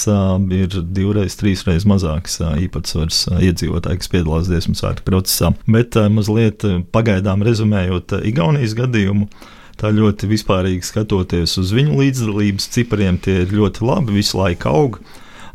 ir 0.52 0.78
divreiz, 0.96 1.38
trīsreiz 1.40 1.88
mazāks 1.88 2.40
īpatsvars 2.44 3.26
iedzīvotāju, 3.40 4.02
kas 4.02 4.12
piedalās 4.12 4.50
dziesmu 4.52 4.76
svētku 4.78 5.08
procesā. 5.08 5.54
Bet 5.72 5.96
mazliet 6.12 6.66
pagaidām 6.96 7.46
rezumējot 7.48 8.20
Igaunijas 8.28 8.76
gadījumu. 8.78 9.30
Tā 9.76 9.90
ļoti 9.92 10.30
vispārīgi 10.32 10.88
skatoties 10.88 11.58
uz 11.60 11.74
viņu 11.76 11.98
līdzdalības 12.00 12.70
cipariem, 12.72 13.18
tie 13.20 13.42
ir 13.44 13.52
ļoti 13.52 13.84
labi, 13.84 14.14
visu 14.22 14.40
laiku 14.40 14.72
aug. 14.72 15.00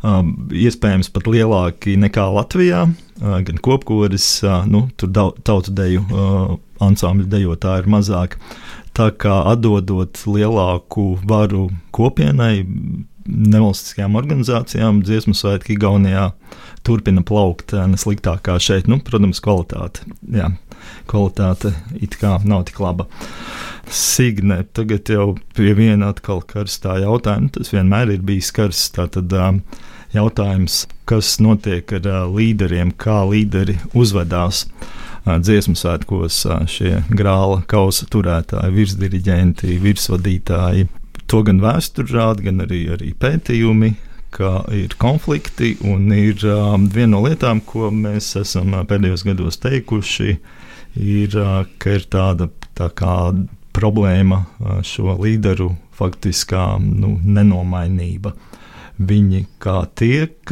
Uh, 0.01 0.23
iespējams, 0.57 1.11
pat 1.13 1.27
lielāki 1.29 1.93
nekā 2.01 2.25
Latvijā. 2.33 2.87
Uh, 3.21 3.37
gan 3.45 3.59
kopkoris, 3.61 4.27
uh, 4.41 4.63
nu, 4.65 4.87
tur 4.97 5.11
tautu 5.45 5.73
deju 5.77 6.05
ansambļu 6.81 7.27
dejotāji 7.29 7.83
ir 7.83 7.91
mazāk. 7.93 8.39
Tā 8.97 9.11
kā 9.13 9.43
atdodot 9.51 10.17
lielāku 10.25 11.13
varu 11.29 11.69
kopienai, 11.95 12.65
nevalstiskajām 13.29 14.17
organizācijām, 14.17 15.03
dziesmu 15.05 15.35
svētki 15.37 15.75
Igaunijā 15.77 16.31
turpina 16.87 17.21
plaukt 17.25 17.75
nesliktāk 17.75 18.43
kā 18.47 18.57
šeit. 18.61 18.89
Nu, 18.89 18.97
protams, 19.05 19.39
kvalitāte. 19.43 20.07
Jā, 20.33 20.49
kvalitāte 21.11 21.75
it 22.01 22.17
kā 22.19 22.39
nav 22.47 22.65
tik 22.69 22.81
laba. 22.83 23.07
Signe, 23.91 24.63
tagad 24.73 25.09
jau 25.11 25.35
pie 25.55 25.75
viena 25.77 26.11
atkal 26.11 26.41
karstā 26.47 26.97
jautājuma. 27.03 27.51
Tas 27.57 27.71
vienmēr 27.73 28.15
ir 28.15 28.25
bijis 28.25 28.51
karsts. 28.55 28.91
Tātad, 28.97 29.31
jautājums, 30.15 30.85
kas 31.09 31.37
notiek 31.43 31.91
ar 31.99 32.09
līderiem, 32.31 32.93
kā 32.97 33.21
līderi 33.29 33.77
uzvedās 33.97 34.65
dziesmu 35.25 35.75
svētkos, 35.77 36.43
šie 36.71 37.01
grāla 37.13 37.61
kausa 37.69 38.07
turētāji, 38.11 38.73
virsdiriģenti, 38.77 39.77
virsvadītāji. 39.81 40.87
To 41.31 41.43
gan 41.47 41.61
vēsture 41.63 42.11
rāda, 42.11 42.47
gan 42.47 42.65
arī, 42.65 42.85
arī 42.95 43.11
pētījumi 43.17 43.93
ir 44.71 44.95
konflikti, 44.97 45.75
un 45.83 46.11
ir 46.15 46.39
um, 46.47 46.87
viena 46.89 47.17
no 47.17 47.21
lietām, 47.25 47.59
ko 47.61 47.91
mēs 47.91 48.35
esam 48.39 48.71
pēdējos 48.87 49.25
gados 49.27 49.59
teikuši, 49.59 50.37
ir, 50.95 51.35
uh, 51.35 51.65
ka 51.77 51.97
ir 51.97 52.07
tāda 52.07 52.47
tā 52.77 52.87
kā 52.95 53.33
problēma 53.75 54.45
uh, 54.45 54.79
šo 54.83 55.17
līderu 55.19 55.75
faktiskā 55.97 56.79
nu, 56.79 57.17
nenomainība. 57.23 58.33
Viņi 59.01 59.45
kā 59.63 59.77
tiek, 59.97 60.51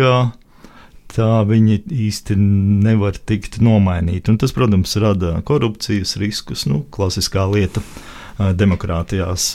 tā 1.10 1.30
viņi 1.50 1.82
īsti 2.08 2.38
nevar 2.86 3.18
tikt 3.18 3.60
nomainīti. 3.66 4.32
Un 4.32 4.40
tas, 4.42 4.54
protams, 4.56 4.96
rada 5.02 5.36
korupcijas 5.46 6.16
riskus, 6.22 6.66
nu, 6.70 6.84
klasiskā 6.94 7.46
lieta 7.50 7.84
demokrātijās 8.40 9.52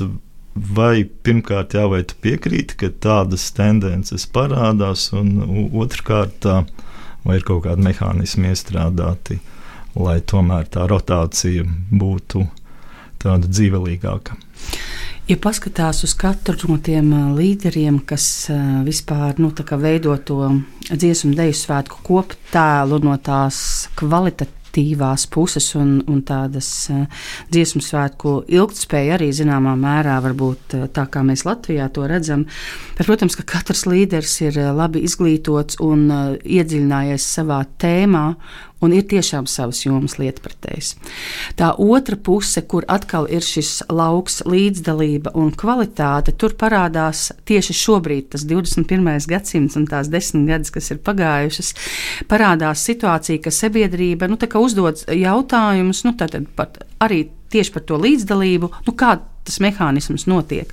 vai 0.55 1.05
pirmkārt, 1.05 1.75
jā, 1.75 1.85
vai 1.91 2.03
tu 2.07 2.17
piekrīti, 2.23 2.79
ka 2.79 2.91
tādas 3.03 3.49
tendences 3.57 4.27
parādās, 4.31 5.09
un 5.17 5.71
otrkārt, 5.75 6.47
vai 7.25 7.39
ir 7.39 7.47
kaut 7.47 7.65
kādi 7.67 7.87
mehānismi 7.89 8.53
iestrādāti, 8.53 9.41
lai 9.99 10.21
tomēr 10.21 10.69
tā 10.71 10.87
rotācija 10.91 11.67
būtu 11.91 12.47
tāda 13.23 13.51
dzīvelīgāka. 13.51 14.37
Ja 15.25 15.39
paskatās 15.41 16.03
uz 16.05 16.13
katru 16.21 16.69
no 16.69 16.75
tiem 16.85 17.07
līderiem, 17.33 18.03
kas 18.05 18.27
vispār 18.85 19.39
nu, 19.41 19.49
veido 19.81 20.19
to 20.21 20.51
dziesmu 20.91 21.33
deju 21.39 21.57
svētku 21.57 22.03
koptēlu 22.05 22.99
no 23.07 23.17
tās 23.17 23.89
kvalitatīvas 23.97 24.61
aktīvās 24.75 25.29
puses 25.31 25.69
un, 25.79 26.03
un 26.11 26.23
tādas 26.27 26.91
dziesmu 27.53 27.81
svētku 27.83 28.43
ilgtspēja 28.51 29.15
arī 29.15 29.31
zināmā 29.31 29.77
mērā 29.79 30.19
varbūt 30.25 30.75
tā, 30.93 31.07
kā 31.07 31.23
mēs 31.23 31.45
Latvijā 31.47 31.87
to 31.95 32.09
redzam. 32.11 32.47
Bet, 32.99 33.07
protams, 33.07 33.37
ka 33.39 33.45
katrs 33.47 33.87
līderis 33.87 34.41
ir 34.43 34.59
labi 34.75 35.05
izglītots 35.07 35.79
un 35.79 36.09
iedziļinājies 36.43 37.29
savā 37.39 37.63
tēmā 37.79 38.35
un 38.83 38.93
ir 38.97 39.07
tiešām 39.09 39.47
savas 39.51 39.83
jomas 39.85 40.17
lietpratējs. 40.21 40.95
Tā 41.59 41.71
otra 41.81 42.19
puse, 42.21 42.63
kur 42.69 42.87
atkal 42.91 43.29
ir 43.33 43.45
šis 43.45 43.85
lauks 43.93 44.43
līdzdalība 44.49 45.35
un 45.41 45.53
kvalitāte, 45.57 46.35
tur 46.37 46.57
parādās 46.61 47.31
tieši 47.49 47.77
šobrīd, 47.81 48.31
tas 48.35 48.47
21. 48.49 49.29
gadsimts 49.31 49.79
un 49.81 49.89
tās 49.91 50.11
desmit 50.13 50.49
gadus, 50.51 50.73
kas 50.75 50.91
ir 50.93 51.03
pagājušas, 51.05 51.75
parādās 52.31 52.85
situācija, 52.89 53.43
ka 53.45 53.55
sabiedrība 53.55 54.29
nu, 54.31 54.41
uzdod 54.65 55.07
jautājumus, 55.09 56.05
nu, 56.07 56.15
arī 57.05 57.25
tieši 57.55 57.73
par 57.75 57.87
to 57.89 58.01
līdzdalību, 58.01 58.71
nu, 58.87 58.97
kāda 58.99 59.34
tas 59.45 59.61
mehānisms 59.63 60.27
notiek. 60.31 60.73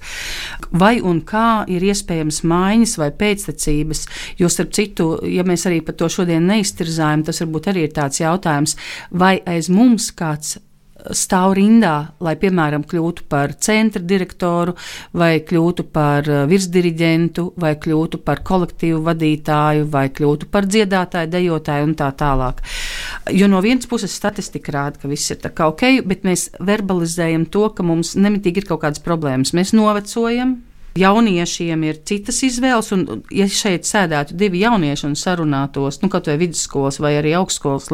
Vai 0.72 0.96
un 1.04 1.22
kā 1.28 1.64
ir 1.72 1.84
iespējams 1.92 2.42
maiņas 2.48 2.98
vai 3.02 3.12
pēctecības, 3.22 4.06
jo, 4.40 4.50
starp 4.52 4.74
citu, 4.78 5.12
ja 5.28 5.46
mēs 5.48 5.68
arī 5.70 5.82
par 5.86 6.00
to 6.00 6.10
šodien 6.12 6.48
neiztirzājam, 6.50 7.26
tas 7.28 7.44
varbūt 7.44 7.72
arī 7.72 7.88
ir 7.88 7.96
tāds 7.96 8.24
jautājums, 8.24 8.78
vai 9.12 9.38
aiz 9.46 9.70
mums 9.72 10.12
kāds 10.16 10.58
stāv 11.16 11.56
rindā, 11.58 11.95
lai, 12.24 12.36
piemēram, 12.39 12.86
kļūtu 12.88 13.26
par 13.32 13.56
centra 13.62 14.02
direktoru, 14.02 14.76
vai 15.18 15.34
kļūtu 15.47 15.88
par 15.93 16.30
uh, 16.30 16.43
virsdiriģentu, 16.49 17.47
vai 17.62 17.74
kļūtu 17.82 18.22
par 18.26 18.43
kolektīvu 18.47 19.02
vadītāju, 19.08 19.88
vai 19.91 20.08
kļūtu 20.14 20.49
par 20.54 20.70
dziedātāju, 20.70 21.32
dejotāju 21.34 21.89
un 21.89 21.95
tā 21.99 22.12
tālāk. 22.18 22.64
Jo 23.34 23.49
no 23.52 23.62
vienas 23.64 23.89
puses 23.89 24.16
statistika 24.16 24.76
rāda, 24.78 25.02
ka 25.02 25.12
viss 25.12 25.34
ir 25.34 25.41
ok, 25.52 25.86
bet 26.08 26.26
mēs 26.28 26.49
verbalizējam 26.60 27.47
to, 27.52 27.68
ka 27.76 27.86
mums 27.86 28.16
nemitīgi 28.16 28.64
ir 28.64 28.70
kaut 28.70 28.84
kādas 28.86 29.04
problēmas. 29.04 29.56
Mēs 29.58 29.76
novecojam, 29.78 30.60
Jauniešiem 31.00 31.84
ir 31.88 32.00
citas 32.08 32.42
izvēles, 32.44 32.89
un, 32.92 33.06
ja 33.32 33.46
šeit 33.48 33.88
sēdētu 33.88 34.36
divi 34.39 34.60
jaunieši 34.66 35.06
un 35.08 35.14
sarunātos, 35.20 36.02
nu, 36.04 36.10
kaut 36.12 36.28
vai 36.28 36.36
vidusskolas 36.42 37.00
vai 37.00 37.14
arī 37.20 37.32
augstskolas 37.39 37.88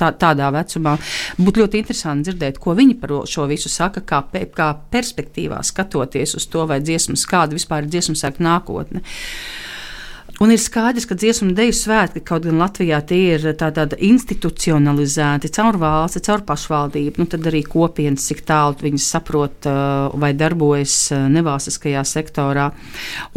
tā, 0.00 0.12
tādā 0.16 0.48
vecumā, 0.54 0.96
būtu 1.36 1.64
ļoti 1.64 1.82
interesanti 1.82 2.30
dzirdēt, 2.30 2.60
ko 2.62 2.76
viņi 2.78 2.96
par 3.02 3.18
šo 3.28 3.44
visu 3.50 3.68
saka, 3.72 4.00
kā, 4.08 4.22
kā 4.56 4.70
perspektīvā 4.94 5.60
skatoties 5.66 6.38
uz 6.40 6.48
to, 6.48 6.64
vai 6.70 6.80
dziesmas, 6.80 7.26
kāda 7.28 7.58
vispār 7.58 7.84
ir 7.84 7.92
dziesmu 7.92 8.16
sēkļa 8.16 8.48
nākotne. 8.48 9.04
Un 10.42 10.50
ir 10.50 10.58
skaidrs, 10.58 11.04
ka 11.06 11.14
dziesmu 11.14 11.52
dēļu 11.54 11.74
svētki, 11.76 12.20
kaut 12.26 12.42
gan 12.48 12.56
Latvijā 12.58 12.96
tie 13.06 13.36
ir 13.36 13.44
tādā 13.54 13.84
institucionalizēti 13.94 15.50
caur 15.54 15.76
valsti, 15.78 16.22
caur 16.26 16.42
pašvaldību, 16.48 17.20
nu 17.22 17.28
tad 17.30 17.46
arī 17.46 17.60
kopienas, 17.62 18.24
cik 18.26 18.40
tālu 18.48 18.74
viņas 18.80 19.06
saprot 19.14 19.68
uh, 19.70 20.08
vai 20.18 20.32
darbojas 20.34 20.96
uh, 21.14 21.28
nevalstiskajā 21.30 22.02
sektorā. 22.08 22.72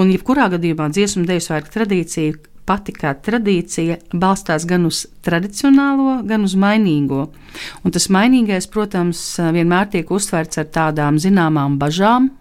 Un 0.01 0.09
jebkurā 0.15 0.47
gadījumā 0.55 0.87
dziesmu 0.95 1.27
dēļu 1.29 1.45
svētku 1.45 1.75
tradīcija 1.75 2.39
pati 2.65 2.95
kā 2.97 3.11
tradīcija 3.27 3.99
balstās 4.17 4.65
gan 4.65 4.87
uz 4.89 5.03
tradicionālo, 5.27 6.23
gan 6.25 6.47
uz 6.47 6.55
mainīgo. 6.57 7.27
Un 7.85 7.93
tas 7.93 8.09
mainīgais, 8.09 8.65
protams, 8.73 9.21
vienmēr 9.37 9.93
tiek 9.93 10.09
uztverts 10.09 10.63
ar 10.63 10.73
tādām 10.73 11.21
zināmām 11.21 11.77
bažām, 11.77 12.31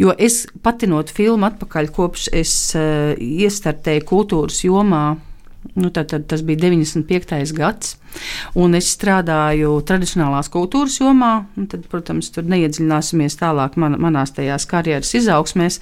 Jo 0.00 0.14
es 0.16 0.46
patinot 0.64 1.10
filmu 1.12 1.50
atpakaļ, 1.50 1.90
kopš 1.92 2.30
es 2.36 2.52
uh, 2.78 3.12
iestartēju 3.20 4.06
kultūras 4.08 4.62
jomā. 4.64 5.04
Nu, 5.76 5.90
tad, 5.92 6.08
tad 6.08 6.24
tas 6.24 6.40
bija 6.40 6.62
95. 6.62 7.52
gads, 7.52 7.92
un 8.56 8.72
es 8.78 8.88
strādāju 8.94 9.74
tradicionālās 9.84 10.48
kultūras 10.52 10.96
jomā. 11.02 11.34
Tad, 11.68 11.84
protams, 11.92 12.30
tur 12.32 12.48
neiedziļināsimies 12.48 13.36
tālāk 13.42 13.76
man, 13.80 13.98
manās 14.00 14.32
tajās 14.36 14.64
karjeras 14.70 15.12
izaugsmēs. 15.20 15.76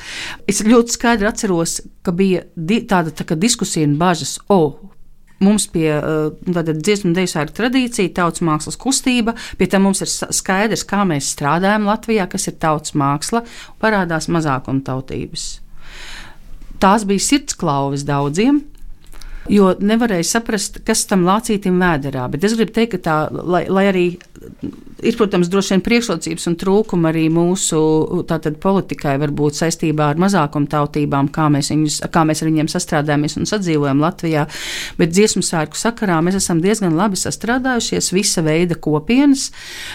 Es 0.51 0.65
ļoti 0.67 0.99
skaidri 0.99 1.31
atceros, 1.31 1.79
ka 2.03 2.11
bija 2.11 2.43
di 2.57 2.83
tāda 2.91 3.15
tā 3.15 3.39
diskusija 3.39 3.87
un 3.87 3.95
bažas, 4.03 4.41
oh, 4.51 4.81
Mums 5.45 5.69
pie 5.71 5.87
uh, 5.95 6.33
dziesmu 6.43 7.13
dēļu 7.15 7.53
tradīcija, 7.55 8.15
tautas 8.17 8.43
mākslas 8.43 8.79
kustība, 8.81 9.37
pie 9.59 9.69
tam 9.71 9.87
mums 9.87 10.03
ir 10.03 10.11
skaidrs, 10.11 10.83
kā 10.89 11.05
mēs 11.07 11.31
strādājam 11.37 11.87
Latvijā, 11.87 12.27
kas 12.31 12.49
ir 12.51 12.59
tautas 12.59 12.97
māksla, 12.99 13.45
parādās 13.83 14.27
mazākumtautības. 14.35 15.47
Tās 16.83 17.07
bija 17.07 17.23
sirdsklauvis 17.23 18.05
daudziem, 18.07 18.61
jo 19.51 19.71
nevarēja 19.79 20.27
saprast, 20.27 20.83
kas 20.87 21.07
tam 21.11 21.25
lācītim 21.27 21.79
vēderā. 21.81 22.27
Bet 22.33 22.45
es 22.47 22.59
gribu 22.59 22.75
teikt, 22.75 22.97
ka 22.97 23.05
tā, 23.07 23.17
lai, 23.31 23.65
lai 23.71 23.87
arī 23.91 24.07
ir, 25.03 25.17
protams, 25.17 25.49
droši 25.51 25.75
vien 25.75 25.83
priekšrocības 25.85 26.49
un 26.51 26.57
trūkumi 26.59 27.09
arī 27.11 27.25
mūsu 27.33 27.79
tātad, 28.29 28.59
politikai, 28.63 29.15
varbūt 29.23 29.59
saistībā 29.61 30.11
ar 30.13 30.21
mazākumtautībām, 30.23 31.31
kā 31.35 31.47
mēs, 31.53 31.71
viņus, 31.73 32.01
kā 32.15 32.25
mēs 32.27 32.43
ar 32.43 32.51
viņiem 32.51 32.71
sastrādājamies 32.73 33.39
un 33.39 33.49
sadzīvojam 33.49 34.03
Latvijā. 34.03 34.47
Bet 34.99 35.13
dziesmu 35.15 35.45
sērku 35.47 35.79
sakarā 35.79 36.19
mēs 36.25 36.41
esam 36.41 36.63
diezgan 36.65 36.97
labi 36.99 37.21
sastrādājušies, 37.21 38.11
visa 38.17 38.43
veida 38.47 38.79
kopienas, 38.79 39.49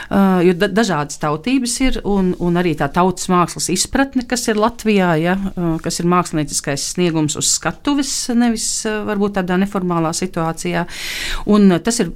uh, 0.07 0.39
jo 0.45 0.55
da 0.57 0.69
dažādas 0.71 1.19
tautības 1.21 1.75
ir 1.83 1.99
un, 2.07 2.33
un 2.39 2.61
arī 2.61 2.75
tā 2.79 2.87
tautas 2.93 3.27
mākslas 3.31 3.69
izpratne, 3.73 4.25
kas 4.29 4.47
ir 4.51 4.61
Latvijā, 4.61 5.13
ja, 5.19 5.35
uh, 5.35 5.75
kas 5.83 5.99
ir 5.99 6.09
mākslinieckais 6.11 6.87
sniegums 6.93 7.37
uz 7.39 7.51
skatuves, 7.57 8.13
nevis 8.37 8.69
uh, 8.87 9.01
varbūt 9.09 9.39
tādā 9.41 9.59
neformālā 9.65 10.13
situācijā. 10.15 10.87
Un 11.51 11.75
tas 11.83 11.99
ir 11.99 12.13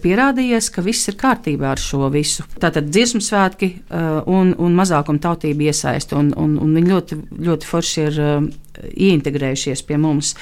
pierādījies, 0.00 0.70
ka 0.70 0.84
viss 0.84 1.10
ir 1.10 1.18
kārtībā 1.20 1.74
ar 1.74 1.80
šo 1.82 2.10
visu. 2.20 2.46
Tātad 2.60 2.90
dziesmu 2.92 3.22
svētki 3.24 3.72
uh, 3.74 4.20
un, 4.30 4.54
un 4.60 4.76
mazākuma 4.78 5.22
tautība 5.22 5.70
iesaista, 5.70 6.18
un, 6.20 6.34
un, 6.36 6.58
un 6.60 6.74
viņi 6.76 6.92
ļoti, 6.92 7.20
ļoti 7.48 7.70
forši 7.70 8.04
ir 8.06 8.20
uh, 8.20 8.50
ieintegrējušies 8.80 9.82
pie 9.88 9.98
mums. 10.00 10.34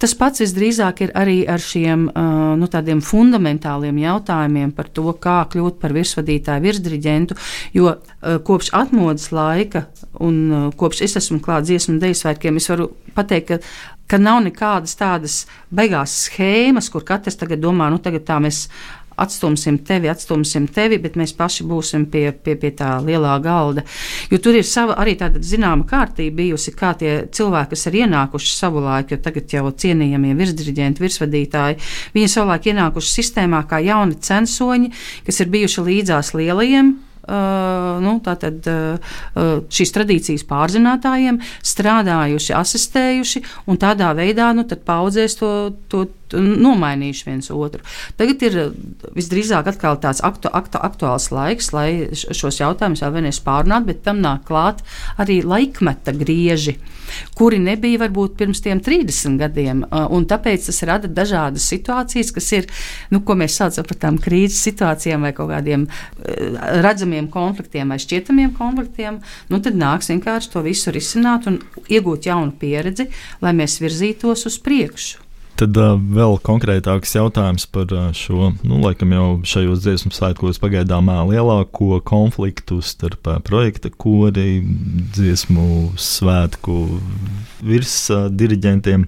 Tas 0.00 0.14
pats 0.18 0.42
visdrīzāk 0.42 1.02
ir 1.04 1.14
arī 1.18 1.42
ar 1.50 1.60
šiem 1.60 2.06
nu, 2.56 2.68
tādiem 2.70 3.02
fundamentāliem 3.04 3.98
jautājumiem 4.00 4.72
par 4.76 4.88
to, 4.94 5.10
kā 5.20 5.42
kļūt 5.52 5.80
par 5.82 5.92
virsvadītāju, 5.96 6.64
virsdiriģentu, 6.64 7.36
jo 7.76 7.92
kopš 8.46 8.72
atmodas 8.78 9.28
laika 9.34 9.86
un 10.24 10.72
kopš 10.78 11.02
es 11.04 11.18
esmu 11.20 11.42
klāts 11.44 11.68
dziesmu 11.68 11.96
un 11.96 12.02
deju 12.02 12.20
svētkiem, 12.22 12.60
es 12.60 12.70
varu 12.72 12.92
pateikt, 13.16 13.52
ka 13.52 13.92
ka 14.12 14.18
nav 14.20 14.42
nekādas 14.44 14.92
tādas 15.00 15.36
beigās 15.72 16.12
schēmas, 16.26 16.90
kur 16.92 17.04
katrs 17.08 17.38
tagad 17.40 17.62
domā, 17.62 17.88
nu 17.88 18.00
tagad 18.02 18.26
tā 18.28 18.36
mēs 18.44 18.66
atstumsim 19.22 19.78
tevi, 19.86 20.10
atstumsim 20.12 20.66
tevi, 20.72 20.98
bet 21.02 21.18
mēs 21.20 21.34
paši 21.38 21.66
būsim 21.68 22.06
pie, 22.12 22.28
pie, 22.32 22.56
pie 22.60 22.72
tā 22.78 22.94
lielā 23.04 23.36
galda. 23.44 23.84
Jo 24.32 24.40
tur 24.42 24.58
ir 24.58 24.66
sava 24.68 24.96
arī 25.02 25.14
tāda 25.20 25.42
zināma 25.44 25.86
kārtība 25.88 26.42
bijusi, 26.42 26.74
kā 26.76 26.92
tie 26.98 27.14
cilvēki, 27.32 27.72
kas 27.74 27.86
ir 27.90 28.00
ienākuši 28.02 28.52
savulaik, 28.56 29.14
jo 29.14 29.20
tagad 29.22 29.54
jau 29.54 29.70
cienījamie 29.84 30.34
virsdiriģenti, 30.38 31.04
virsvadītāji, 31.04 31.80
viņi 32.16 32.34
savulaik 32.34 32.68
ienākuši 32.72 33.16
sistēmā 33.20 33.64
kā 33.70 33.82
jauni 33.84 34.18
censoņi, 34.22 34.92
kas 35.26 35.42
ir 35.42 35.56
bijuši 35.56 35.88
līdzās 35.88 36.34
lielajiem 36.38 36.92
Uh, 37.22 38.00
nu, 38.02 38.16
tātad, 38.18 38.66
uh, 38.66 39.12
šīs 39.70 39.92
tradīcijas 39.94 40.42
pārzinātājiem, 40.42 41.36
strādājuši, 41.70 42.50
asistējuši 42.58 43.42
un 43.70 43.78
tādā 43.78 44.08
veidā 44.18 44.48
nu, 44.58 44.64
paudzēs 44.66 45.38
to, 45.38 45.52
to, 45.86 46.00
nomainījuši 46.38 47.26
viens 47.28 47.50
otru. 47.54 47.82
Tagad 48.20 48.42
ir 48.46 48.58
visdrīzāk 49.16 49.68
atkal 49.72 49.98
tāds 50.02 50.22
aktu, 50.24 50.50
aktu, 50.52 50.80
aktuāls 50.82 51.30
laiks, 51.34 51.72
lai 51.76 51.88
šos 52.12 52.60
jautājumus 52.62 53.04
vēl 53.04 53.16
vienreiz 53.18 53.40
pārunātu, 53.44 53.90
bet 53.92 54.02
tam 54.06 54.22
nāk 54.24 54.46
klāt 54.48 54.82
arī 55.20 55.40
laikmeta 55.46 56.14
grieži, 56.16 56.76
kuri 57.36 57.58
nebija 57.62 58.00
varbūt 58.04 58.36
pirms 58.40 58.62
tiem 58.64 58.80
30 58.82 59.38
gadiem. 59.40 59.84
Tāpēc 60.32 60.68
tas 60.70 60.82
rada 60.88 61.10
dažādas 61.10 61.66
situācijas, 61.68 62.32
kas 62.34 62.52
ir, 62.56 62.68
nu, 63.12 63.20
ko 63.26 63.36
mēs 63.38 63.58
saucam 63.60 63.86
par 63.88 64.00
tām 64.06 64.20
krīzes 64.22 64.62
situācijām 64.64 65.26
vai 65.26 65.34
kaut 65.36 65.50
kādiem 65.52 65.88
redzamiem 66.84 67.28
konfliktiem 67.32 67.92
vai 67.92 68.00
šķietamiem 68.02 68.54
konfliktiem. 68.56 69.20
Nu, 69.52 69.60
tad 69.64 69.76
nāks 69.78 70.12
vienkārši 70.12 70.52
to 70.54 70.64
visu 70.64 70.94
risināt 70.94 71.48
un 71.50 71.60
iegūt 71.88 72.30
jaunu 72.30 72.54
pieredzi, 72.58 73.10
lai 73.42 73.52
mēs 73.56 73.80
virzītos 73.82 74.46
uz 74.48 74.58
priekšu. 74.62 75.20
Tad 75.62 75.76
uh, 75.78 75.92
vēl 75.94 76.40
konkrētāks 76.42 77.12
jautājums 77.14 77.68
par 77.70 77.92
uh, 77.94 78.08
šo, 78.18 78.48
nu, 78.66 78.80
laikam 78.82 79.12
jau 79.14 79.26
šajos 79.46 79.84
dziesmu 79.84 80.10
svētkos 80.10 80.58
pagaidām 80.58 81.06
lielāko 81.28 82.00
konfliktu 82.02 82.80
starp 82.82 83.28
uh, 83.30 83.36
projekta 83.46 83.92
kori, 83.94 84.64
dziesmu 85.14 85.92
svētku 85.94 86.80
virsdiriģentiem. 87.62 89.06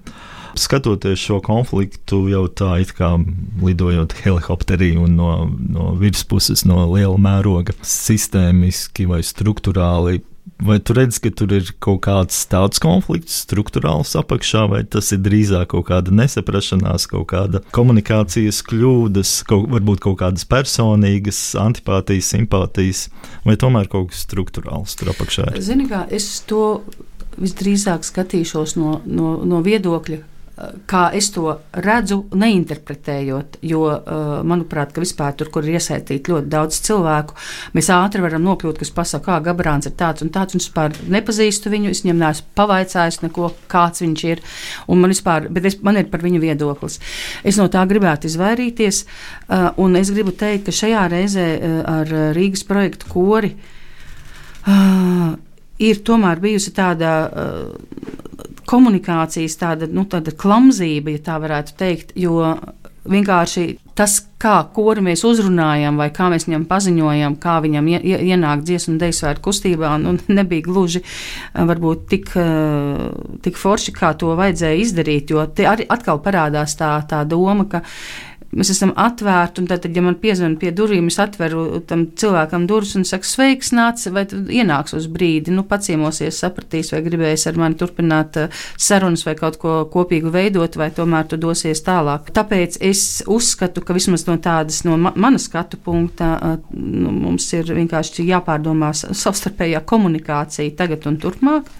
Skatoties 0.54 1.18
šo 1.18 1.40
konfliktu, 1.42 2.20
jau 2.30 2.44
tā 2.46 2.76
it 2.84 2.92
kā 2.94 3.16
lidojot 3.58 4.14
helikopterī 4.22 4.92
un 4.94 5.18
no, 5.18 5.32
no 5.50 5.88
virspuses, 5.98 6.62
no 6.70 6.84
liela 6.92 7.18
mēroga, 7.18 7.74
sistēmiski 7.82 9.08
vai 9.10 9.24
struktūrāli 9.26 10.22
Vai 10.64 10.76
tu 10.80 10.92
redzi, 10.96 11.18
ka 11.24 11.30
tur 11.32 11.52
ir 11.56 11.70
kaut 11.82 12.02
kāds 12.04 12.36
tāds 12.48 12.80
konflikts, 12.80 13.40
struktūrāls 13.46 14.12
apakšā, 14.20 14.66
vai 14.68 14.82
tas 14.84 15.08
ir 15.16 15.22
drīzāk 15.24 15.70
kaut 15.72 15.86
kāda 15.88 16.12
nesaprašanās, 16.14 17.06
kaut 17.10 17.26
kāda 17.32 17.62
komunikācijas 17.74 18.60
kļūdas, 18.68 19.32
kaut, 19.48 19.66
varbūt 19.72 20.02
kaut 20.04 20.18
kādas 20.20 20.44
personīgas 20.48 21.40
antipātijas, 21.60 22.28
simpātijas, 22.36 23.06
vai 23.48 23.56
tomēr 23.60 23.88
kaut 23.92 24.12
kas 24.12 24.24
struktūrāls 24.28 24.96
tur 25.00 25.14
apakšā? 25.14 25.50
Zini, 25.64 25.88
kā 25.90 26.04
es 26.12 26.28
to 26.48 26.84
visdrīzāk 27.40 28.04
skatīšos 28.06 28.76
no, 28.80 28.98
no, 29.04 29.36
no 29.48 29.60
viedokļa, 29.64 30.22
kā 30.86 31.08
es 31.16 31.30
to 31.34 31.56
redzu, 31.82 32.20
neinterpretējot. 32.34 33.58
Jo, 33.66 33.82
uh, 33.90 34.34
manuprāt, 34.46 34.94
vispār 35.00 35.34
tur, 35.38 35.50
kur 35.54 35.66
ir 35.66 35.78
iesaistīti 35.78 36.30
ļoti 36.30 36.50
daudz 36.52 36.78
cilvēku, 36.86 37.34
mēs 37.74 37.90
ātri 37.94 38.22
varam 38.22 38.44
nokļūt, 38.46 38.78
kas 38.82 38.92
pasakā, 38.94 39.24
kā 39.24 39.40
Gabrāns 39.48 39.88
ir 39.90 39.96
tāds 39.98 40.22
un 40.22 40.30
tāds, 40.34 40.54
un 40.54 40.62
es 40.62 40.68
vispār 40.68 40.94
nepazīstu 41.10 41.72
viņu, 41.72 41.90
es 41.94 42.04
viņam 42.04 42.22
neesmu 42.22 42.52
pavaicājis 42.58 43.22
neko, 43.24 43.50
kāds 43.72 44.04
viņš 44.04 44.24
ir, 44.30 44.42
un 44.86 45.02
man 45.02 45.14
vispār, 45.14 45.48
bet 45.54 45.66
es, 45.70 45.78
man 45.82 45.98
ir 45.98 46.06
par 46.12 46.22
viņu 46.24 46.42
viedoklis. 46.44 47.00
Es 47.42 47.58
no 47.58 47.66
tā 47.72 47.82
gribētu 47.90 48.30
izvairīties, 48.30 49.04
uh, 49.48 49.72
un 49.82 49.98
es 49.98 50.12
gribu 50.14 50.36
teikt, 50.38 50.68
ka 50.68 50.78
šajā 50.84 51.08
reizē 51.16 51.48
uh, 51.56 51.80
ar 51.98 52.14
Rīgas 52.36 52.62
projektu 52.68 53.10
kori 53.10 53.54
ir 55.84 56.00
tomēr 56.06 56.40
bijusi 56.42 56.72
tāda 56.76 57.14
komunikācijas 58.68 59.58
tāda, 59.60 59.88
nu, 59.90 60.06
tāda 60.10 60.34
klamzība, 60.36 61.14
ja 61.14 61.24
tā 61.24 61.38
varētu 61.42 61.76
teikt, 61.78 62.14
jo 62.18 62.54
vienkārši 63.04 63.64
tas, 63.94 64.16
kā 64.40 64.56
kuru 64.74 65.02
mēs 65.04 65.22
uzrunājam, 65.28 65.98
vai 66.00 66.08
kā 66.12 66.26
mēs 66.32 66.46
viņam 66.48 66.64
paziņojam, 66.68 67.36
kā 67.40 67.58
viņam 67.64 67.88
ienāk 67.92 68.64
dziesmu 68.66 68.96
deju 69.00 69.16
svētku 69.16 69.50
kustībā, 69.50 69.94
nu, 70.02 70.16
nebija 70.38 70.64
gluži 70.66 71.04
varbūt 71.54 72.06
tik, 72.10 72.32
tik 73.44 73.60
forši, 73.60 73.94
kā 73.96 74.14
to 74.20 74.34
vajadzēja 74.40 74.80
izdarīt, 74.82 75.34
jo 75.34 75.44
te 75.46 75.68
arī 75.70 75.86
atkal 75.88 76.20
parādās 76.24 76.76
tā, 76.80 76.96
tā 77.08 77.22
doma, 77.28 77.68
ka 77.70 77.84
mēs 78.54 78.70
esam 78.74 78.92
atvērti. 79.00 79.62
Un 79.62 79.68
tad, 79.70 79.86
ja 79.88 80.04
man 80.04 80.16
piezvanīja 80.20 80.60
pie 80.60 80.72
durvīm, 80.76 81.08
es 81.12 81.18
atveru 81.22 81.80
tam 81.88 82.06
cilvēkam 82.20 82.66
durvis 82.70 82.94
un 82.98 83.06
saku, 83.08 83.28
sveiks, 83.28 83.72
nāc, 83.76 84.02
vai 84.14 84.24
ienāks 84.30 84.96
uz 84.96 85.08
brīdi, 85.12 85.54
nu, 85.54 85.66
paciemosies, 85.68 86.40
sapratīs, 86.42 86.92
vai 86.94 87.02
gribēs 87.06 87.46
ar 87.50 87.60
mani 87.60 87.78
turpināt 87.80 88.40
uh, 88.40 88.64
sarunas 88.80 89.24
vai 89.26 89.36
kaut 89.38 89.58
ko 89.62 89.76
kopīgu 89.92 90.32
veidot, 90.34 90.78
vai 90.80 90.90
tomēr 90.94 91.28
tu 91.30 91.38
dosies 91.40 91.82
tālāk. 91.86 92.32
Tāpēc 92.34 92.80
es 92.84 93.04
uzskatu, 93.30 93.84
ka 93.84 93.96
vismaz 93.96 94.26
no 94.28 94.38
tādas, 94.42 94.82
no 94.88 94.98
ma 95.00 95.14
mana 95.16 95.40
skatu 95.42 95.80
punkta, 95.80 96.34
uh, 96.38 96.58
nu, 96.74 97.14
mums 97.24 97.50
ir 97.56 97.74
vienkārši 97.74 98.28
jāpārdomā 98.30 98.92
savstarpējā 98.94 99.84
komunikācija 99.88 100.76
tagad 100.78 101.08
un 101.10 101.20
turpmāk. 101.22 101.70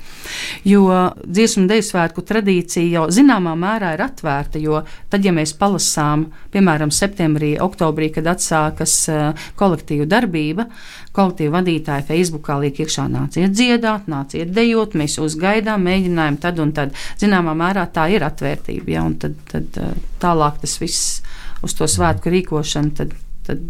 Jo 0.65 1.13
dziesmu 1.25 1.67
deju 1.69 1.85
svētku 1.85 2.25
tradīcija 2.27 2.87
jau 2.99 3.05
zināmā 3.13 3.55
mērā 3.59 3.95
ir 3.97 4.05
atvērta, 4.05 4.61
jo 4.63 4.83
tad, 5.13 5.25
ja 5.27 5.33
mēs 5.35 5.55
palasām, 5.59 6.29
piemēram, 6.55 6.93
septembrī, 6.95 7.55
oktobrī, 7.63 8.11
kad 8.15 8.29
atsākas 8.35 8.97
uh, 9.13 9.47
kolektīva 9.61 10.07
darbība, 10.11 10.69
kolektīva 11.15 11.59
vadītāji 11.59 12.09
Facebookā 12.09 12.59
liek 12.63 12.81
iekšā 12.85 13.07
nāciet 13.13 13.55
dziedāt, 13.55 14.09
nāciet 14.11 14.53
dejot, 14.55 14.97
mēs 14.99 15.19
jūs 15.21 15.39
gaidām, 15.41 15.85
mēģinājām 15.89 16.41
tad 16.43 16.63
un 16.63 16.75
tad. 16.77 16.95
Zināmā 17.21 17.57
mērā 17.59 17.87
tā 17.95 18.09
ir 18.15 18.27
atvērtība, 18.27 18.97
ja, 18.97 19.05
un 19.07 19.19
tad, 19.21 19.37
tad 19.51 19.81
uh, 19.83 19.93
tālāk 20.23 20.63
tas 20.65 20.79
viss 20.83 21.19
uz 21.65 21.77
to 21.77 21.89
svētku 21.91 22.33
rīkošanu, 22.33 22.95
tad, 22.97 23.15
tad, 23.47 23.67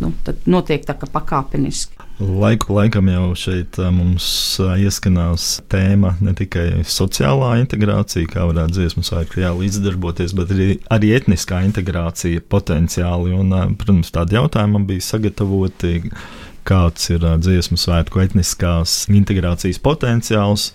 nu, 0.00 0.12
tad 0.26 0.44
notiek 0.50 0.86
tā 0.88 0.96
kā 0.98 1.08
pakāpeniski. 1.12 2.07
Laiku 2.18 2.74
laikam 2.74 3.06
jau 3.06 3.26
šeit 3.38 3.76
mums 3.94 4.26
ieskanās 4.58 5.60
tēma 5.70 6.16
ne 6.18 6.32
tikai 6.34 6.80
sociālā 6.82 7.52
integrācija, 7.60 8.26
kā 8.32 8.42
varētu 8.48 8.74
dziesmu 8.74 9.04
svētku 9.06 9.44
līdzdarboties, 9.60 10.34
bet 10.34 10.50
arī, 10.50 10.66
arī 10.90 11.12
etniskā 11.14 11.60
integrācija 11.68 12.42
potenciāli. 12.50 13.36
Un, 13.38 13.54
protams, 13.78 14.10
tādi 14.10 14.34
jautājumi 14.34 14.74
man 14.74 14.88
bija 14.90 15.06
sagatavoti, 15.12 16.10
kāds 16.66 17.06
ir 17.14 17.22
dziesmu 17.38 17.78
svētku 17.78 18.26
etniskās 18.26 19.04
integrācijas 19.14 19.78
potenciāls 19.78 20.72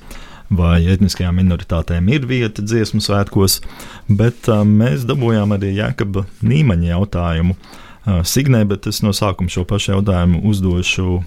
vai 0.54 0.80
etniskajām 0.96 1.42
minoritātēm 1.42 2.08
ir 2.14 2.28
vieta 2.30 2.64
dziesmu 2.64 3.04
svētkos, 3.04 3.60
bet 4.08 4.48
uh, 4.48 4.64
mēs 4.64 5.04
dabūjām 5.10 5.58
arī 5.58 5.76
Jēkaba 5.76 6.24
Nīmaņa 6.46 6.94
jautājumu. 6.94 7.58
Uh, 7.58 7.82
Signē, 8.04 8.66
bet 8.68 8.88
es 8.90 9.00
no 9.06 9.14
sākuma 9.16 9.52
šo 9.52 9.64
pašu 9.68 9.94
jautājumu 9.94 10.42
uzdošu 10.50 11.22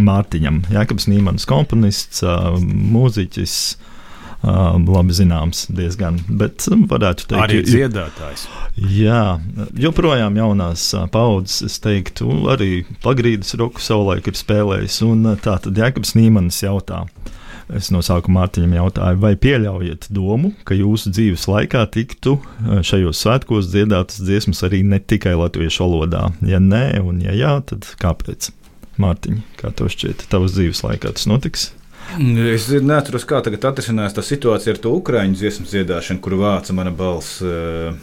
Mārtiņam. 0.00 0.62
Jēkabs 0.72 1.08
Nīmans, 1.12 1.44
komponists, 1.48 2.22
mūziķis. 2.64 3.56
Labi 4.42 5.14
zināms, 5.14 5.68
diezgan. 5.70 6.16
Bet 6.26 6.64
varētu 6.66 7.28
teikt, 7.30 7.42
arī 7.44 7.60
dziedātājs. 7.62 8.48
Jā, 8.90 9.38
joprojām 9.78 10.34
jaunās 10.40 10.88
paudzes, 11.14 11.60
es 11.68 11.76
teiktu, 11.84 12.26
arī 12.50 12.82
pagrīdes 13.04 13.54
roku 13.60 13.78
savulaik 13.78 14.26
ir 14.32 14.40
spēlējis. 14.40 14.96
Un 15.06 15.36
tā 15.44 15.60
tad 15.62 15.78
Jēkabs 15.78 16.16
Nīmanis 16.18 16.58
jautā. 16.64 17.04
Uh, 17.72 17.78
Es 17.78 17.88
no 17.92 18.02
sākuma 18.04 18.42
Mārtiņam 18.42 18.74
jautāju, 18.76 19.18
vai 19.22 19.32
pieļaujat 19.40 20.08
domu, 20.12 20.52
ka 20.68 20.76
jūsu 20.76 21.12
dzīves 21.14 21.46
laikā 21.48 21.84
tiktu 21.94 22.36
eh, 22.36 22.80
šajos 22.84 23.20
svētkos 23.24 23.70
dziedātas 23.72 24.20
dziesmas 24.20 24.60
arī 24.66 24.82
ne 24.84 25.00
tikai 25.00 25.34
latviešu 25.38 25.86
valodā? 25.86 26.26
Ja 26.48 26.60
nē, 26.60 27.00
un 27.00 27.22
ja 27.24 27.36
jā, 27.36 27.54
tad 27.68 27.88
kāpēc? 28.02 28.50
Mārtiņ, 29.00 29.38
kā 29.56 29.70
tev 29.72 29.88
šķiet, 29.92 30.26
tavas 30.28 30.52
dzīves 30.52 30.82
laikā 30.84 31.14
tas 31.16 31.24
notiks? 31.30 31.70
Es 32.52 32.66
neatceros, 32.68 33.24
kā 33.24 33.40
tagad 33.44 33.64
atrisinās 33.70 34.12
tā 34.12 34.24
situācija 34.26 34.74
ar 34.74 34.80
to 34.82 34.92
ukrāņu 34.98 35.38
dziesmu 35.38 35.64
dziedāšanu, 35.70 36.20
kur 36.20 36.36
vāca 36.42 36.76
mana 36.76 36.92
balss, 36.92 37.40
eh, 37.40 37.94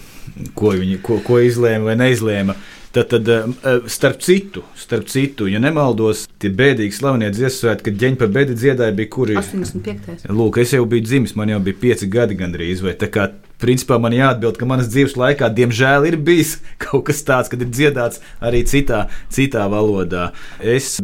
ko 0.58 0.74
viņi 0.74 0.98
ko, 1.06 1.20
ko 1.26 1.38
izlēma 1.46 1.92
vai 1.92 2.00
neizlēma. 2.00 2.58
Tad, 2.92 3.06
tad 3.12 3.28
eh, 3.30 3.44
starp 3.86 4.22
citu, 4.26 4.64
starp 4.76 5.06
citu, 5.08 5.46
ja 5.46 5.60
nemaldos, 5.62 6.24
tie 6.42 6.50
bēdīgi 6.50 6.96
slavenie 6.98 7.28
dziesmu 7.30 7.60
svētki, 7.60 7.86
kad 7.86 8.00
ģeņi 8.02 8.18
par 8.18 8.32
bēdi 8.34 8.56
dziedāja, 8.58 8.96
bija 8.98 9.12
kuri? 9.14 9.36
85. 9.38 10.24
Lūk, 10.34 10.58
es 10.64 10.74
jau 10.74 10.88
biju 10.90 11.06
dzimis, 11.06 11.36
man 11.38 11.54
jau 11.54 11.60
bija 11.68 11.78
pieci 11.84 12.10
gadi 12.10 12.38
gandrīz, 12.40 12.82
vai 12.82 12.96
tā 12.98 13.12
kā 13.14 13.28
principā 13.62 14.00
man 14.02 14.16
jāatbild, 14.18 14.58
ka 14.58 14.66
manas 14.70 14.90
dzīves 14.90 15.14
laikā, 15.22 15.52
diemžēl, 15.54 16.08
ir 16.10 16.18
bijis 16.18 16.56
kaut 16.84 17.06
kas 17.12 17.22
tāds, 17.28 17.52
kad 17.54 17.62
ir 17.62 17.70
dziedāts 17.70 18.24
arī 18.42 18.64
citā, 18.66 19.04
citā 19.30 19.68
valodā. 19.70 20.32
Es 20.58 20.96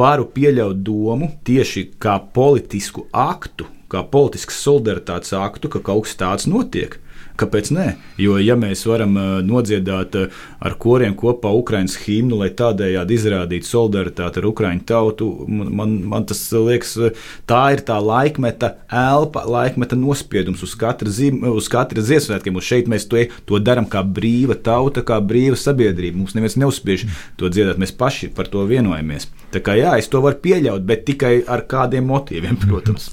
varu 0.00 0.30
pieļaut 0.32 0.80
domu 0.86 1.34
tieši 1.44 1.90
kā 2.00 2.16
politisku 2.32 3.04
aktu, 3.12 3.68
kā 3.92 4.00
politiskas 4.08 4.62
solidaritātes 4.64 5.36
aktu, 5.36 5.68
ka 5.76 5.84
kaut 5.84 6.08
kas 6.08 6.16
tāds 6.24 6.48
notiek. 6.48 6.96
Kāpēc 7.38 7.68
nē? 7.70 7.86
Jo, 8.18 8.34
ja 8.42 8.56
mēs 8.58 8.80
varam 8.88 9.12
uh, 9.14 9.26
nodziedāt 9.46 10.16
uh, 10.18 10.40
ar 10.58 10.74
koriem 10.82 11.14
kopā 11.18 11.52
Ukraiņas 11.54 11.94
himnu, 12.02 12.40
lai 12.40 12.48
tādējādi 12.58 13.14
izrādītu 13.14 13.68
solidaritāti 13.68 14.40
ar 14.40 14.48
Ukraiņu 14.50 14.82
tautu, 14.88 15.28
man, 15.46 15.94
man 16.10 16.26
tas 16.26 16.40
liekas, 16.50 16.96
uh, 16.98 17.28
tā 17.46 17.62
ir 17.76 17.84
tā 17.86 18.00
laikmeta 18.02 18.72
elpa, 18.90 19.44
laikmeta 19.46 19.98
nospiedums 19.98 20.66
uz 20.66 20.74
katra, 20.78 21.14
zīm, 21.14 21.44
uz 21.52 21.70
katra 21.70 22.02
Ziemassvētkiem. 22.02 22.58
Šeit 22.58 22.90
mēs 22.90 23.06
to, 23.06 23.22
to 23.46 23.62
darām 23.62 23.86
kā 23.86 24.02
brīva 24.02 24.58
tauta, 24.58 25.06
kā 25.06 25.20
brīva 25.22 25.54
sabiedrība. 25.58 26.18
Mums 26.18 26.34
neviens 26.34 26.58
neuzspiež 26.58 27.06
to 27.38 27.52
dziedāt, 27.54 27.78
mēs 27.78 27.94
paši 27.94 28.32
par 28.34 28.50
to 28.50 28.66
vienojamies. 28.66 29.30
Tā 29.48 29.62
kā 29.64 29.78
jā, 29.78 29.94
es 29.96 30.10
to 30.12 30.20
varu 30.20 30.36
pieļaut, 30.44 30.84
bet 30.84 31.06
tikai 31.08 31.38
ar 31.48 31.62
kādiem 31.70 32.04
motīviem, 32.10 32.58
protams. 32.60 33.08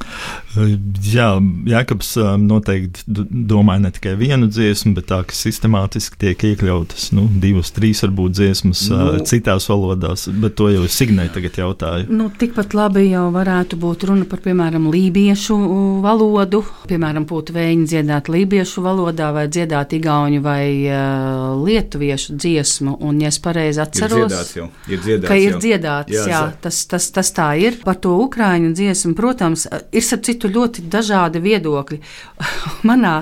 Jā, 0.55 1.29
Jākaps 1.67 2.13
noteikti 2.39 3.05
domāja 3.07 3.85
ne 3.85 3.91
tikai 3.95 4.15
vienu 4.19 4.49
dziesmu, 4.51 4.93
bet 4.97 5.07
tā, 5.11 5.21
ka 5.27 5.35
sistemātiski 5.35 6.19
tiek 6.19 6.45
iekļautas 6.51 7.09
nu, 7.15 7.25
divas, 7.43 7.71
trīs 7.75 8.03
varbūt 8.03 8.35
dziesmas 8.35 8.85
nu, 8.91 8.99
citās 9.27 9.67
valodās, 9.71 10.27
bet 10.43 10.57
to 10.59 10.67
jau 10.73 10.83
Signē 10.91 11.29
tagad 11.35 11.59
jautāju. 11.59 12.09
Nu, 12.11 12.27
tikpat 12.31 12.75
labi 12.75 13.07
jau 13.09 13.29
varētu 13.35 13.79
būt 13.79 14.05
runa 14.09 14.27
par, 14.29 14.43
piemēram, 14.43 14.89
lībiešu 14.91 15.57
valodu. 16.03 16.61
Piemēram, 16.89 17.27
būtu 17.27 17.55
vēņi 17.55 17.87
dziedāt 17.91 18.31
lībiešu 18.31 18.83
valodā 18.85 19.31
vai 19.35 19.47
dziedāt 19.51 19.95
igauņu 19.97 20.43
vai 20.43 20.67
uh, 20.83 21.55
lietuviešu 21.63 22.35
dziesmu. 22.39 22.97
Un, 23.07 23.23
ja 23.23 23.31
es 23.31 23.39
pareizi 23.43 23.83
atceros, 23.83 24.19
ir 24.19 24.35
dziedāts 24.35 24.55
jau, 24.59 24.69
ir 24.91 25.03
dziedāts 25.03 25.31
ka 25.31 25.39
ir 25.39 25.59
dziedāts, 25.63 26.15
jā, 26.15 26.24
jā 26.29 26.41
tas, 26.61 26.81
tas, 26.89 27.07
tas 27.15 27.31
tā 27.35 27.47
ir. 27.61 27.79
Par 27.85 27.99
to 28.01 28.15
ukraiņu 28.23 28.73
dziesmu, 28.77 29.13
protams, 29.17 29.67
ir 29.91 30.05
starp 30.05 30.25
citu 30.27 30.51
ļoti 30.51 30.85
dažādi 30.91 31.41
viedokļi. 31.43 32.01
Manā 32.89 33.15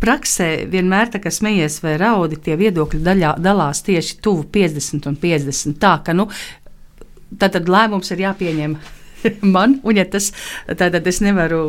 praksē 0.00 0.50
vienmēr 0.70 1.12
tā 1.14 1.20
kā 1.22 1.32
smejies 1.34 1.80
vai 1.84 1.96
raudi, 2.00 2.40
tie 2.40 2.56
viedokļi 2.60 3.02
daļā, 3.06 3.34
dalās 3.42 3.84
tieši 3.86 4.20
tuvu 4.24 4.46
50 4.52 5.10
un 5.10 5.18
50. 5.20 5.78
Tā 5.82 5.98
ka 6.06 6.16
nu, 6.16 6.30
tad, 7.36 7.52
tad 7.56 7.68
lēmums 7.70 8.12
ir 8.14 8.26
jāpieņem 8.26 8.78
man, 9.56 9.78
un 9.82 10.00
ja 10.00 10.06
tas 10.10 10.30
tad 10.78 11.06
es 11.06 11.20
nevaru, 11.24 11.60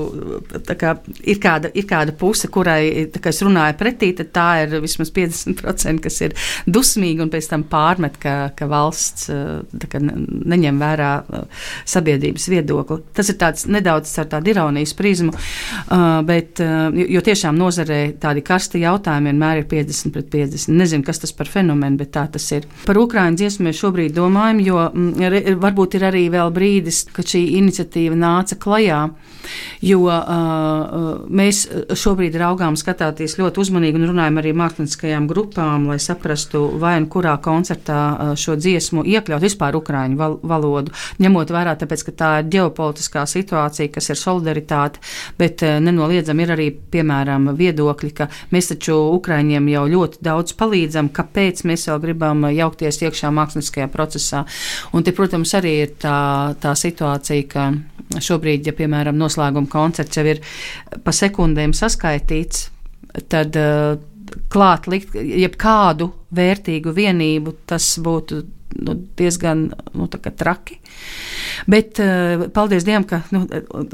kā, 0.79 0.95
ir, 1.23 1.39
kāda, 1.41 1.71
ir 1.77 1.87
kāda 1.89 2.15
puse, 2.17 2.49
kurai 2.51 3.07
kā 3.11 3.31
es 3.31 3.41
runāju 3.43 3.77
pretī, 3.79 4.11
tad 4.17 4.31
tā 4.35 4.47
ir 4.63 4.77
vismaz 4.83 5.11
50%, 5.15 6.03
kas 6.03 6.21
ir 6.27 6.35
dusmīgi 6.69 7.25
un 7.25 7.31
pēc 7.33 7.49
tam 7.51 7.65
pārmet, 7.71 8.19
ka, 8.21 8.35
ka 8.57 8.69
valsts 8.71 9.29
kā, 9.91 10.01
neņem 10.01 10.81
vērā 10.81 11.11
sabiedrības 11.89 12.47
viedokli. 12.51 13.01
Tas 13.17 13.31
ir 13.31 13.39
tāds 13.41 13.67
nedaudz 13.71 14.13
ar 14.21 14.29
tādu 14.31 14.53
ironijas 14.53 14.93
prizmu, 14.97 15.33
bet, 16.27 16.61
jo 16.61 17.25
tiešām 17.25 17.57
nozarē 17.59 18.01
tādi 18.21 18.43
karsti 18.45 18.83
jautājumi 18.85 19.31
vienmēr 19.31 19.61
ir 19.61 19.67
50 19.71 20.13
pret 20.15 20.29
50. 20.33 20.75
Nezinu, 20.75 21.05
kas 21.07 21.21
tas 21.23 21.33
par 21.35 21.49
fenomenu, 21.49 21.99
bet 22.01 22.13
tā 22.15 22.25
tas 22.31 22.45
ir. 22.55 22.67
Par 22.85 22.99
Ukraiņu 22.99 23.39
dziesmu 23.39 23.67
mēs 23.67 23.79
šobrīd 23.81 24.15
domājam, 24.15 24.61
jo 24.65 24.85
varbūt 25.61 25.97
ir 25.99 26.07
arī 26.11 26.25
vēl 26.33 26.51
brīdis, 26.53 27.03
kad 27.15 27.27
šī 27.31 27.40
šī 27.41 27.57
iniciatīva 27.59 28.17
nāca 28.17 28.57
klajā. 28.59 29.09
Jo 29.81 30.05
uh, 30.05 31.25
mēs 31.33 31.63
šobrīd 31.97 32.35
raugām, 32.37 32.75
skatāties 32.77 33.39
ļoti 33.39 33.63
uzmanīgi 33.63 33.97
un 33.97 34.11
runājam 34.11 34.37
arī 34.37 34.51
mākslinieckajām 34.53 35.25
grupām, 35.27 35.87
lai 35.89 35.97
saprastu, 35.99 36.77
vai 36.79 36.99
un 37.01 37.07
kurā 37.09 37.33
koncertā 37.41 38.01
uh, 38.11 38.33
šo 38.37 38.55
dziesmu 38.61 39.01
iekļaut 39.01 39.41
vispār 39.41 39.75
ukraiņu 39.79 40.19
val 40.19 40.37
valodu, 40.45 40.93
ņemot 41.21 41.53
vērā, 41.55 41.73
tāpēc, 41.81 42.03
ka 42.05 42.13
tā 42.19 42.29
ir 42.41 42.51
ģeopolitiskā 42.53 43.25
situācija, 43.25 43.89
kas 43.95 44.11
ir 44.13 44.21
solidaritāte, 44.21 45.01
bet 45.41 45.65
uh, 45.65 45.79
nenoliedzam 45.81 46.39
ir 46.45 46.53
arī, 46.53 46.69
piemēram, 46.93 47.49
viedokļi, 47.57 48.11
ka 48.21 48.29
mēs 48.53 48.69
taču 48.75 48.99
ukraiņiem 49.17 49.71
jau 49.73 49.87
ļoti 49.95 50.21
daudz 50.29 50.55
palīdzam, 50.61 51.09
kāpēc 51.17 51.65
mēs 51.65 51.87
vēl 51.89 52.03
gribam 52.05 52.45
jaukties 52.53 53.01
iekšā 53.07 53.33
mākslinieckajā 53.33 53.89
procesā. 53.89 54.45
Un 54.93 55.01
te, 55.01 55.17
protams, 55.17 55.57
arī 55.57 55.75
ir 55.87 55.97
tā, 56.05 56.21
tā 56.61 56.77
situācija 56.77 57.30
situācija, 57.31 57.47
ka 58.11 58.19
šobrīd, 58.21 58.67
ja 58.67 58.73
piemēram 58.75 59.17
noslēguma 59.17 59.69
koncerts 59.71 60.17
jau 60.17 60.25
ir 60.27 60.41
pa 61.03 61.11
sekundēm 61.11 61.73
saskaitīts, 61.73 62.69
tad 63.29 63.55
uh, 63.55 63.97
klāt 64.51 64.87
likt 64.87 65.15
jebkādu 65.15 66.11
vērtīgu 66.31 66.93
vienību, 66.95 67.55
tas 67.65 67.97
būtu 67.99 68.43
nu, 68.75 68.95
diezgan 69.17 69.69
nu, 69.93 70.07
traki. 70.07 70.77
Bet 71.69 71.99
uh, 72.01 72.47
paldies 72.53 72.85
Dievam, 72.87 73.03
ka 73.07 73.21
nu, 73.33 73.43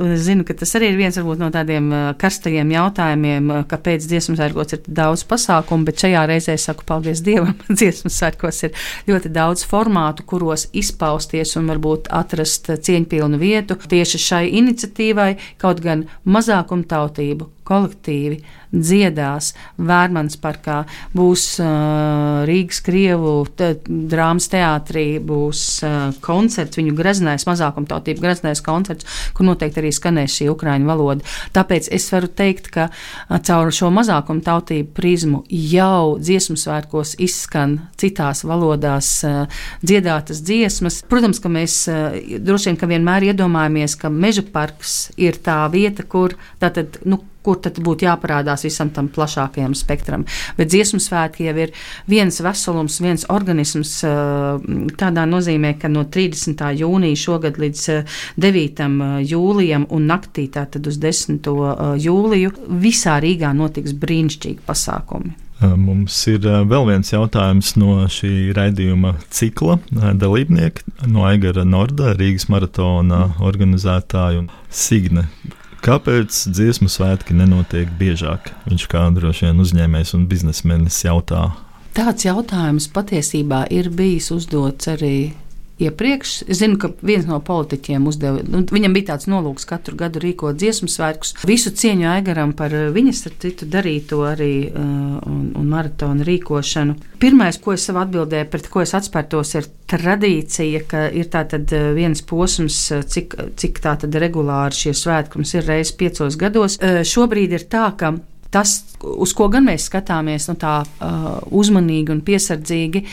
es 0.06 0.26
zinu, 0.28 0.46
ka 0.48 0.56
tas 0.58 0.72
arī 0.78 0.92
ir 0.92 1.00
viens 1.00 1.18
varbūt, 1.18 1.40
no 1.42 1.50
tādiem 1.54 1.90
uh, 1.92 2.04
karstajiem 2.20 2.72
jautājumiem, 2.72 3.50
uh, 3.52 3.64
kāpēc 3.70 4.06
dziesmu 4.08 4.38
sērkos 4.40 4.78
ir 4.78 4.84
daudz 4.88 5.26
pasākumu, 5.28 5.88
bet 5.88 6.04
šajā 6.04 6.24
reizē 6.30 6.56
es 6.58 6.68
saku 6.70 6.88
paldies 6.88 7.24
Dievam. 7.26 7.56
dziesmu 7.80 8.12
sērkos 8.14 8.64
ir 8.68 8.88
ļoti 9.10 9.34
daudz 9.36 9.66
formātu, 9.68 10.28
kuros 10.30 10.68
izpausties 10.78 11.56
un 11.60 11.72
varbūt 11.74 12.12
atrast 12.14 12.72
cieņpilnu 12.88 13.42
vietu 13.42 13.80
tieši 13.88 14.24
šai 14.30 14.46
iniciatīvai, 14.62 15.32
kaut 15.62 15.84
gan 15.84 16.08
mazākumtautību 16.28 17.52
kolektīvi 17.68 18.40
dziedās 18.78 19.54
Vērmans 19.78 20.38
parkā, 20.42 20.82
būs 21.16 21.46
uh, 21.62 22.44
Rīgas 22.48 22.82
Krievu 22.86 23.34
te, 23.58 23.74
drāmas 23.88 24.50
teātrī, 24.52 25.06
būs 25.24 25.64
uh, 25.86 25.98
koncerts, 26.24 26.80
viņu 26.80 26.96
greznais, 26.98 27.48
mazākumtautību 27.50 28.24
greznais 28.24 28.62
koncerts, 28.66 29.08
kur 29.38 29.48
noteikti 29.50 29.82
arī 29.82 29.94
skanēs 29.96 30.38
šī 30.40 30.50
ukraiņu 30.54 30.90
valoda. 30.90 31.26
Tāpēc 31.56 31.90
es 31.96 32.08
varu 32.14 32.30
teikt, 32.30 32.70
ka 32.74 32.90
uh, 32.92 33.40
caur 33.40 33.72
šo 33.74 33.92
mazākumtautību 33.96 34.94
prizmu 34.98 35.44
jau 35.50 36.18
dziesmu 36.22 36.58
svētkos 36.60 37.16
izskan 37.24 37.80
citās 37.98 38.44
valodās 38.48 39.12
uh, 39.28 39.64
dziedātas 39.82 40.44
dziesmas. 40.46 41.02
Protams, 41.10 41.42
ka 41.44 41.52
mēs 41.52 41.80
uh, 41.92 42.18
droši 42.44 42.76
vien 42.78 42.98
vienmēr 42.98 43.30
iedomājamies, 43.32 43.96
ka 44.00 44.12
meža 44.12 44.44
parks 44.52 45.12
ir 45.18 45.38
tā 45.44 45.64
vieta, 45.72 46.04
kur 46.04 46.36
tātad, 46.62 47.00
nu, 47.06 47.22
kur 47.48 47.62
tad 47.64 47.80
būtu 47.84 48.10
jāparādās 48.10 48.68
visam 48.68 48.92
tam 48.92 49.08
plašākajam 49.16 49.76
spektram. 49.78 50.28
Bet 50.60 50.74
dziesmu 50.74 51.00
svētki 51.00 51.48
jau 51.48 51.56
ir 51.64 51.72
viens 52.12 52.42
veselums, 52.44 53.00
viens 53.04 53.24
organisms 53.32 53.94
tādā 55.00 55.26
nozīmē, 55.30 55.78
ka 55.80 55.88
no 55.92 56.04
30. 56.12 56.66
jūnija 56.84 57.24
šogad 57.24 57.60
līdz 57.62 57.88
9. 58.44 58.86
jūlijam 59.32 59.88
un 59.96 60.12
naktī, 60.12 60.50
tātad 60.52 60.88
uz 60.92 61.00
10. 61.00 61.48
jūliju, 62.04 62.56
visā 62.84 63.18
Rīgā 63.24 63.56
notiks 63.56 63.96
brīnišķīgi 63.98 64.66
pasākumi. 64.68 65.38
Mums 65.58 66.20
ir 66.30 66.44
vēl 66.46 66.84
viens 66.86 67.10
jautājums 67.10 67.72
no 67.82 68.04
šī 68.14 68.52
raidījuma 68.54 69.16
cikla 69.34 69.80
dalībnieka, 69.90 70.84
no 71.10 71.26
Aigara 71.26 71.64
Norda, 71.66 72.12
Rīgas 72.18 72.46
maratona 72.54 73.24
organizētāja 73.42 74.44
un 74.44 74.52
Signe. 74.70 75.26
Kāpēc 75.86 76.40
dziesmu 76.52 76.90
svētki 76.92 77.36
nenotiek 77.38 77.90
biežāk? 78.00 78.52
Viņš 78.68 78.86
kā 78.92 79.06
droši 79.14 79.48
vien 79.48 79.64
uzņēmējs 79.64 80.14
un 80.18 80.26
biznesmenis 80.30 81.04
jautā. 81.06 81.52
Tāds 81.98 82.26
jautājums 82.28 82.90
patiesībā 82.94 83.64
ir 83.74 83.90
bijis 83.94 84.30
uzdots 84.36 84.90
arī 84.92 85.34
iepriekš. 85.82 86.34
Es 86.50 86.62
zinu, 86.62 86.78
ka 86.82 86.90
viens 87.06 87.28
no 87.30 87.40
politiķiem 87.44 88.08
uzdeva, 88.10 88.42
nu, 88.48 88.64
viņam 88.72 88.96
bija 88.96 89.12
tāds 89.14 89.30
nolūks 89.30 89.68
katru 89.70 89.98
gadu 90.00 90.22
rīkot 90.24 90.58
dziesmu 90.58 90.90
svētkus. 90.92 91.36
Visu 91.48 91.74
cieņu 91.74 92.08
Aigaram 92.12 92.54
par 92.58 92.74
uh, 92.74 92.88
viņas 92.94 93.26
ar 93.30 93.36
citu 93.44 93.68
darīto 93.70 94.24
arī 94.28 94.52
uh, 94.68 94.78
un, 95.28 95.52
un 95.58 95.68
maratonu 95.72 96.26
rīkošanu. 96.28 96.98
Pirmais, 97.22 97.60
ko 97.62 97.76
es 97.78 97.86
savā 97.88 98.06
atbildē, 98.08 98.44
pret 98.50 98.70
ko 98.74 98.84
es 98.86 98.96
atspērtos, 98.98 99.54
ir 99.58 99.70
tradīcija, 99.90 100.84
ka 100.90 101.06
ir 101.14 101.30
tātad 101.34 101.70
uh, 101.76 101.92
viens 101.98 102.24
posms, 102.26 102.80
uh, 102.96 103.06
cik, 103.06 103.38
cik 103.60 103.84
tātad 103.84 104.18
regulāri 104.18 104.82
šie 104.86 104.96
svētki 104.98 105.42
mums 105.42 105.54
ir 105.58 105.68
reizes 105.68 105.96
piecos 105.98 106.40
gados. 106.40 106.80
Šobrīd 107.08 107.54
ir 107.54 107.66
tā, 107.70 107.90
ka 107.98 108.16
tas, 108.52 108.82
uz 109.04 109.34
ko 109.38 109.48
gan 109.52 109.66
mēs 109.68 109.88
skatāmies 109.90 110.48
nu, 110.50 110.56
tā 110.60 110.80
uh, 110.84 111.28
uzmanīgi 111.54 112.14
un 112.14 112.22
piesardzīgi, 112.26 113.04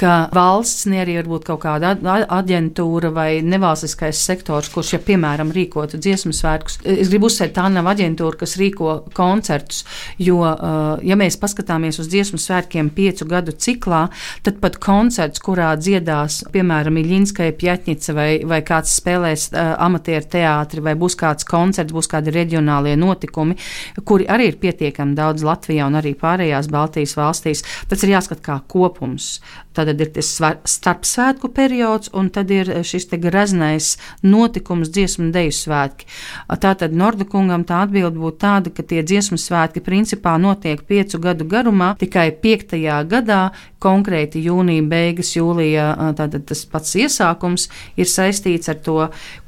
ka 0.00 0.14
valsts, 0.34 0.86
ne 0.90 1.00
arī 1.02 1.16
varbūt 1.20 1.46
kaut 1.48 1.62
kāda 1.64 1.94
aģentūra 2.40 3.12
vai 3.14 3.28
nevalstiskais 3.46 4.20
sektors, 4.26 4.70
kurš, 4.72 4.94
ja 4.96 5.00
piemēram, 5.04 5.52
rīkotu 5.54 6.00
dziesmu 6.00 6.34
svētkus, 6.36 6.80
es 6.84 7.12
gribu 7.12 7.30
uzsvērt, 7.30 7.54
tā 7.56 7.68
nav 7.72 7.88
aģentūra, 7.92 8.40
kas 8.42 8.56
rīko 8.60 8.96
koncertus, 9.16 9.84
jo, 10.18 10.40
uh, 10.42 10.98
ja 11.06 11.18
mēs 11.20 11.38
paskatāmies 11.40 12.00
uz 12.02 12.10
dziesmu 12.10 12.40
svētkiem 12.40 12.90
piecu 12.94 13.28
gadu 13.30 13.54
ciklā, 13.54 14.06
tad 14.46 14.60
pat 14.62 14.80
koncerts, 14.82 15.42
kurā 15.44 15.72
dziedās, 15.80 16.42
piemēram, 16.52 16.98
Iļņinskai 17.00 17.52
Pjatņica 17.56 18.14
vai, 18.16 18.28
vai 18.48 18.60
kāds 18.66 18.98
spēlēs 18.98 19.48
uh, 19.54 19.72
amatieru 19.86 20.28
teātri 20.34 20.84
vai 20.84 20.96
būs 20.98 21.16
kāds 21.20 21.46
koncerts, 21.48 21.94
būs 21.94 22.10
kādi 22.10 22.34
reģionālie 22.34 22.96
notikumi, 23.00 23.56
kuri 24.04 24.26
arī 24.30 24.50
ir 24.50 24.60
pietiekami 24.60 24.79
daudz 25.14 25.44
Latvijā 25.44 25.86
un 25.86 25.98
arī 26.00 26.14
pārējās 26.18 26.70
Baltijas 26.70 27.16
valstīs. 27.16 27.64
Tas 27.88 28.02
ir 28.02 28.14
jāskat 28.14 28.40
kā 28.44 28.60
kopums. 28.66 29.40
Tad 29.72 29.92
ir 29.92 30.10
tas 30.10 30.26
starpsvētku 30.66 31.52
periods, 31.54 32.10
un 32.12 32.30
tad 32.34 32.50
ir 32.50 32.82
šis 32.82 33.06
graznais 33.22 33.96
notikums, 34.22 34.90
dziesmu 34.90 35.28
un 35.28 35.32
deju 35.32 35.54
svētki. 35.54 36.08
Tātad 36.48 36.92
Nordakungam 36.96 37.64
tā 37.64 37.84
atbilde 37.84 38.18
būtu 38.18 38.40
tāda, 38.42 38.72
ka 38.74 38.82
tie 38.82 39.04
dziesmu 39.06 39.38
svētki 39.38 39.80
principā 39.84 40.36
notiek 40.42 40.82
piecu 40.82 41.20
gadu 41.22 41.46
garumā, 41.46 41.94
tikai 42.00 42.30
piektajā 42.42 43.04
gadā, 43.10 43.50
konkrēti 43.78 44.42
jūnija 44.44 44.84
beigas, 44.90 45.36
jūlijā, 45.36 46.14
tātad 46.18 46.48
tas 46.50 46.64
pats 46.66 46.96
iesākums 46.98 47.68
ir 47.96 48.10
saistīts 48.10 48.68
ar 48.68 48.80
to 48.82 48.98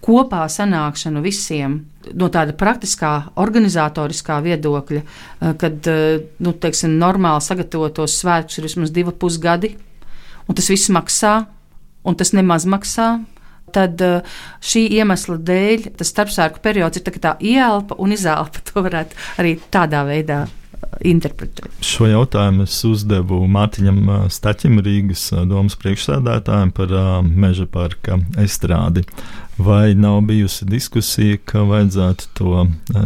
kopā 0.05 0.47
sanākšanu 0.49 1.23
visiem 1.25 1.83
no 2.19 2.29
tāda 2.33 2.55
praktiskā, 2.59 3.13
organizatoriskā 3.43 4.41
viedokļa, 4.45 5.03
kad 5.61 5.89
nu, 6.43 6.53
teiksim, 6.63 6.99
normāli 6.99 7.45
sagatavotos 7.45 8.19
svētkus 8.21 8.59
ir 8.59 8.69
vismaz 8.69 8.93
divi 8.95 9.15
pusgadi 9.15 9.75
un 10.49 10.59
tas 10.59 10.71
viss 10.73 10.91
maksā, 10.93 11.35
un 12.05 12.19
tas 12.19 12.33
nemaz 12.35 12.67
maksā, 12.69 13.11
tad 13.73 14.03
eh, 14.05 14.35
šī 14.65 14.87
iemesla 14.99 15.39
dēļ 15.41 15.93
tas 15.99 16.11
starpsārku 16.13 16.63
periods 16.65 16.99
ir 16.99 17.07
tā, 17.07 17.15
tā 17.29 17.37
ielpa 17.41 17.99
un 18.03 18.15
izelpa. 18.17 18.63
To 18.73 18.85
varētu 18.85 19.17
arī 19.41 19.57
tādā 19.73 20.03
veidā 20.09 20.43
eh, 20.47 20.62
interpretēt. 21.01 21.71
Šo 21.85 22.09
jautājumu 22.11 22.67
es 22.67 22.79
uzdevu 22.89 23.43
Mārtiņam 23.51 24.29
Staķim, 24.33 24.81
Rīgas 24.85 25.29
domas 25.49 25.79
priekšsēdētājiem 25.81 26.75
par 26.77 26.97
meža 27.27 27.69
parka 27.71 28.19
estrādi. 28.41 29.07
Vai 29.63 29.93
nav 29.95 30.23
bijusi 30.27 30.65
diskusija, 30.65 31.37
ka 31.45 31.61
vajadzētu 31.69 32.29
to 32.39 32.63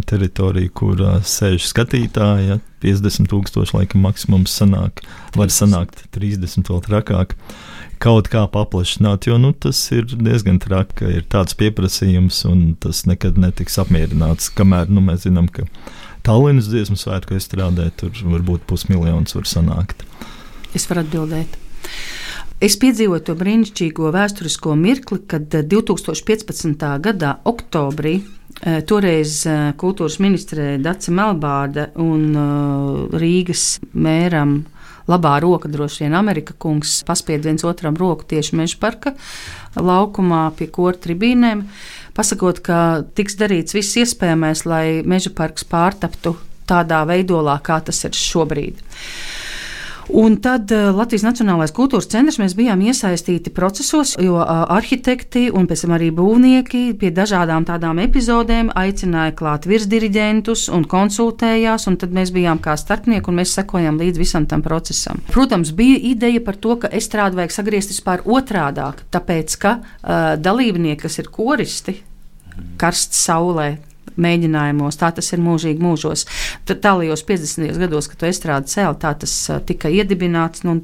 teritoriju, 0.07 0.71
kur 0.79 1.03
sēž 1.27 1.67
skatītāji, 1.67 2.53
ja 2.53 2.59
50 2.85 3.27
tūkstoši 3.33 3.75
laikam 3.75 4.07
maksimums 4.07 4.55
sanāk, 4.55 5.03
var 5.35 5.51
sanākt 5.51 6.05
30 6.15 6.71
vēl 6.71 6.85
trakāk, 6.87 7.35
kaut 8.03 8.31
kā 8.31 8.45
paplašināt, 8.53 9.27
jo 9.27 9.41
nu, 9.43 9.53
tas 9.53 9.81
ir 9.95 10.07
diezgan 10.13 10.61
traki, 10.63 10.99
ka 11.01 11.13
ir 11.19 11.27
tāds 11.33 11.57
pieprasījums 11.59 12.45
un 12.49 12.67
tas 12.81 13.05
nekad 13.11 13.41
netiks 13.43 13.81
apmierināts, 13.83 14.53
kamēr 14.55 14.93
nu, 14.93 15.03
mēs 15.05 15.27
zinām, 15.27 15.51
ka 15.51 15.67
Tallinas 16.25 16.71
dziesmu 16.71 16.97
svētku 16.97 17.37
strādē, 17.43 17.91
tur 17.99 18.15
varbūt 18.25 18.65
pusmiljons 18.71 19.37
var 19.37 19.49
sanākt. 19.51 20.07
Es 20.77 20.89
varu 20.91 21.05
atbildēt. 21.05 21.61
Es 22.57 22.79
piedzīvoju 22.81 23.21
to 23.21 23.35
brīnišķīgo 23.37 24.11
vēsturisko 24.15 24.73
mirkli, 24.81 25.21
kad 25.29 25.53
2015. 25.53 26.73
Eh, 26.73 26.95
gada 27.05 27.35
oktobrī 27.45 28.15
eh, 28.17 28.81
toreiz 28.89 29.43
eh, 29.45 29.75
kultūras 29.77 30.17
ministrē 30.25 30.79
Dace 30.81 31.13
Melbārda 31.13 31.91
un 32.01 32.33
Rīgas 33.13 33.77
mēram 33.93 34.63
labā 35.07 35.37
roka, 35.45 35.69
droši 35.69 36.07
vien 36.07 36.17
Amerika 36.17 36.57
kungs, 36.59 37.03
paspied 37.07 37.45
viens 37.45 37.65
otram 37.69 37.95
roku 38.01 38.25
tieši 38.27 38.57
meža 38.57 38.81
parka 38.81 39.13
laukumā 39.77 40.49
pie 40.57 40.71
kora 40.73 40.97
tribīnēm, 40.97 41.67
pasakot, 42.17 42.61
ka 42.65 42.81
tiks 43.17 43.37
darīts 43.39 43.77
viss 43.77 43.97
iespējamais, 44.01 44.65
lai 44.69 44.85
meža 45.07 45.33
parks 45.37 45.67
pārtaptu 45.69 46.37
tādā 46.67 47.05
veidolā, 47.09 47.59
kā 47.63 47.79
tas 47.85 48.03
ir 48.09 48.17
šobrīd. 48.17 48.81
Un 50.09 50.37
tad 50.39 50.71
uh, 50.71 50.93
Latvijas 50.95 51.25
Nacionālais 51.27 51.73
kultūras 51.75 52.07
centrs 52.11 52.39
mēs 52.39 52.55
bijām 52.55 52.83
iesaistīti 52.87 53.51
procesos, 53.55 54.15
jo 54.23 54.37
uh, 54.39 54.63
arhitekti 54.77 55.49
un 55.51 55.67
pēc 55.67 55.83
tam 55.83 55.97
arī 55.97 56.13
būvnieki 56.15 56.83
pie 57.01 57.11
dažādām 57.15 57.67
tādām 57.67 57.99
epizodēm 58.05 58.71
aicināja 58.79 59.35
klāt 59.39 59.67
virsdiriģentus 59.67 60.69
un 60.75 60.87
konsultējās, 60.87 61.89
un 61.91 61.99
tad 61.99 62.15
mēs 62.15 62.31
bijām 62.35 62.63
kā 62.63 62.77
starpnieki 62.79 63.33
un 63.33 63.41
mēs 63.41 63.57
sekojām 63.59 63.99
līdz 64.03 64.23
visam 64.23 64.47
tam 64.47 64.63
procesam. 64.63 65.23
Protams, 65.33 65.75
bija 65.75 65.99
ideja 66.13 66.45
par 66.45 66.61
to, 66.63 66.79
ka 66.85 66.93
estrādi 66.95 67.41
vajag 67.41 67.57
sagriezt 67.57 67.95
vispār 67.95 68.23
otrādāk, 68.23 69.03
tāpēc 69.11 69.59
ka 69.63 69.79
uh, 69.81 70.37
dalībnieki, 70.39 71.03
kas 71.03 71.19
ir 71.19 71.33
koristi, 71.35 71.99
karsts 72.81 73.27
saulē, 73.27 73.75
mēģinājumos, 74.21 74.99
tā 75.01 75.13
tas 75.17 75.33
ir 75.33 75.43
mūžīgi 75.45 75.83
mūžos. 75.83 76.27
Tālajos 76.67 77.25
50. 77.29 77.79
gados, 77.81 78.11
kad 78.11 78.21
to 78.23 78.31
estrādi 78.31 78.73
cēlā, 78.73 78.95
tā 79.01 79.15
tas 79.23 79.35
tika 79.69 79.93
iedibināts. 79.93 80.65
Nu 80.67 80.79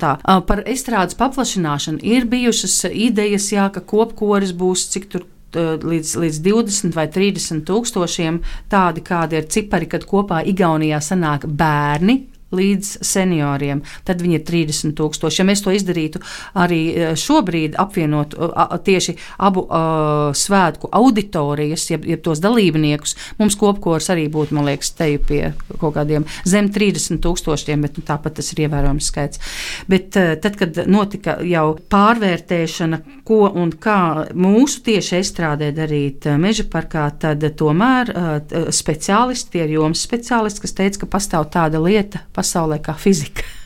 par 0.46 0.64
estrādes 0.68 1.18
paplašināšanu 1.18 2.02
ir 2.02 2.26
bijušas 2.30 2.86
idejas, 2.92 3.50
jā, 3.52 3.68
ka 3.72 3.84
kopkoris 3.84 4.54
būs 4.56 4.88
cik 4.94 5.08
tur 5.12 5.28
līdz, 5.52 6.16
līdz 6.16 6.42
20 6.46 6.96
vai 6.96 7.06
30 7.12 7.64
tūkstošiem. 7.68 8.40
Tādi 8.72 9.04
kādi 9.04 9.40
ir 9.40 9.48
cipari, 9.52 9.88
kad 9.90 10.06
kopā 10.08 10.42
Igaunijā 10.48 11.00
sanāk 11.04 11.46
bērni 11.46 12.31
līdz 12.52 12.92
senioriem, 13.06 13.82
tad 14.06 14.22
viņi 14.22 14.38
ir 14.38 14.44
30 14.48 14.96
tūkstoši. 14.98 15.40
Ja 15.42 15.48
mēs 15.48 15.64
to 15.64 15.72
izdarītu 15.74 16.22
arī 16.58 16.80
e, 16.92 17.10
šobrīd, 17.18 17.76
apvienot 17.80 18.36
tieši 18.84 19.14
abu 19.42 19.64
uh, 19.66 20.30
svētku 20.36 20.88
auditorijas, 20.92 21.84
jeb, 21.90 22.04
jeb 22.08 22.22
tos 22.24 22.40
dalībniekus, 22.42 23.14
mums 23.40 23.56
kopkors 23.58 24.10
arī 24.12 24.26
būtu, 24.32 24.56
man 24.56 24.68
liekas, 24.70 24.92
te 24.98 25.10
pie 25.28 25.52
kaut 25.80 25.96
kādiem 25.96 26.26
zem 26.48 26.70
30 26.72 27.20
tūkstošiem, 27.22 27.84
bet 27.84 27.98
nu, 27.98 28.04
tāpat 28.06 28.38
tas 28.38 28.52
ir 28.54 28.64
ievērojams 28.66 29.10
skaits. 29.12 29.42
Bet 29.90 30.18
uh, 30.20 30.34
tad, 30.42 30.58
kad 30.60 30.82
notika 30.90 31.38
jau 31.46 31.66
pārvērtēšana, 31.92 33.00
ko 33.28 33.44
un 33.48 33.74
kā 33.82 34.28
mūsu 34.34 34.82
tieši 34.86 35.18
estrādē 35.20 35.72
darīt 35.76 36.28
meža 36.40 36.66
parkā, 36.72 37.08
tad 37.22 37.44
tomēr 37.58 38.12
uh, 38.12 38.68
speciālisti, 38.74 39.56
tie 39.56 39.66
ir 39.66 39.76
jomas 39.78 40.04
speciālisti, 40.06 40.64
kas 40.64 40.76
teica, 40.78 41.02
ka 41.02 41.10
pastāv 41.16 41.48
tāda 41.52 41.80
lieta, 41.82 42.24
pasaulē 42.42 42.82
kā 42.84 42.98
fizika. 42.98 43.46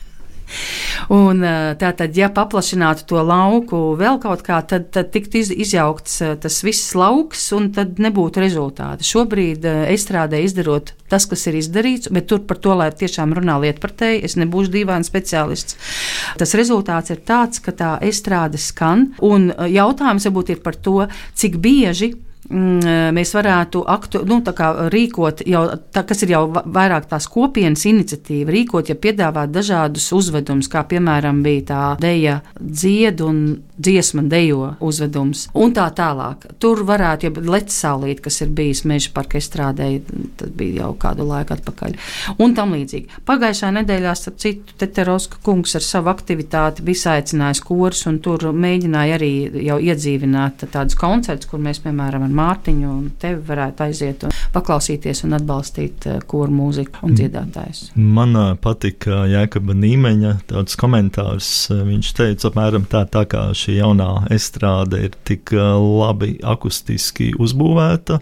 Un, 1.13 1.43
tātad, 1.79 2.15
ja 2.17 2.29
paplašinātu 2.33 3.05
to 3.07 3.21
lauku 3.23 3.79
vēl 3.99 4.19
kaut 4.23 4.43
kā, 4.45 4.59
tad, 4.67 4.89
tad 4.95 5.09
tiktu 5.13 5.41
iz, 5.41 5.51
izjaukts 5.51 6.19
tas 6.43 6.59
viss 6.65 6.93
lauks, 6.97 7.45
un 7.55 7.69
tad 7.75 7.99
nebūtu 8.03 8.41
rezultāti. 8.43 9.07
Šobrīd 9.07 9.67
es 9.67 10.03
strādāju 10.07 10.49
izdarot 10.49 10.93
tas, 11.11 11.27
kas 11.29 11.45
ir 11.47 11.59
izdarīts, 11.59 12.11
bet 12.11 12.27
tur 12.31 12.43
par 12.47 12.59
to, 12.63 12.75
lai 12.79 12.89
tiešām 12.91 13.35
runā 13.37 13.57
lietpratēji, 13.63 14.23
es 14.27 14.35
nebūšu 14.39 14.73
dīvains 14.73 15.11
speciālists. 15.11 15.79
Tas 16.39 16.55
rezultāts 16.59 17.13
ir 17.15 17.23
tāds, 17.27 17.63
ka 17.63 17.75
tā 17.75 17.95
estrāde 18.07 18.59
skan, 18.59 19.11
un 19.23 19.51
jautājums 19.71 20.27
varbūt 20.27 20.55
ir 20.55 20.63
par 20.63 20.75
to, 20.75 21.05
cik 21.39 21.59
bieži 21.63 22.13
eh, 22.15 22.26
mēs 22.49 23.33
varētu 23.35 23.83
aktu, 23.87 24.23
nu, 24.27 24.39
rīkot, 24.93 25.43
jau, 25.47 25.63
tā, 25.91 26.03
kas 26.07 26.23
ir 26.23 26.33
jau 26.35 26.43
vairāk 26.51 27.09
tās 27.11 27.27
kopienas 27.31 27.83
iniciatīva, 27.89 28.53
rīkot, 28.53 28.91
ja 28.91 28.95
piedāvāt 28.95 29.51
dažādus 29.51 30.07
uzvedumus, 30.15 30.69
kā 30.71 30.85
piemēram 30.87 31.43
bija 31.43 31.65
tā 31.67 31.81
deja 32.01 32.39
dzied 32.59 33.21
un 33.25 33.41
dziesma 33.77 34.23
dejo 34.25 34.71
uzvedums, 34.81 35.47
un 35.53 35.73
tā 35.75 35.85
tālāk. 35.93 36.47
Tur 36.61 36.81
varētu, 36.87 37.27
ja 37.27 37.45
Lecsaulīt, 37.57 38.21
kas 38.25 38.41
ir 38.41 38.53
bijis 38.55 38.83
meža 38.89 39.11
parka 39.13 39.41
strādēja, 39.43 40.01
tas 40.39 40.49
bija 40.57 40.85
jau 40.85 40.93
kādu 40.99 41.27
laiku 41.27 41.53
atpakaļ, 41.57 41.97
un 42.41 42.55
tam 42.57 42.73
līdzīgi. 42.77 43.21
Pagājušā 43.27 43.73
nedēļā, 43.77 44.15
starp 44.17 44.39
citu, 44.41 44.77
Teteroska 44.81 45.41
kungs 45.45 45.75
ar 45.77 45.85
savu 45.85 46.11
aktivitāti 46.13 46.85
bija 46.87 47.17
aicinājis 47.17 47.61
kurs, 47.65 48.05
un 48.09 48.17
tur 48.23 48.49
mēģināja 48.55 49.19
arī 49.19 49.31
jau 49.67 49.77
iedzīvināt 49.83 50.65
tādus 50.73 50.97
koncertus, 50.97 51.49
kur 51.51 51.61
mēs, 51.61 51.83
piemēram, 51.83 52.25
ar 52.25 52.36
Mārtiņu 52.37 52.89
un 52.91 53.09
tevi 53.21 53.41
varētu 53.47 53.85
aiziet 53.87 54.25
un 54.27 54.33
paklausīties 54.53 55.23
un 55.27 55.37
atbalstīt 55.37 56.07
eh, 56.09 56.19
koru 56.29 56.53
mūziku 56.53 57.07
un 57.07 57.17
dziedātājus. 57.17 57.91
Man 57.95 58.37
eh, 58.37 58.53
patika 58.61 59.25
Jēkaba 59.29 59.75
Nīmeņa 59.77 60.33
tāds 60.51 60.77
komentārs. 60.79 61.51
Eh, 61.73 61.83
viņš 61.87 62.13
teica 62.17 62.51
apmēram 62.51 62.87
tā, 62.89 63.03
tā 63.11 63.25
kā 63.29 63.47
šī 63.57 63.79
jaunā 63.79 64.11
estrāde 64.33 65.03
ir 65.07 65.17
tik 65.27 65.53
labi 65.53 66.37
akustiski 66.43 67.33
uzbūvēta 67.41 68.19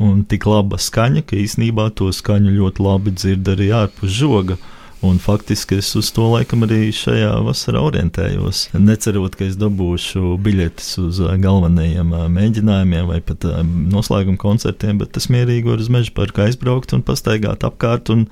un 0.00 0.24
tik 0.28 0.46
laba 0.48 0.78
skaņa, 0.80 1.24
ka 1.28 1.36
īsnībā 1.36 1.90
to 1.96 2.08
skaņu 2.14 2.54
ļoti 2.56 2.84
labi 2.84 3.14
dzird 3.16 3.50
arī 3.54 3.72
ārpus 3.82 4.14
žoga. 4.16 4.56
Un 5.00 5.16
faktiski 5.16 5.78
es 5.80 5.94
uz 5.96 6.10
to 6.12 6.26
laikam 6.28 6.66
arī 6.66 6.90
šajā 6.92 7.30
vasarā 7.46 7.80
orientējos. 7.88 8.66
Necerot, 8.76 9.32
ka 9.38 9.46
es 9.46 9.56
dabūšu 9.56 10.34
biļetes 10.44 10.90
uz 11.00 11.22
galvenajiem 11.40 12.12
mēģinājumiem 12.34 13.08
vai 13.08 13.22
pat 13.24 13.46
noslēguma 13.64 14.36
koncertiem, 14.40 15.00
bet 15.00 15.16
es 15.16 15.30
mierīgi 15.32 15.72
varu 15.72 15.86
uz 15.86 15.88
meža 15.88 16.12
parku 16.16 16.44
aizbraukt 16.44 16.92
un 16.92 17.04
pastaigāt 17.06 17.64
apkārt 17.64 18.12
un 18.12 18.26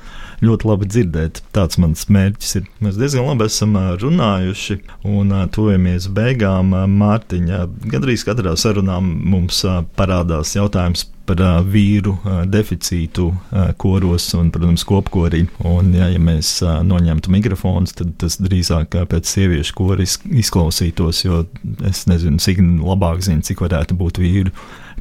ļoti 0.45 0.69
labi 0.69 0.93
dzirdēt. 0.93 1.41
Tāds 1.57 1.81
mans 1.81 2.05
mērķis 2.13 2.61
ir. 2.61 2.69
Mēs 2.85 3.01
diezgan 3.01 3.31
labi 3.31 3.49
esam 3.49 3.73
runājuši 4.05 4.81
un 5.09 5.33
tuvojamies 5.57 6.13
beigām. 6.13 6.77
Mārtiņa, 7.01 7.65
gandrīz 7.89 8.29
katrā 8.29 8.59
sarunā 8.61 9.01
mums 9.01 9.65
parādās 9.97 10.53
jautājums 10.59 11.09
par 11.29 11.43
uh, 11.45 11.59
vīru 11.65 12.15
uh, 12.17 12.41
deficītu 12.49 13.29
uh, 13.29 13.71
koros 13.81 14.31
un, 14.39 14.51
protams, 14.55 14.85
kopkorī. 14.89 15.45
Un, 15.69 15.93
ja, 15.97 16.09
ja 16.13 16.23
mēs 16.23 16.57
uh, 16.65 16.81
noņemtu 16.87 17.33
mikrofonus, 17.35 17.95
tad 17.99 18.15
tas 18.23 18.39
drīzāk 18.43 18.97
pēc 19.11 19.33
sieviešu 19.35 19.77
kora 19.79 20.05
izklausītos, 20.07 21.25
jo 21.27 21.45
es 21.89 22.07
nezinu, 22.11 22.41
cik 22.43 22.63
labāk 22.63 23.23
zinu, 23.27 23.45
cik 23.47 23.65
varētu 23.67 23.99
būt 23.99 24.23
vīru 24.23 24.55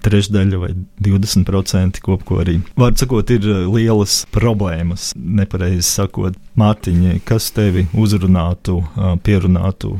trešdaļa 0.05 0.59
vai 0.61 0.73
20% 1.03 2.01
kopkorī. 2.05 2.59
Vārds 2.78 3.01
sakot, 3.01 3.32
ir 3.34 3.47
lielas 3.65 4.19
problēmas. 4.34 5.11
Nepareizi 5.17 5.86
sakot, 5.88 6.38
Mārtiņa, 6.57 7.17
kas 7.28 7.49
tevi 7.55 7.88
uzrunātu, 7.97 8.82
pierunātu 9.25 9.97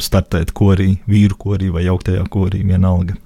startēt 0.00 0.54
korī, 0.56 0.96
vīru 1.10 1.36
korī 1.38 1.70
vai 1.74 1.86
augtajā 1.90 2.24
korī, 2.32 2.64
vienalga. 2.66 3.16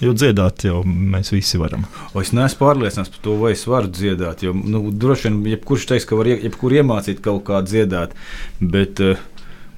Jo 0.00 0.14
dziedāt 0.16 0.64
jau 0.64 0.80
mēs 0.86 1.28
visi 1.34 1.58
varam. 1.60 1.84
O 2.14 2.22
es 2.24 2.32
neesmu 2.32 2.62
pārliecināts 2.62 3.12
par 3.12 3.24
to, 3.24 3.34
vai 3.42 3.52
es 3.52 3.66
varu 3.68 3.90
dziedāt. 3.92 4.44
Jo, 4.46 4.54
nu, 4.56 4.86
droši 4.90 5.28
vien, 5.28 5.40
jebkurš 5.52 5.90
teiks, 5.90 6.06
ka 6.08 6.16
var 6.16 6.30
jebkur 6.30 6.78
iemācīt 6.78 7.20
kaut 7.24 7.44
kā 7.50 7.60
dziedāt. 7.66 8.16
Bet, 8.60 9.02
uh, 9.04 9.20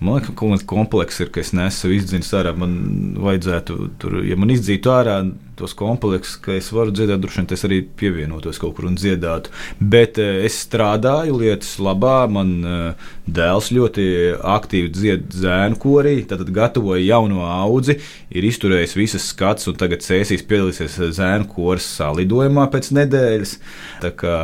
Man 0.02 0.16
liekas, 0.18 0.32
ka 0.34 0.46
kāds 0.48 0.64
komplekss 0.66 1.22
ir, 1.22 1.30
ka 1.30 1.42
es 1.42 1.52
nesu 1.54 1.92
izdzinis 1.94 2.32
ārā. 2.34 2.50
Man 2.58 3.14
vajadzētu, 3.22 3.78
tur, 4.02 4.18
ja 4.26 4.34
man 4.40 4.50
izdzītu 4.50 4.90
ārā 4.90 5.20
tos 5.58 5.76
kompleksus, 5.78 6.40
ka 6.42 6.56
es 6.56 6.70
varu 6.74 6.90
dziedāt, 6.94 7.20
droši 7.22 7.38
vien 7.38 7.48
tas 7.52 7.62
arī 7.68 7.78
pievienotos 8.00 8.58
kaut 8.58 8.74
kur 8.74 8.88
un 8.88 8.96
dziedātu. 8.98 9.52
Bet 9.78 10.18
uh, 10.18 10.40
es 10.42 10.58
strādāju 10.64 11.38
lietas 11.38 11.76
labā. 11.82 12.16
Man 12.32 12.52
uh, 12.66 13.08
dēls 13.30 13.70
ļoti 13.76 14.06
aktīvi 14.54 14.92
dzied 14.96 15.38
zēnu 15.44 15.78
korī, 15.82 16.16
tad 16.28 16.42
gatavoja 16.50 17.04
jauno 17.04 17.46
audzi, 17.46 18.00
ir 18.34 18.48
izturējis 18.48 18.98
visas 18.98 19.28
skats 19.30 19.70
un 19.70 19.78
tagad 19.78 20.02
sēsīs 20.02 20.42
piedalīsies 20.48 20.98
zēnu 21.20 21.46
koras 21.52 21.86
salidojumā 22.00 22.66
pēc 22.74 22.90
nedēļas. 22.98 23.58
Tā 24.02 24.16
kā 24.18 24.38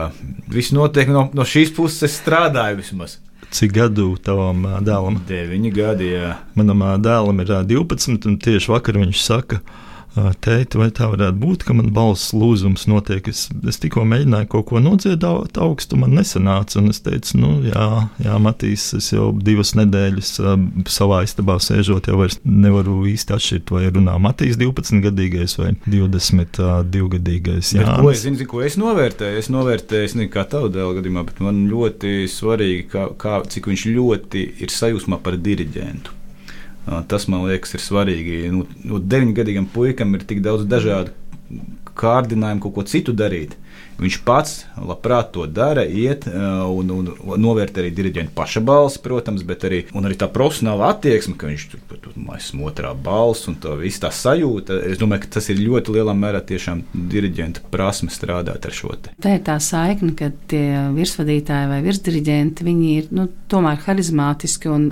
viss 0.46 0.76
notiek 0.76 1.10
no, 1.10 1.30
no 1.34 1.48
šīs 1.48 1.74
puses, 1.74 2.04
es 2.06 2.20
strādāju 2.22 2.84
vismaz. 2.84 3.18
Cik 3.54 3.72
gadu 3.72 4.10
tavam 4.20 4.66
dēlam? 4.84 5.20
9 5.28 5.70
gadi. 5.72 6.12
Jā. 6.12 6.34
Manam 6.58 6.84
dēlam 7.02 7.44
ir 7.44 7.52
12, 7.72 8.26
un 8.28 8.40
tieši 8.44 8.72
vakar 8.74 9.00
viņš 9.00 9.22
saka, 9.24 9.62
ka 9.62 9.87
Teikt, 10.44 10.76
vai 10.78 10.88
tā 10.94 11.08
varētu 11.12 11.38
būt, 11.42 11.64
ka 11.66 11.74
man 11.76 11.90
balss 11.94 12.32
lūzums 12.36 12.86
notiek? 12.90 13.28
Es, 13.30 13.46
es 13.68 13.80
tikko 13.82 14.04
mēģināju 14.08 14.48
kaut 14.52 14.68
ko 14.70 14.82
nodziedāt 14.82 15.58
augstu, 15.60 15.98
man 16.00 16.14
nesanāca. 16.16 16.82
Es 16.88 17.02
teicu, 17.04 17.38
nu, 17.42 17.50
jā, 17.66 17.86
jā 18.24 18.38
Matīs, 18.42 18.88
es 18.98 19.10
jau 19.12 19.30
divas 19.32 19.74
nedēļas 19.78 20.32
savā 20.90 21.22
istabā 21.26 21.58
sēžot, 21.62 22.10
jau 22.10 22.28
nevaru 22.44 23.00
īsti 23.10 23.36
atšķirt, 23.36 23.72
vai 23.74 23.86
runā 23.94 24.16
Matīs 24.22 24.58
12 24.60 25.02
gadīgais 25.08 25.58
vai 25.60 25.72
22 25.86 27.08
gadīgais. 27.16 27.74
Jā, 27.76 27.86
bet 27.86 28.04
ko 28.04 28.12
es 28.12 28.24
zinu, 28.26 28.48
ko 28.50 28.62
es 28.66 28.78
novērtēju? 28.80 29.42
Es 29.42 29.52
novērtēju, 29.52 30.10
es 30.10 30.18
nezinu, 30.18 30.34
kā 30.34 30.46
tavu 30.50 30.72
dēlu 30.74 30.98
gadījumā, 30.98 31.26
bet 31.28 31.42
man 31.44 31.64
ļoti 31.70 32.28
svarīgi, 32.32 32.86
kā, 32.92 33.08
kā, 33.20 33.40
cik 33.48 33.70
viņš 33.72 33.88
ļoti 33.94 34.46
ir 34.64 34.74
sajūsmā 34.74 35.20
par 35.24 35.38
diriģentu. 35.42 36.17
Tas 37.08 37.26
man 37.28 37.44
liekas, 37.48 37.74
ir 37.76 37.84
svarīgi. 37.84 38.36
Nu, 38.54 38.64
nu, 38.88 39.00
Deviņgadīgam 39.02 39.68
puikam 39.72 40.14
ir 40.16 40.24
tik 40.28 40.40
daudz 40.44 40.64
dažādu 40.68 41.12
kārdinājumu, 41.98 42.62
kaut 42.64 42.76
ko 42.76 42.84
citu 42.88 43.14
darīt. 43.16 43.56
Viņš 43.98 44.18
pats 44.22 44.52
labprāt 44.78 45.32
to 45.34 45.44
dara, 45.50 45.82
iet 45.82 46.28
un, 46.30 46.90
un, 46.94 47.10
un 47.18 47.42
novērtē 47.42 47.82
arī 47.82 47.90
diriģenta 47.96 48.34
paša 48.36 48.62
balsi, 48.62 49.00
protams, 49.02 49.42
bet 49.46 49.66
arī, 49.66 49.80
arī 49.98 50.18
tā 50.18 50.28
profesionāla 50.30 50.92
attieksme, 50.94 51.34
ka 51.38 51.50
viņš 51.50 51.64
tur 51.72 51.82
pat 51.90 52.06
esmu 52.38 52.68
otrā 52.70 52.92
balss 52.94 53.48
un 53.50 53.56
tā 53.58 53.74
viss 53.80 54.02
tā 54.02 54.12
sajūta. 54.14 54.78
Es 54.86 55.00
domāju, 55.00 55.24
ka 55.24 55.32
tas 55.38 55.50
ir 55.50 55.58
ļoti 55.64 55.96
lielā 55.96 56.14
mērā 56.14 56.44
tiešām 56.46 56.84
diriģenta 56.94 57.64
prasme 57.72 58.12
strādāt 58.14 58.68
ar 58.68 58.76
šo 58.76 58.94
te. 58.94 59.14
Tā 59.18 59.34
ir 59.34 59.42
tā 59.46 59.58
saikne, 59.62 60.14
ka 60.18 60.30
tie 60.50 60.64
virsvadītāji 60.94 61.70
vai 61.72 61.80
virsdiriģenti, 61.86 62.66
viņi 62.68 62.92
ir 63.00 63.10
nu, 63.18 63.26
tomēr 63.50 63.82
harizmātiski 63.82 64.70
un 64.70 64.88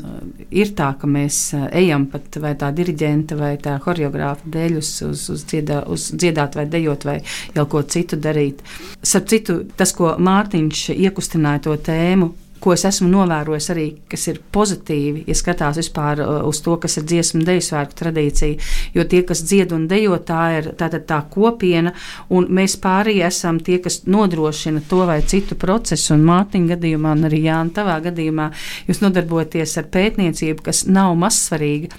ir 0.50 0.74
tā, 0.78 0.90
ka 0.98 1.10
mēs 1.10 1.40
ejam 1.70 2.08
pat 2.10 2.40
vai 2.42 2.56
tā 2.58 2.72
diriģenta 2.74 3.38
vai 3.38 3.54
tā 3.62 3.78
horeogrāfa 3.86 4.50
dēļ 4.56 4.78
uz, 4.80 4.92
uz, 5.06 5.28
uz, 5.32 5.46
dziedā, 5.46 5.84
uz 5.92 6.10
dziedāt 6.10 6.58
vai 6.58 6.66
dejot 6.70 7.06
vai 7.06 7.20
jau 7.54 7.66
ko 7.70 7.86
citu 7.86 8.18
darīt. 8.18 8.64
Starp 9.02 9.28
citu, 9.30 9.58
tas, 9.76 9.92
ko 9.96 10.14
Mārtiņš 10.18 10.88
iekustināja 10.96 11.66
to 11.68 11.76
tēmu 11.88 12.32
ko 12.66 12.74
es 12.74 12.82
esmu 12.88 13.06
novērojis 13.12 13.68
arī, 13.70 13.86
kas 14.10 14.24
ir 14.32 14.40
pozitīvi, 14.54 15.22
ja 15.30 15.34
skatās 15.38 15.78
vispār 15.78 16.18
uh, 16.24 16.38
uz 16.48 16.58
to, 16.64 16.74
kas 16.82 16.98
ir 16.98 17.04
dziesmu 17.06 17.38
un 17.38 17.44
deju 17.46 17.62
svētku 17.62 17.94
tradīcija. 18.00 18.56
Jo 18.96 19.04
tie, 19.06 19.20
kas 19.28 19.44
dzied 19.46 19.70
un 19.76 19.84
dejo, 19.86 20.16
tā 20.26 20.40
ir 20.56 20.68
tā, 20.74 20.88
tā 20.90 21.20
kopiena, 21.30 21.92
un 22.34 22.48
mēs 22.58 22.74
pārējie 22.82 23.22
esam 23.28 23.60
tie, 23.62 23.78
kas 23.84 24.00
nodrošina 24.10 24.82
to 24.90 25.04
vai 25.06 25.20
citu 25.22 25.54
procesu. 25.54 26.16
Un 26.16 26.24
Mārtiņa 26.26 26.72
gadījumā, 26.72 27.12
un 27.14 27.28
arī 27.28 27.44
Jāna, 27.44 27.70
tavā 27.76 28.00
gadījumā, 28.08 28.48
jūs 28.88 29.02
nodarbojaties 29.04 29.76
ar 29.78 29.86
pētniecību, 29.94 30.66
kas 30.66 30.82
nav 30.90 31.14
mazsvarīga. 31.22 31.92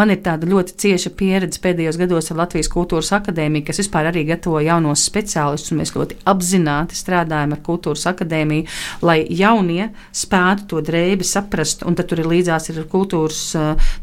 Man 0.00 0.14
ir 0.14 0.22
tāda 0.24 0.48
ļoti 0.48 0.78
cieša 0.80 1.12
pieredze 1.18 1.60
pēdējos 1.60 2.00
gados 2.00 2.32
ar 2.32 2.40
Latvijas 2.40 2.72
Kultūras 2.72 3.12
Akadēmiju, 3.18 3.66
kas 3.68 3.84
vispār 3.84 4.08
arī 4.14 4.24
gatavo 4.32 4.64
jaunos 4.64 5.04
speciālistus, 5.10 5.74
un 5.74 5.82
mēs 5.82 5.92
ļoti 5.96 6.22
apzināti 6.32 6.96
strādājam 6.96 7.52
ar 7.52 7.64
Kultūras 7.68 8.08
Akadēmiju, 8.14 8.64
lai 9.04 9.20
jaunie 9.28 9.90
spētu 10.14 10.68
to 10.70 10.82
drēbi 10.84 11.26
saprast, 11.26 11.84
un 11.86 11.96
tad 11.98 12.10
tur 12.10 12.22
ir 12.22 12.30
līdzās 12.30 12.70
ir 12.72 12.82
kultūras 12.90 13.40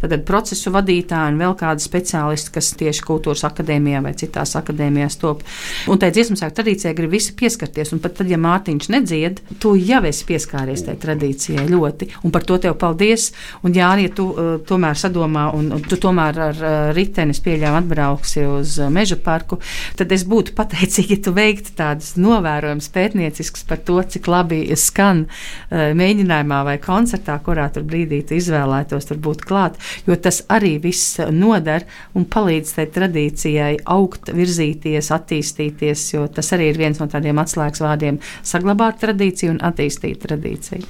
tātad, 0.01 0.23
procesu 0.27 0.71
vadītāji 0.73 1.33
un 1.33 1.39
vēl 1.41 1.55
kādi 1.59 1.83
speciālisti, 1.83 2.53
kas 2.53 2.71
tieši 2.79 3.05
kultūras 3.07 3.45
akadēmijā 3.47 4.01
vai 4.03 4.13
citās 4.17 4.55
akadēmijās 4.59 5.19
top. 5.21 5.43
Un 5.91 6.01
tai 6.01 6.11
dziesmu 6.15 6.37
sāk 6.39 6.55
tradīcijai 6.57 6.95
grib 6.97 7.13
visi 7.13 7.35
pieskarties, 7.37 7.93
un 7.95 8.01
pat 8.03 8.17
tad, 8.19 8.29
ja 8.31 8.39
Mārtiņš 8.41 8.89
nedzied, 8.93 9.41
tu 9.63 9.73
jau 9.79 10.01
esi 10.09 10.27
pieskāries 10.29 10.85
tai 10.87 10.95
tradīcijai 10.99 11.65
ļoti, 11.69 12.09
un 12.23 12.33
par 12.33 12.45
to 12.47 12.59
tev 12.63 12.77
paldies, 12.81 13.31
un 13.63 13.75
jā, 13.75 13.91
ja 14.03 14.11
tu 14.15 14.29
uh, 14.31 14.53
tomēr 14.67 14.99
sadomā, 14.99 15.49
un, 15.57 15.71
un 15.77 15.83
tu 15.87 15.99
tomēr 16.01 16.41
ar 16.49 16.61
uh, 16.61 16.73
ritenis 16.95 17.41
pieļāvi 17.43 17.81
atbrauksi 17.83 18.45
uz 18.49 18.77
uh, 18.81 18.91
meža 18.93 19.17
parku, 19.23 19.59
tad 19.99 20.11
es 20.15 20.25
būtu 20.29 20.55
pateicīgi, 20.57 21.17
ja 21.17 21.25
tu 21.27 21.35
veiktu 21.35 21.75
tādus 21.77 22.13
novērojumus 22.19 22.89
pētnieciskus 22.93 23.67
par 23.69 23.81
to, 23.85 23.99
cik 24.15 24.29
labi 24.31 24.63
skan 24.79 25.25
uh, 25.27 25.82
mēģinājumā 25.97 26.59
vai 26.67 26.77
koncertā, 26.83 27.37
kurā 27.43 27.67
tur 27.73 27.85
brīdī 27.87 28.21
tu 28.27 28.37
izvēlētos 28.37 29.09
tur 29.09 29.19
būt 29.23 29.43
klāt, 29.47 29.79
jo 30.07 30.15
tas 30.15 30.41
arī 30.53 30.75
viss 30.83 31.19
noder 31.31 31.87
un 32.17 32.25
palīdz 32.25 32.75
tai 32.77 32.87
tradīcijai 32.93 33.73
augt, 33.95 34.31
virzīties, 34.35 35.11
attīstīties, 35.17 36.05
jo 36.15 36.27
tas 36.27 36.53
arī 36.55 36.71
ir 36.71 36.81
viens 36.81 37.01
no 37.01 37.09
tādiem 37.11 37.41
atslēgas 37.43 37.83
vārdiem- 37.83 38.21
saglabāt 38.53 39.01
tradīciju 39.03 39.57
un 39.57 39.59
attīstīt 39.59 40.23
tradīciju. 40.23 40.85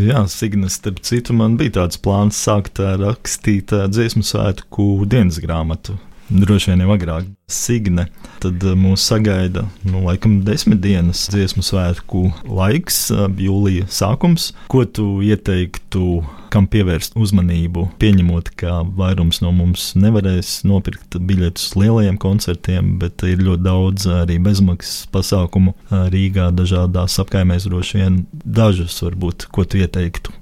Jā, 0.00 0.24
Signas, 0.28 0.78
starp 0.80 1.02
citu, 1.04 1.34
man 1.34 1.56
bija 1.56 1.70
tāds 1.82 2.00
plāns 2.00 2.38
sākt 2.40 2.80
rakstīt 2.80 3.68
dziesmu 3.68 4.24
svētku 4.24 5.06
dienas 5.06 5.38
grāmatu 5.44 5.98
droši 6.28 6.72
vien 6.72 6.84
jau 6.84 6.94
agrāk, 6.94 7.28
Signe. 7.48 8.06
Tad 8.42 8.62
uh, 8.62 8.74
mūs 8.78 9.04
sagaida, 9.08 9.64
nu, 9.88 10.02
laikam, 10.06 10.38
desmit 10.46 10.82
dienas 10.84 11.24
dziesmu 11.32 11.64
svētku 11.64 12.28
laiks, 12.44 13.06
uh, 13.14 13.26
jūlija 13.40 13.88
sākums. 13.92 14.52
Ko 14.70 14.84
tu 14.84 15.18
ieteiktu, 15.24 16.20
kam 16.52 16.68
pievērst 16.70 17.16
uzmanību, 17.18 17.88
pieņemot, 18.00 18.52
ka 18.60 18.82
vairums 18.98 19.42
no 19.44 19.52
mums 19.56 19.90
nevarēs 19.98 20.62
nopirkt 20.68 21.18
biļetes 21.18 21.70
uz 21.70 21.78
lielajiem 21.80 22.20
koncertiem, 22.20 22.96
bet 23.02 23.24
ir 23.28 23.42
ļoti 23.44 23.64
daudz 23.64 24.08
arī 24.22 24.38
bezmaksas 24.44 25.08
pasākumu 25.14 25.74
uh, 25.74 26.06
Rīgā, 26.12 26.50
dažādās 26.56 27.18
apkaimēs, 27.24 27.68
droši 27.68 28.02
vien 28.02 28.20
dažus 28.44 29.00
varbūt, 29.04 29.48
ko 29.52 29.64
tu 29.64 29.80
ieteiktu. 29.80 30.36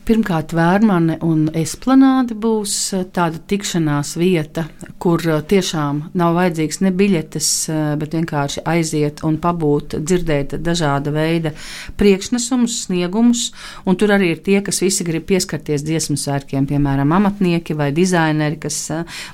Pirmkārt, 0.00 0.54
Vērmane 0.56 1.18
un 1.22 1.42
Esplanāde 1.54 2.34
būs 2.34 2.74
eh, 2.96 3.02
tāda 3.12 3.36
tikšanās 3.46 4.14
vieta, 4.16 4.64
kur 4.98 5.20
eh, 5.22 5.42
tiešām 5.44 6.00
nav 6.16 6.38
vajadzīgs 6.38 6.80
ne 6.82 6.90
biļetes, 6.96 7.48
eh, 7.68 7.80
bet 8.00 8.16
vienkārši 8.16 8.64
aiziet 8.72 9.20
un 9.28 9.36
pabūt, 9.42 9.98
dzirdēt 10.00 10.56
dažāda 10.64 11.12
veida 11.12 11.52
priekšnesumus, 12.00 12.78
sniegumus. 12.86 13.42
Un 13.84 13.98
tur 14.00 14.14
arī 14.16 14.32
ir 14.32 14.40
tie, 14.46 14.56
kas 14.64 14.80
visi 14.80 15.04
grib 15.04 15.26
pieskarties 15.28 15.84
dziesmu 15.84 16.16
svētkiem, 16.18 16.66
piemēram, 16.72 17.12
amatnieki 17.20 17.76
vai 17.76 17.90
dizaineri, 17.92 18.56
kas 18.64 18.80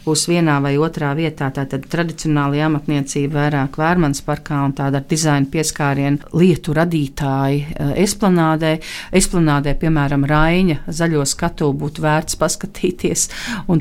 būs 0.05 0.27
vienā 0.29 0.59
vai 0.67 0.75
otrā 0.83 1.15
vietā. 1.17 1.53
Tātad 1.55 1.87
tradicionāli 1.95 2.65
amatniecība 2.67 3.47
vairāk 3.47 3.79
Vērmanas 3.81 4.25
parkā 4.27 4.65
un 4.67 4.75
tāda 4.77 4.99
ar 4.99 5.09
dizaina 5.09 5.47
pieskārienu 5.47 6.35
lietu 6.35 6.75
radītāji 6.77 7.65
Esplanādē. 8.03 8.77
Esplanādē, 9.15 9.79
piemēram, 9.79 10.27
Raini 10.27 10.66
viņa 10.67 10.93
zaļo 10.93 11.25
skatu 11.27 11.71
būtu 11.77 12.03
vērts 12.03 12.39
paskatīties. 12.41 13.29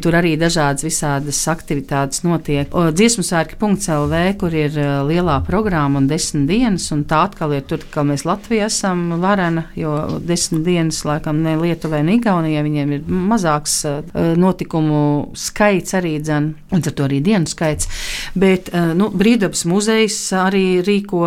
Tur 0.06 0.18
arī 0.18 0.36
dažādas 0.38 0.86
visādas 0.86 1.40
aktivitātes 1.50 2.24
notiek. 2.26 2.70
Dziesmu 2.70 3.24
sērki.lv, 3.26 4.22
kur 4.40 4.54
ir 4.54 4.76
e, 4.78 4.88
lielā 5.08 5.40
programma 5.48 6.00
un 6.02 6.08
desmit 6.08 6.48
dienas, 6.50 6.92
un 6.94 7.06
tā 7.10 7.24
atkal 7.26 7.56
ir 7.56 7.66
tur, 7.66 7.82
ka 7.92 8.04
mēs 8.06 8.26
Latvijā 8.28 8.68
esam 8.70 9.16
varena, 9.22 9.66
jo 9.76 10.20
desmit 10.22 10.66
dienas 10.66 11.02
laikam 11.08 11.42
ne 11.42 11.56
Lietuvai, 11.58 12.04
ne 12.06 12.18
Igaunijai 12.20 12.64
viņiem 12.66 12.94
ir 12.98 13.10
mazāks 13.10 13.78
e, 13.88 13.96
notikumu 14.38 15.32
skaits 15.38 15.98
arī 15.98 16.18
dzen, 16.22 16.52
un 16.72 16.84
ar 16.84 16.94
to 16.94 17.08
arī 17.08 17.22
dienu 17.26 17.50
skaits. 17.50 17.90
Bet 18.38 18.70
e, 18.74 18.84
nu, 18.98 19.10
Brīvdabas 19.16 19.66
muzejs 19.70 20.20
arī 20.38 20.66
rīko, 20.86 21.24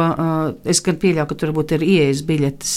es 0.69 0.83
gan 0.85 0.99
pieļauju, 1.01 1.29
ka 1.31 1.39
tur 1.39 1.53
varbūt 1.53 1.77
ir 1.79 1.87
ieejas 1.89 2.23
biļetes 2.29 2.75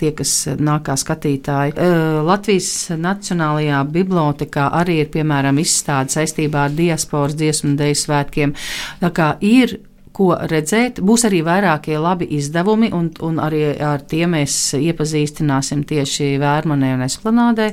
tie, 0.00 0.12
kas 0.16 0.32
nāk 0.56 0.86
kā 0.88 0.96
skatītāji. 0.98 1.76
Latvijas 2.26 2.70
Nacionālajā 3.00 3.82
bibliotekā 3.92 4.70
arī 4.80 5.00
ir 5.02 5.12
piemēram 5.14 5.58
izstāde 5.62 6.14
saistībā 6.16 6.66
ar 6.68 6.78
diasporas 6.78 7.36
dziesmu 7.38 7.72
un 7.72 7.76
dēļu 7.80 8.00
svētkiem. 8.02 8.56
Tā 9.02 9.12
kā 9.16 9.34
ir 9.44 9.78
ko 10.16 10.30
redzēt. 10.48 11.00
Būs 11.04 11.26
arī 11.28 11.42
vairākie 11.46 11.98
labi 12.00 12.28
izdevumi, 12.38 12.90
un, 12.96 13.10
un 13.24 13.40
arī 13.42 13.62
ar 13.84 14.04
tiem 14.08 14.32
mēs 14.36 14.56
iepazīstināsim 14.78 15.84
tieši 15.88 16.36
Vērmanē 16.42 16.94
un 16.96 17.04
Esplanādē. 17.06 17.72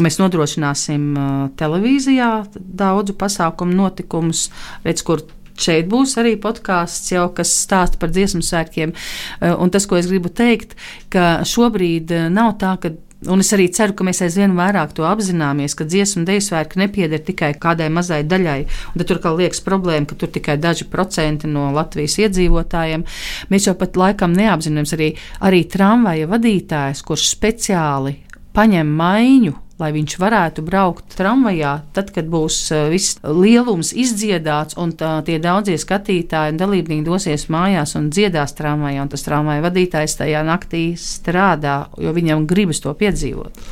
Mēs 0.00 0.20
nodrošināsim 0.22 1.10
uh, 1.12 1.42
televīzijā 1.60 2.30
daudzu 2.56 3.16
pasākumu 3.20 3.76
notikumus, 3.76 4.48
redz, 4.86 5.04
kur 5.06 5.26
šeit 5.60 5.90
būs 5.92 6.16
arī 6.20 6.36
podkāsts, 6.40 7.12
kas 7.36 7.52
stāsta 7.66 8.00
par 8.00 8.12
dziesmu 8.14 8.40
svētkiem. 8.46 8.94
Uh, 8.94 9.52
un 9.60 9.72
tas, 9.74 9.88
ko 9.90 10.00
es 10.00 10.08
gribu 10.08 10.32
teikt, 10.32 10.78
ka 11.12 11.42
šobrīd 11.48 12.14
nav 12.32 12.56
tā, 12.62 12.76
ka 12.80 12.94
Un 13.28 13.42
es 13.44 13.50
arī 13.52 13.66
ceru, 13.68 13.92
ka 13.96 14.04
mēs 14.06 14.22
aizvien 14.24 14.54
vairāk 14.56 14.94
to 14.96 15.04
apzināmies, 15.04 15.74
ka 15.76 15.84
dziesmu 15.84 16.22
dēļu 16.28 16.44
svētki 16.46 16.80
nepieder 16.80 17.20
tikai 17.20 17.50
kādai 17.60 17.90
mazai 17.92 18.22
daļai. 18.24 18.62
Un 18.94 19.04
tur 19.04 19.20
kā 19.20 19.34
liekas 19.36 19.60
problēma, 19.66 20.08
ka 20.08 20.16
tur 20.22 20.32
tikai 20.32 20.56
daži 20.60 20.88
procenti 20.88 21.50
no 21.50 21.68
Latvijas 21.76 22.16
iedzīvotājiem. 22.24 23.04
Mēs 23.52 23.68
jau 23.68 23.76
pat 23.76 24.00
laikam 24.00 24.32
neapzināmies 24.36 24.96
arī, 24.96 25.10
arī 25.44 25.66
tramvaja 25.68 26.30
vadītājs, 26.32 27.04
kurš 27.04 27.28
speciāli 27.34 28.16
paņem 28.56 28.96
maiņu 28.96 29.58
lai 29.80 29.90
viņš 29.96 30.16
varētu 30.20 30.64
braukt 30.66 31.16
tramvajā, 31.18 31.74
tad, 31.96 32.12
kad 32.14 32.28
būs 32.30 32.58
eh, 32.74 32.86
viss 32.92 33.18
lielums 33.24 33.92
izdziedāts 33.96 34.78
un 34.80 34.94
tā, 34.96 35.16
tie 35.26 35.40
daudzie 35.42 35.78
skatītāji 35.80 36.54
un 36.54 36.60
dalībnieki 36.60 37.06
dosies 37.06 37.48
mājās 37.52 37.96
un 37.98 38.10
dziedās 38.14 38.56
tramvajā, 38.58 39.04
un 39.04 39.12
tas 39.12 39.26
tramvaja 39.26 39.64
vadītājs 39.66 40.18
tajā 40.20 40.44
naktī 40.46 40.84
strādā, 41.00 41.82
jo 41.98 42.12
viņam 42.16 42.46
gribas 42.50 42.82
to 42.84 42.94
piedzīvot. 42.96 43.64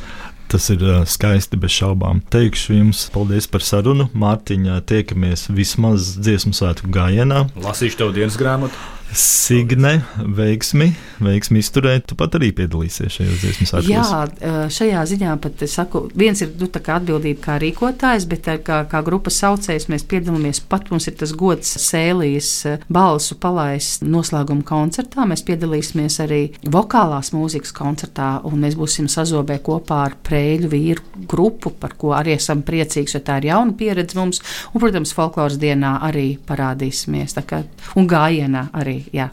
Tas 0.49 0.65
ir 0.73 0.81
uh, 0.81 1.03
skaisti, 1.05 1.59
bez 1.61 1.75
šaubām. 1.77 2.23
Teikšu 2.33 2.73
jums 2.73 3.03
paldies 3.13 3.45
par 3.45 3.61
sarunu. 3.61 4.07
Mārtiņā 4.17 4.79
tiekamies 4.89 5.45
vismaz 5.53 6.15
dziesmu 6.17 6.55
svētku 6.57 6.89
gājienā. 6.89 7.43
Lasīšu 7.61 7.99
tev 8.01 8.15
dienas 8.17 8.39
grāmatu. 8.39 8.73
Signe, 9.09 9.95
veiksmi, 10.21 10.91
veiksmi 11.23 11.63
izturēt. 11.63 12.05
Tu 12.09 12.15
pat 12.17 12.35
arī 12.37 12.51
piedalīsies 12.53 13.15
šajos 13.17 13.39
dziesmu 13.41 13.65
svētkos. 13.65 13.89
Jā, 13.89 14.67
šajā 14.69 15.05
ziņā 15.09 15.31
pat 15.41 15.63
es 15.65 15.73
saku, 15.79 16.03
viens 16.13 16.43
ir 16.45 16.51
nu, 16.59 16.69
atbildība 16.69 17.41
kā 17.41 17.55
rīkotājs, 17.61 18.27
bet 18.29 18.49
kā, 18.67 18.83
kā 18.89 19.01
grupas 19.05 19.39
saucējs 19.41 19.87
mēs 19.89 20.05
piedalāmies. 20.09 20.61
Pat 20.69 20.91
mums 20.93 21.09
ir 21.09 21.17
tas 21.17 21.33
gods 21.33 21.71
sēlijas 21.81 22.51
balsu 22.85 23.39
palaist 23.41 24.05
noslēguma 24.05 24.65
koncertā. 24.67 25.25
Mēs 25.29 25.43
piedalīsimies 25.47 26.19
arī 26.27 26.41
vokālās 26.69 27.33
mūzikas 27.33 27.73
koncertā, 27.73 28.29
un 28.45 28.61
mēs 28.61 28.77
būsim 28.77 29.09
sazobē 29.09 29.57
kopā 29.65 30.03
ar 30.11 30.17
prēļu 30.29 30.69
vīru 30.69 31.25
grupu, 31.29 31.73
par 31.73 31.97
ko 31.97 32.13
arī 32.17 32.37
esam 32.37 32.61
priecīgi, 32.67 33.17
jo 33.17 33.23
tā 33.25 33.41
ir 33.41 33.49
jauna 33.49 33.73
pieredze 33.73 34.21
mums. 34.21 34.43
Un, 34.69 34.83
protams, 34.83 35.17
folkloras 35.17 35.57
dienā 35.61 35.97
arī 36.05 36.29
parādīsimies. 36.45 37.39
Kā, 37.49 37.63
un 37.97 38.05
gājienā 38.09 38.67
arī 38.77 38.98
arī. 38.99 39.09
Jā. 39.15 39.29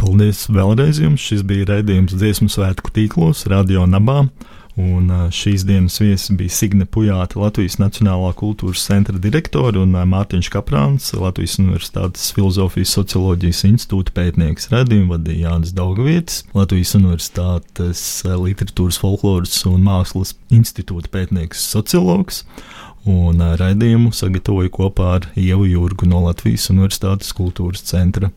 Paldies 0.00 0.48
vēlreiz 0.48 1.00
jums. 1.00 1.20
Šis 1.20 1.44
bija 1.44 1.76
raidījums 1.76 2.16
Dziesmu 2.16 2.48
svētku 2.48 2.90
tīklos, 2.90 3.46
Radio 3.46 3.86
Nabā. 3.86 4.30
Un 4.80 5.10
šīs 5.34 5.66
dienas 5.66 5.98
viesis 6.00 6.30
bija 6.32 6.48
Signe 6.48 6.86
Pujāta, 6.86 7.36
Latvijas 7.36 7.76
Nacionālā 7.76 8.30
kultūras 8.38 8.86
centra 8.86 9.18
direktore 9.20 9.76
un 9.82 9.92
Mārtiņš 9.92 10.48
Kaprāns, 10.54 11.10
Latvijas 11.12 11.58
Universitātes 11.60 12.30
Filozofijas 12.32 12.94
socioloģijas 12.96 13.64
institūta 13.68 14.14
pētnieks. 14.16 14.70
Radījumu 14.72 15.18
vadīja 15.18 15.50
Jānis 15.50 15.74
Daugavietis, 15.76 16.44
Latvijas 16.56 16.94
Universitātes 16.96 18.04
literatūras, 18.24 19.00
folkloras 19.02 19.58
un 19.68 19.84
mākslas 19.84 20.32
institūta 20.54 21.12
pētnieks 21.12 21.66
sociologs. 21.74 22.46
Un 23.10 23.42
raidījumu 23.60 24.14
sagatavoju 24.16 24.72
kopā 24.78 25.16
ar 25.18 25.28
Ievu 25.36 25.66
Jurgu 25.68 26.08
no 26.08 26.22
Latvijas 26.30 26.70
Universitātes 26.72 27.34
kultūras 27.36 27.84
centra. 27.90 28.30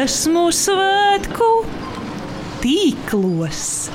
Dziesmu 0.00 0.46
svētku 0.48 1.46
tīklos. 2.62 3.90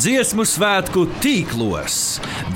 Dziesmu 0.00 0.46
svētku 0.48 1.04
tīklos. 1.20 1.98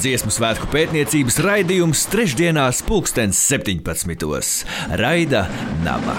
Dziesmu 0.01 0.33
svētku 0.33 0.71
pētniecības 0.73 1.37
raidījums 1.45 2.07
trešdienās, 2.09 2.81
pulkstens 2.89 3.37
17. 3.53 4.65
Raida 4.97 5.45
Naba. 5.85 6.17